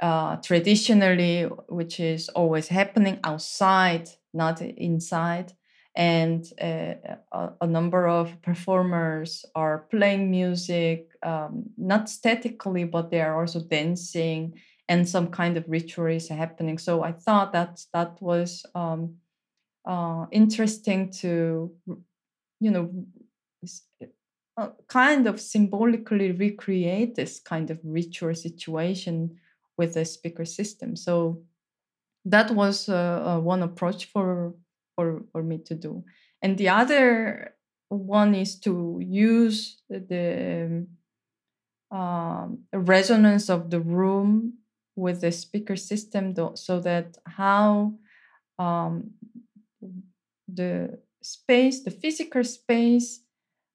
uh, 0.00 0.36
traditionally, 0.36 1.44
which 1.68 2.00
is 2.00 2.28
always 2.30 2.66
happening 2.66 3.20
outside, 3.22 4.08
not 4.34 4.60
inside 4.60 5.52
and 5.98 6.52
uh, 6.62 6.94
a, 7.32 7.50
a, 7.60 7.66
number 7.66 8.06
of 8.06 8.40
performers 8.40 9.44
are 9.56 9.86
playing 9.90 10.30
music, 10.30 11.08
um, 11.24 11.64
not 11.76 12.08
statically, 12.08 12.84
but 12.84 13.10
they 13.10 13.20
are 13.20 13.40
also 13.40 13.60
dancing, 13.60 14.54
and 14.88 15.08
some 15.08 15.26
kind 15.26 15.56
of 15.56 15.68
ritual 15.68 16.06
is 16.06 16.28
happening. 16.28 16.78
So 16.78 17.02
I 17.02 17.10
thought 17.10 17.52
that 17.52 17.84
that 17.92 18.16
was 18.22 18.64
um, 18.76 19.16
uh, 19.84 20.26
interesting 20.30 21.10
to, 21.14 21.72
you 22.60 22.70
know, 22.70 22.90
uh, 24.56 24.68
kind 24.86 25.26
of 25.26 25.40
symbolically 25.40 26.30
recreate 26.30 27.16
this 27.16 27.40
kind 27.40 27.72
of 27.72 27.80
ritual 27.82 28.36
situation 28.36 29.36
with 29.76 29.94
the 29.94 30.04
speaker 30.04 30.44
system. 30.44 30.94
So 30.94 31.42
that 32.24 32.52
was 32.52 32.88
uh, 32.88 33.40
one 33.42 33.64
approach 33.64 34.04
for 34.04 34.54
for 34.98 35.22
for 35.30 35.44
me 35.44 35.58
to 35.58 35.74
do. 35.76 36.02
And 36.42 36.58
the 36.58 36.70
other 36.70 37.54
one 37.88 38.34
is 38.34 38.58
to 38.60 38.98
use 39.00 39.78
the 39.88 40.86
um, 41.92 42.58
resonance 42.72 43.48
of 43.48 43.70
the 43.70 43.80
room 43.80 44.54
with 44.96 45.20
the 45.20 45.30
speaker 45.30 45.76
system 45.76 46.34
so 46.56 46.80
that 46.80 47.16
how 47.26 47.94
um, 48.58 49.12
the 50.48 50.98
space 51.22 51.84
the 51.84 51.92
physical 51.92 52.42
space 52.42 53.20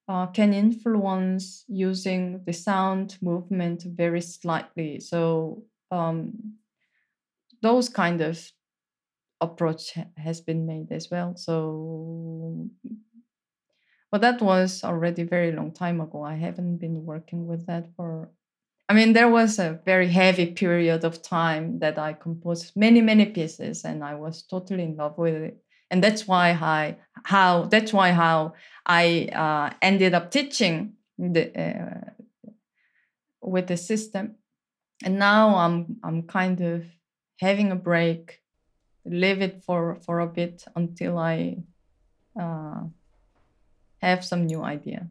uh, 0.10 0.28
can 0.28 0.54
influence 0.54 1.64
using 1.70 2.42
the 2.46 2.52
sound 2.52 3.18
movement 3.22 3.84
very 3.84 4.20
slightly. 4.20 5.00
So 5.00 5.64
um, 5.92 6.56
those 7.62 7.88
kind 7.88 8.20
of 8.20 8.52
approach 9.44 9.98
has 10.18 10.42
been 10.42 10.66
made 10.66 10.92
as 10.92 11.10
well. 11.12 11.36
So, 11.36 12.70
but 14.12 14.22
that 14.22 14.42
was 14.42 14.84
already 14.84 15.24
very 15.24 15.52
long 15.52 15.72
time 15.72 16.02
ago. 16.02 16.24
I 16.24 16.36
haven't 16.36 16.78
been 16.78 17.06
working 17.06 17.48
with 17.48 17.66
that 17.68 17.88
for. 17.96 18.32
I 18.90 18.94
mean, 18.94 19.14
there 19.14 19.30
was 19.30 19.60
a 19.60 19.80
very 19.86 20.08
heavy 20.08 20.48
period 20.48 21.04
of 21.04 21.22
time 21.22 21.80
that 21.80 21.98
I 21.98 22.14
composed 22.14 22.74
many, 22.76 23.02
many 23.02 23.26
pieces, 23.26 23.86
and 23.86 24.04
I 24.04 24.16
was 24.16 24.44
totally 24.44 24.84
in 24.84 24.98
love 24.98 25.18
with 25.18 25.36
it. 25.36 25.58
And 25.90 26.04
that's 26.04 26.28
why 26.28 26.52
I 26.52 26.98
how 27.24 27.66
that's 27.66 27.94
why 27.94 28.12
how 28.12 28.54
I 28.86 29.30
uh, 29.34 29.74
ended 29.82 30.14
up 30.14 30.32
teaching 30.32 30.94
the 31.18 31.52
uh, 31.60 32.12
with 33.42 33.68
the 33.68 33.78
system. 33.78 34.36
And 35.04 35.20
now 35.20 35.56
I'm 35.56 35.98
I'm 36.04 36.24
kind 36.24 36.62
of 36.62 36.84
having 37.40 37.72
a 37.72 37.76
break 37.76 38.43
leave 39.06 39.42
it 39.42 39.64
for 39.64 39.96
for 40.06 40.20
a 40.20 40.28
bit 40.28 40.66
until 40.76 41.18
I 41.18 41.58
uh, 42.40 42.84
have 44.02 44.26
some 44.26 44.46
new 44.46 44.62
idea. 44.64 45.10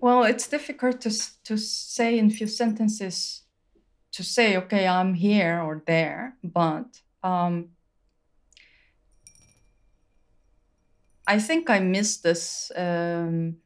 Well, 0.00 0.24
it's 0.24 0.48
difficult 0.48 1.02
to 1.02 1.10
to 1.44 1.58
say 1.58 2.18
in 2.18 2.30
few 2.30 2.46
sentences 2.46 3.42
to 4.12 4.22
say, 4.24 4.56
okay, 4.56 4.88
I'm 4.88 5.14
here 5.14 5.60
or 5.60 5.82
there, 5.86 6.36
but 6.42 7.02
um, 7.22 7.68
I 11.26 11.38
think 11.38 11.68
I 11.68 11.80
missed 11.80 12.22
this 12.22 12.72
um, 12.74 13.56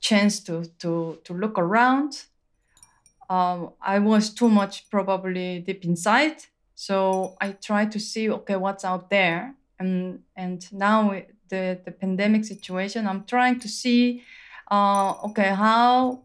chance 0.00 0.40
to 0.44 0.64
to 0.80 1.18
to 1.24 1.32
look 1.34 1.58
around. 1.58 2.26
Um, 3.30 3.72
I 3.80 3.98
was 4.00 4.34
too 4.34 4.50
much 4.50 4.90
probably 4.90 5.60
deep 5.60 5.84
inside, 5.86 6.44
so 6.74 7.36
I 7.40 7.52
tried 7.52 7.90
to 7.92 7.98
see, 7.98 8.30
okay, 8.30 8.56
what's 8.56 8.84
out 8.84 9.08
there, 9.08 9.54
and 9.78 10.20
and 10.36 10.70
now 10.72 11.22
the 11.48 11.80
the 11.84 11.90
pandemic 11.90 12.44
situation, 12.44 13.06
I'm 13.06 13.24
trying 13.24 13.60
to 13.60 13.68
see 13.68 14.22
uh, 14.70 15.14
okay, 15.24 15.54
how 15.54 16.24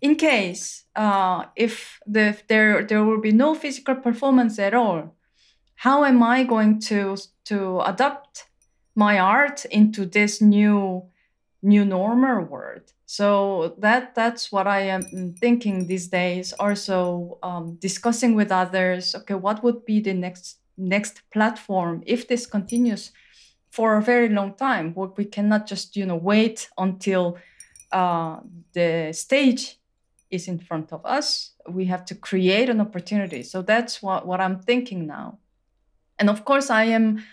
in 0.00 0.14
case 0.16 0.84
uh, 0.94 1.44
if 1.56 2.00
the, 2.06 2.36
there 2.48 2.84
there 2.84 3.04
will 3.04 3.20
be 3.20 3.32
no 3.32 3.54
physical 3.54 3.94
performance 3.94 4.58
at 4.58 4.74
all, 4.74 5.14
how 5.76 6.04
am 6.04 6.22
I 6.22 6.44
going 6.44 6.80
to 6.82 7.16
to 7.46 7.80
adapt 7.80 8.46
my 8.94 9.18
art 9.18 9.64
into 9.66 10.06
this 10.06 10.40
new 10.40 11.04
new 11.62 11.84
normal 11.84 12.44
world? 12.44 12.92
So 13.06 13.74
that 13.78 14.14
that's 14.14 14.52
what 14.52 14.66
I 14.66 14.80
am 14.80 15.34
thinking 15.40 15.86
these 15.86 16.08
days. 16.08 16.52
Also 16.52 17.38
um, 17.42 17.78
discussing 17.80 18.34
with 18.34 18.52
others. 18.52 19.14
Okay, 19.14 19.34
what 19.34 19.62
would 19.64 19.84
be 19.84 20.00
the 20.00 20.14
next 20.14 20.58
next 20.76 21.22
platform 21.32 22.02
if 22.06 22.28
this 22.28 22.46
continues? 22.46 23.12
For 23.70 23.96
a 23.96 24.02
very 24.02 24.28
long 24.28 24.54
time. 24.54 24.94
We 25.16 25.24
cannot 25.24 25.66
just 25.66 25.96
you 25.96 26.06
know 26.06 26.16
wait 26.16 26.68
until 26.76 27.38
uh, 27.92 28.40
the 28.72 29.12
stage 29.12 29.78
is 30.30 30.48
in 30.48 30.58
front 30.58 30.92
of 30.92 31.04
us. 31.04 31.52
We 31.68 31.86
have 31.86 32.04
to 32.06 32.14
create 32.14 32.68
an 32.68 32.80
opportunity. 32.80 33.42
So 33.42 33.62
that's 33.62 34.02
what, 34.02 34.26
what 34.26 34.40
I'm 34.40 34.60
thinking 34.60 35.06
now. 35.06 35.38
And 36.18 36.28
of 36.28 36.44
course, 36.44 36.70
I 36.70 36.84
am 36.84 37.24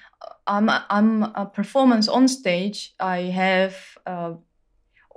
I'm 0.47 0.69
I'm 0.69 1.23
a 1.23 1.45
performance 1.45 2.07
on 2.07 2.27
stage. 2.27 2.93
I 2.99 3.21
have 3.23 3.75
uh, 4.05 4.33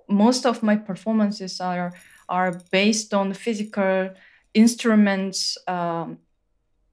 most 0.09 0.47
of 0.47 0.63
my 0.63 0.77
performances 0.77 1.61
are 1.61 1.93
are 2.29 2.61
based 2.71 3.13
on 3.13 3.35
physical 3.35 4.11
instruments. 4.55 5.59
Um, 5.67 6.19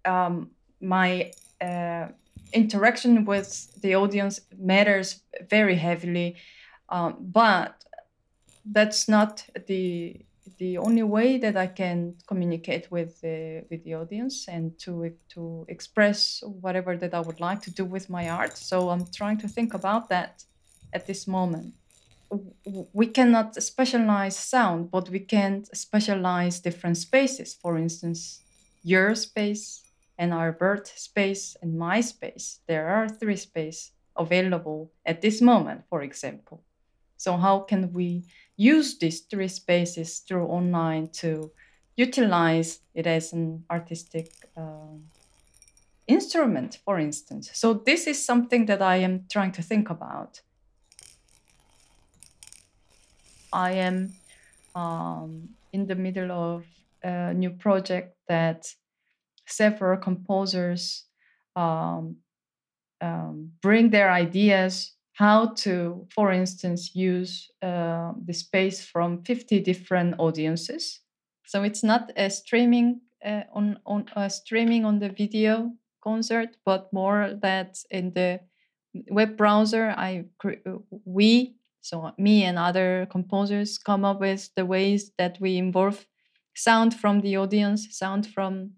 um, 0.03 0.51
my 0.81 1.31
uh, 1.61 2.07
interaction 2.53 3.25
with 3.25 3.81
the 3.81 3.95
audience 3.95 4.41
matters 4.57 5.21
very 5.49 5.75
heavily, 5.75 6.35
um, 6.89 7.17
but 7.19 7.83
that's 8.65 9.07
not 9.07 9.45
the 9.67 10.25
the 10.57 10.77
only 10.77 11.03
way 11.03 11.37
that 11.37 11.57
I 11.57 11.67
can 11.67 12.15
communicate 12.27 12.89
with 12.91 13.19
the 13.21 13.65
with 13.69 13.83
the 13.83 13.95
audience 13.95 14.47
and 14.47 14.77
to 14.79 15.11
to 15.33 15.65
express 15.67 16.43
whatever 16.61 16.95
that 16.97 17.13
I 17.13 17.19
would 17.19 17.39
like 17.39 17.61
to 17.63 17.71
do 17.71 17.85
with 17.85 18.09
my 18.09 18.29
art. 18.29 18.57
So 18.57 18.89
I'm 18.89 19.05
trying 19.11 19.39
to 19.39 19.47
think 19.47 19.73
about 19.73 20.09
that 20.09 20.43
at 20.93 21.07
this 21.07 21.27
moment. 21.27 21.73
We 22.93 23.07
cannot 23.07 23.55
spatialize 23.55 24.33
sound, 24.33 24.91
but 24.91 25.09
we 25.09 25.19
can 25.19 25.63
spatialize 25.73 26.61
different 26.61 26.97
spaces. 26.97 27.53
For 27.53 27.77
instance, 27.77 28.41
your 28.83 29.15
space 29.15 29.84
and 30.17 30.33
our 30.33 30.51
birth 30.51 30.97
space 30.97 31.57
and 31.61 31.77
my 31.77 32.01
space. 32.01 32.59
There 32.67 32.87
are 32.87 33.09
three 33.09 33.35
spaces 33.35 33.91
available 34.15 34.91
at 35.05 35.21
this 35.21 35.41
moment, 35.41 35.83
for 35.89 36.01
example. 36.01 36.63
So 37.17 37.37
how 37.37 37.59
can 37.59 37.91
we 37.93 38.23
use 38.57 38.97
these 38.97 39.21
three 39.21 39.47
spaces 39.47 40.19
through 40.19 40.45
online 40.45 41.07
to 41.07 41.51
utilize 41.95 42.79
it 42.93 43.07
as 43.07 43.33
an 43.33 43.63
artistic 43.69 44.31
uh, 44.57 44.97
instrument, 46.07 46.79
for 46.85 46.99
instance. 46.99 47.49
So 47.53 47.73
this 47.73 48.07
is 48.07 48.23
something 48.23 48.65
that 48.67 48.81
I 48.81 48.97
am 48.97 49.25
trying 49.29 49.51
to 49.53 49.61
think 49.61 49.89
about. 49.89 50.41
I 53.51 53.71
am 53.71 54.13
um, 54.75 55.49
in 55.71 55.87
the 55.87 55.95
middle 55.95 56.31
of 56.31 56.65
a 57.03 57.33
new 57.33 57.51
project 57.51 58.15
that 58.27 58.67
several 59.47 59.97
composers 59.97 61.05
um, 61.55 62.17
um, 63.01 63.51
bring 63.61 63.89
their 63.89 64.11
ideas 64.11 64.93
how 65.13 65.47
to, 65.47 66.05
for 66.13 66.31
instance, 66.31 66.93
use 66.93 67.49
uh, 67.61 68.11
the 68.25 68.33
space 68.33 68.85
from 68.85 69.23
50 69.23 69.61
different 69.61 70.15
audiences. 70.19 70.99
So 71.45 71.63
it's 71.63 71.83
not 71.83 72.11
a 72.17 72.29
streaming 72.29 73.01
uh, 73.25 73.43
on 73.53 73.79
on 73.85 74.07
uh, 74.15 74.29
streaming 74.29 74.85
on 74.85 74.99
the 74.99 75.09
video 75.09 75.71
concert, 76.03 76.57
but 76.65 76.91
more 76.91 77.33
that 77.41 77.77
in 77.89 78.13
the 78.13 78.41
web 79.09 79.37
browser, 79.37 79.93
I 79.97 80.25
we 81.05 81.55
so 81.81 82.11
me 82.17 82.43
and 82.43 82.57
other 82.57 83.07
composers 83.11 83.77
come 83.77 84.03
up 84.03 84.19
with 84.19 84.49
the 84.55 84.65
ways 84.65 85.11
that 85.17 85.37
we 85.39 85.57
involve 85.57 86.05
sound 86.55 86.93
from 86.93 87.21
the 87.21 87.37
audience, 87.37 87.87
sound 87.91 88.27
from 88.27 88.71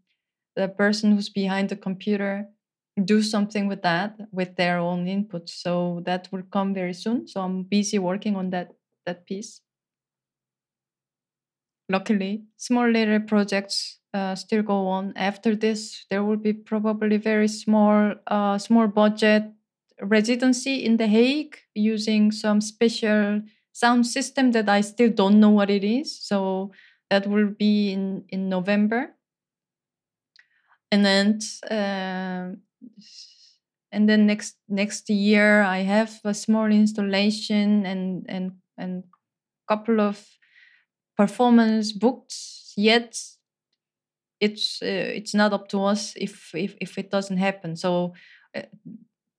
the 0.58 0.68
person 0.70 1.14
who's 1.14 1.30
behind 1.30 1.70
the 1.70 1.78
computer, 1.78 2.50
do 3.06 3.22
something 3.22 3.68
with 3.68 3.84
that 3.84 4.18
with 4.32 4.56
their 4.58 4.80
own 4.80 5.08
input 5.08 5.50
so 5.50 6.02
that 6.06 6.28
will 6.32 6.44
come 6.52 6.74
very 6.74 6.94
soon 6.96 7.28
so 7.28 7.42
i'm 7.42 7.62
busy 7.64 8.00
working 8.00 8.36
on 8.36 8.50
that 8.50 8.74
that 9.06 9.26
piece 9.28 9.62
luckily 11.90 12.44
small 12.58 12.90
little 12.90 13.20
projects 13.20 14.00
uh, 14.14 14.36
still 14.36 14.64
go 14.64 14.88
on 14.88 15.14
after 15.16 15.56
this. 15.56 16.06
There 16.10 16.24
will 16.24 16.38
be 16.38 16.54
probably 16.54 17.18
very 17.18 17.48
small, 17.48 18.16
uh, 18.28 18.58
small 18.58 18.88
budget 18.88 19.44
residency 20.02 20.84
in 20.84 20.98
The 20.98 21.08
Hague 21.08 21.58
using 21.76 22.32
some 22.32 22.62
special 22.62 23.42
sound 23.74 24.08
system 24.08 24.52
that 24.52 24.70
I 24.70 24.82
still 24.82 25.10
don't 25.12 25.40
know 25.40 25.50
what 25.52 25.70
it 25.70 25.84
is. 25.84 26.18
So 26.20 26.72
that 27.10 27.28
will 27.28 27.48
be 27.48 27.92
in 27.92 28.26
in 28.30 28.50
November, 28.50 29.14
and 30.92 31.06
then 31.06 31.40
uh, 31.70 32.56
and 33.92 34.08
then 34.10 34.26
next 34.26 34.56
next 34.68 35.10
year 35.10 35.62
I 35.62 35.80
have 35.80 36.20
a 36.24 36.34
small 36.34 36.66
installation 36.72 37.86
and 37.86 38.26
and 38.28 38.52
and 38.78 39.04
couple 39.68 40.00
of 40.02 40.26
performance 41.18 41.92
booked 41.92 42.36
yet 42.78 43.18
it's 44.40 44.82
uh, 44.82 44.86
it's 45.16 45.34
not 45.34 45.54
up 45.54 45.68
to 45.70 45.84
us 45.84 46.14
if 46.16 46.54
if 46.54 46.76
if 46.80 46.98
it 46.98 47.10
doesn't 47.12 47.38
happen. 47.38 47.76
So 47.76 48.14
uh, 48.56 48.64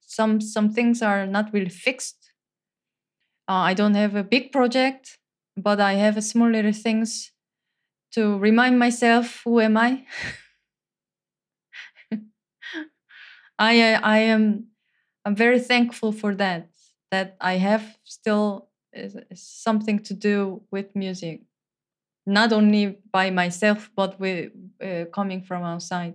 some 0.01 0.41
some 0.41 0.71
things 0.73 1.03
are 1.03 1.27
not 1.27 1.53
really 1.53 1.71
fixed. 1.71 2.33
Uh, 3.49 3.65
i 3.71 3.75
don't 3.75 3.95
have 3.95 4.15
a 4.15 4.23
big 4.23 4.53
project 4.53 5.19
but 5.57 5.81
i 5.81 5.95
have 5.95 6.19
a 6.19 6.23
small 6.23 6.51
little 6.51 6.73
things 6.73 7.33
to 8.13 8.39
remind 8.39 8.79
myself 8.79 9.43
who 9.45 9.61
am 9.61 9.77
i 9.77 10.05
i 13.59 13.95
i 14.03 14.19
am 14.19 14.67
i'm 15.25 15.35
very 15.35 15.61
thankful 15.61 16.13
for 16.13 16.35
that 16.35 16.69
that 17.11 17.37
i 17.41 17.55
have 17.55 17.99
still 18.05 18.69
uh, 18.97 19.09
something 19.35 19.99
to 20.01 20.15
do 20.15 20.63
with 20.71 20.95
music. 20.97 21.43
Not 22.27 22.53
only 22.53 22.99
by 23.13 23.31
myself 23.31 23.91
but 23.97 24.21
with 24.21 24.53
uh, 24.83 25.07
coming 25.13 25.43
from 25.43 25.63
outside 25.65 26.15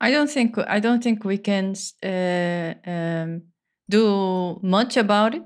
I 0.00 0.10
don't 0.10 0.30
think 0.30 0.56
I 0.58 0.80
don't 0.80 1.02
think 1.02 1.24
we 1.24 1.38
can 1.38 1.74
uh, 2.02 2.74
um, 2.90 3.42
do 3.88 4.58
much 4.62 4.96
about 4.96 5.34
it 5.34 5.42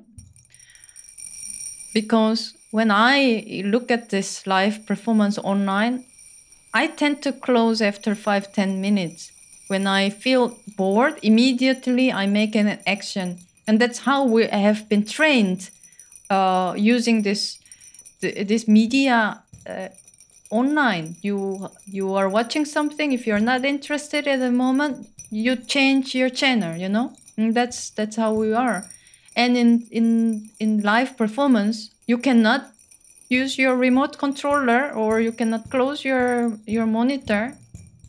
because 1.92 2.54
when 2.70 2.90
I 2.90 3.62
look 3.64 3.90
at 3.90 4.10
this 4.10 4.46
live 4.46 4.86
performance 4.86 5.38
online, 5.38 6.04
I 6.72 6.88
tend 6.88 7.22
to 7.22 7.32
close 7.32 7.80
after 7.80 8.14
five 8.14 8.52
ten 8.52 8.80
minutes. 8.80 9.30
When 9.68 9.86
I 9.86 10.10
feel 10.10 10.56
bored, 10.76 11.18
immediately 11.22 12.12
I 12.12 12.26
make 12.26 12.54
an 12.54 12.78
action, 12.86 13.38
and 13.66 13.80
that's 13.80 14.00
how 14.00 14.24
we 14.24 14.46
have 14.46 14.88
been 14.88 15.04
trained 15.04 15.70
uh, 16.30 16.74
using 16.76 17.22
this 17.22 17.58
this 18.20 18.68
media. 18.68 19.42
Uh, 19.66 19.88
online. 20.54 21.16
You 21.20 21.68
you 21.86 22.14
are 22.14 22.28
watching 22.28 22.64
something. 22.64 23.12
If 23.12 23.26
you're 23.26 23.46
not 23.52 23.64
interested 23.64 24.28
at 24.28 24.38
the 24.38 24.52
moment 24.52 25.08
you 25.30 25.56
change 25.56 26.14
your 26.14 26.30
channel 26.30 26.76
you 26.76 26.88
know? 26.88 27.12
And 27.36 27.54
that's 27.54 27.90
that's 27.90 28.16
how 28.16 28.32
we 28.32 28.54
are. 28.54 28.86
And 29.34 29.56
in 29.56 29.86
in 29.90 30.50
in 30.60 30.80
live 30.82 31.16
performance 31.16 31.90
you 32.06 32.18
cannot 32.18 32.70
use 33.28 33.58
your 33.58 33.74
remote 33.76 34.16
controller 34.18 34.92
or 34.92 35.20
you 35.20 35.32
cannot 35.32 35.70
close 35.70 36.04
your 36.04 36.56
your 36.66 36.86
monitor. 36.86 37.54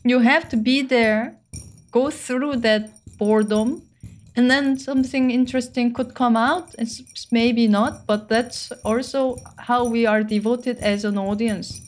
You 0.04 0.20
have 0.20 0.48
to 0.50 0.56
be 0.56 0.82
there 0.82 1.34
go 1.90 2.10
through 2.10 2.56
that 2.56 2.90
boredom 3.18 3.82
and 4.36 4.50
then 4.50 4.78
something 4.78 5.30
interesting 5.30 5.94
could 5.94 6.14
come 6.14 6.36
out. 6.36 6.74
It's 6.78 7.26
maybe 7.32 7.66
not 7.66 8.06
but 8.06 8.28
that's 8.28 8.70
also 8.84 9.36
how 9.56 9.84
we 9.84 10.06
are 10.06 10.22
devoted 10.22 10.76
as 10.78 11.04
an 11.04 11.18
audience 11.18 11.80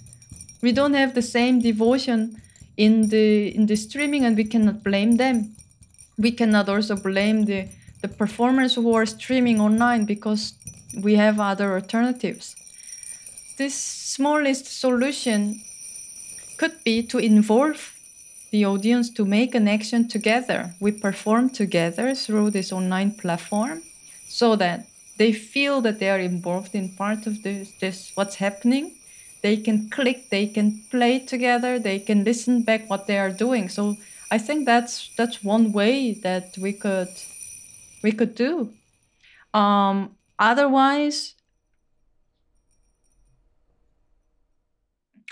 we 0.60 0.72
don't 0.72 0.94
have 0.94 1.14
the 1.14 1.22
same 1.22 1.60
devotion 1.60 2.40
in 2.76 3.08
the 3.08 3.54
in 3.54 3.66
the 3.66 3.76
streaming 3.76 4.24
and 4.24 4.36
we 4.36 4.44
cannot 4.44 4.82
blame 4.82 5.16
them. 5.16 5.54
We 6.16 6.32
cannot 6.32 6.68
also 6.68 6.96
blame 6.96 7.44
the 7.44 7.68
the 8.02 8.08
performers 8.08 8.74
who 8.74 8.94
are 8.94 9.06
streaming 9.06 9.60
online 9.60 10.04
because 10.04 10.54
we 11.02 11.16
have 11.16 11.40
other 11.40 11.74
alternatives. 11.74 12.56
This 13.56 13.74
smallest 13.74 14.66
solution 14.66 15.60
could 16.58 16.84
be 16.84 17.02
to 17.02 17.18
involve 17.18 17.92
the 18.50 18.64
audience 18.64 19.10
to 19.10 19.24
make 19.24 19.54
an 19.54 19.68
action 19.68 20.08
together. 20.08 20.74
We 20.80 20.92
perform 20.92 21.50
together 21.50 22.14
through 22.14 22.50
this 22.50 22.72
online 22.72 23.12
platform 23.12 23.82
so 24.28 24.56
that 24.56 24.86
they 25.18 25.32
feel 25.32 25.80
that 25.82 25.98
they 25.98 26.08
are 26.08 26.18
involved 26.20 26.74
in 26.74 26.90
part 26.90 27.26
of 27.26 27.42
this, 27.42 27.72
this 27.80 28.12
what's 28.14 28.36
happening 28.36 28.97
they 29.42 29.56
can 29.56 29.88
click 29.90 30.30
they 30.30 30.46
can 30.46 30.82
play 30.90 31.18
together 31.18 31.78
they 31.78 31.98
can 31.98 32.24
listen 32.24 32.62
back 32.62 32.88
what 32.90 33.06
they 33.06 33.18
are 33.18 33.30
doing. 33.30 33.68
So 33.68 33.96
i 34.30 34.38
think 34.38 34.66
that's 34.66 35.10
that's 35.16 35.42
one 35.44 35.72
way 35.72 36.12
that 36.22 36.56
we 36.58 36.72
could 36.72 37.08
we 38.02 38.12
could 38.12 38.34
do. 38.34 38.70
Um 39.54 40.16
otherwise 40.38 41.34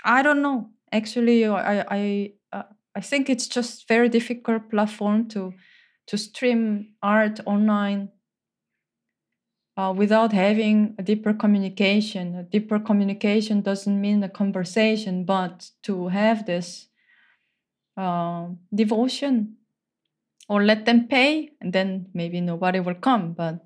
i 0.03 0.21
don't 0.21 0.41
know. 0.41 0.69
Actually 0.91 1.45
i 1.45 1.81
i 1.91 2.31
uh, 2.53 2.63
i 2.95 3.01
think 3.01 3.29
it's 3.29 3.47
just 3.47 3.87
very 3.87 4.09
difficult 4.09 4.69
platform 4.69 5.27
to 5.27 5.53
to 6.07 6.17
stream 6.17 6.93
art 7.03 7.39
online 7.45 8.09
uh, 9.77 9.93
without 9.95 10.33
having 10.33 10.95
a 10.97 11.03
deeper 11.03 11.33
communication. 11.33 12.35
A 12.35 12.43
deeper 12.43 12.79
communication 12.79 13.61
doesn't 13.61 14.01
mean 14.01 14.23
a 14.23 14.29
conversation, 14.29 15.23
but 15.23 15.69
to 15.83 16.07
have 16.07 16.45
this 16.45 16.87
uh, 17.95 18.47
devotion 18.73 19.57
or 20.49 20.63
let 20.63 20.85
them 20.85 21.07
pay, 21.07 21.51
and 21.61 21.71
then 21.73 22.07
maybe 22.13 22.41
nobody 22.41 22.79
will 22.79 22.95
come. 22.95 23.33
But 23.33 23.65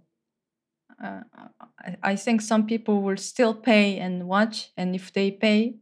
uh, 1.02 1.22
I, 1.80 1.98
I 2.04 2.16
think 2.16 2.42
some 2.42 2.66
people 2.66 3.02
will 3.02 3.18
still 3.18 3.54
pay 3.54 3.98
and 3.98 4.28
watch, 4.28 4.72
and 4.76 4.94
if 4.94 5.14
they 5.14 5.32
pay, 5.32 5.78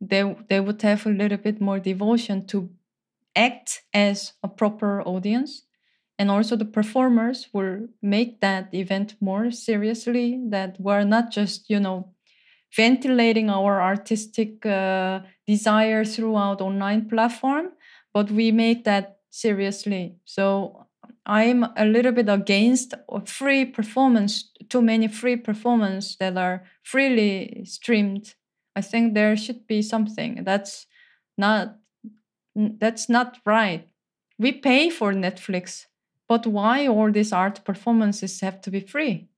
they 0.00 0.36
they 0.48 0.60
would 0.60 0.80
have 0.82 1.06
a 1.06 1.10
little 1.10 1.38
bit 1.38 1.60
more 1.60 1.78
devotion 1.78 2.46
to 2.46 2.70
act 3.36 3.82
as 3.92 4.32
a 4.42 4.48
proper 4.48 5.02
audience 5.02 5.64
and 6.18 6.30
also 6.30 6.56
the 6.56 6.64
performers 6.64 7.48
will 7.52 7.88
make 8.02 8.40
that 8.40 8.72
event 8.74 9.14
more 9.20 9.50
seriously 9.50 10.40
that 10.50 10.76
we're 10.80 11.04
not 11.04 11.30
just 11.30 11.68
you 11.70 11.80
know 11.80 12.08
ventilating 12.76 13.50
our 13.50 13.82
artistic 13.82 14.64
uh, 14.64 15.20
desire 15.46 16.04
throughout 16.04 16.60
online 16.60 17.08
platform 17.08 17.68
but 18.14 18.30
we 18.30 18.52
make 18.52 18.84
that 18.84 19.18
seriously. 19.30 20.16
So 20.24 20.86
i'm 21.24 21.64
a 21.76 21.84
little 21.84 22.10
bit 22.12 22.28
against 22.28 22.94
free 23.26 23.64
performance 23.64 24.50
too 24.68 24.82
many 24.82 25.06
free 25.06 25.36
performance 25.36 26.16
that 26.16 26.36
are 26.36 26.64
freely 26.82 27.62
streamed. 27.64 28.34
I 28.74 28.80
think 28.80 29.14
there 29.14 29.36
should 29.36 29.66
be 29.66 29.82
something 29.82 30.42
that's 30.44 30.86
not 31.38 31.76
that's 32.56 33.08
not 33.08 33.38
right. 33.46 33.88
We 34.38 34.52
pay 34.52 34.90
for 34.90 35.12
netflix 35.12 35.86
but 36.32 36.46
why 36.46 36.86
all 36.86 37.10
these 37.12 37.32
art 37.32 37.62
performances 37.64 38.40
have 38.40 38.60
to 38.62 38.70
be 38.70 38.80
free 38.80 39.28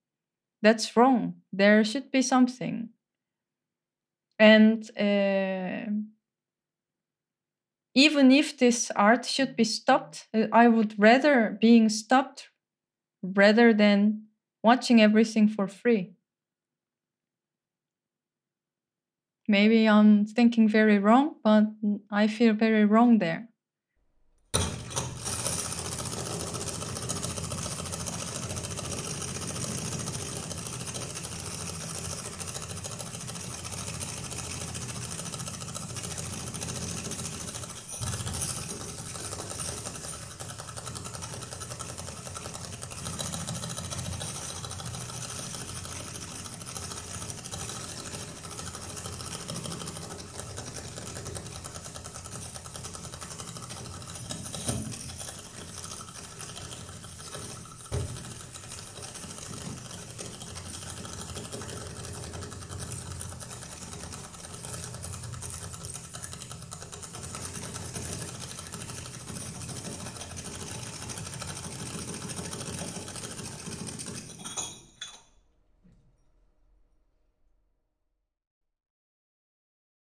that's 0.63 0.97
wrong 0.97 1.35
there 1.53 1.85
should 1.85 2.11
be 2.11 2.23
something 2.23 2.77
and 4.39 4.91
uh, 4.99 5.91
even 7.95 8.31
if 8.31 8.57
this 8.59 8.91
art 8.97 9.25
should 9.25 9.57
be 9.57 9.65
stopped, 9.65 10.29
uh, 10.35 10.47
I 10.53 10.69
would 10.69 10.95
rather 10.99 11.57
being 11.61 11.89
stopped 11.89 12.51
rather 13.23 13.75
than 13.75 14.27
watching 14.63 15.01
everything 15.03 15.49
for 15.49 15.69
free. 15.69 16.15
Maybe 19.49 19.89
I'm 19.89 20.27
thinking 20.27 20.69
very 20.69 20.99
wrong, 20.99 21.37
but 21.43 21.65
I 22.11 22.27
feel 22.27 22.53
very 22.53 22.85
wrong 22.85 23.19
there. 23.19 23.49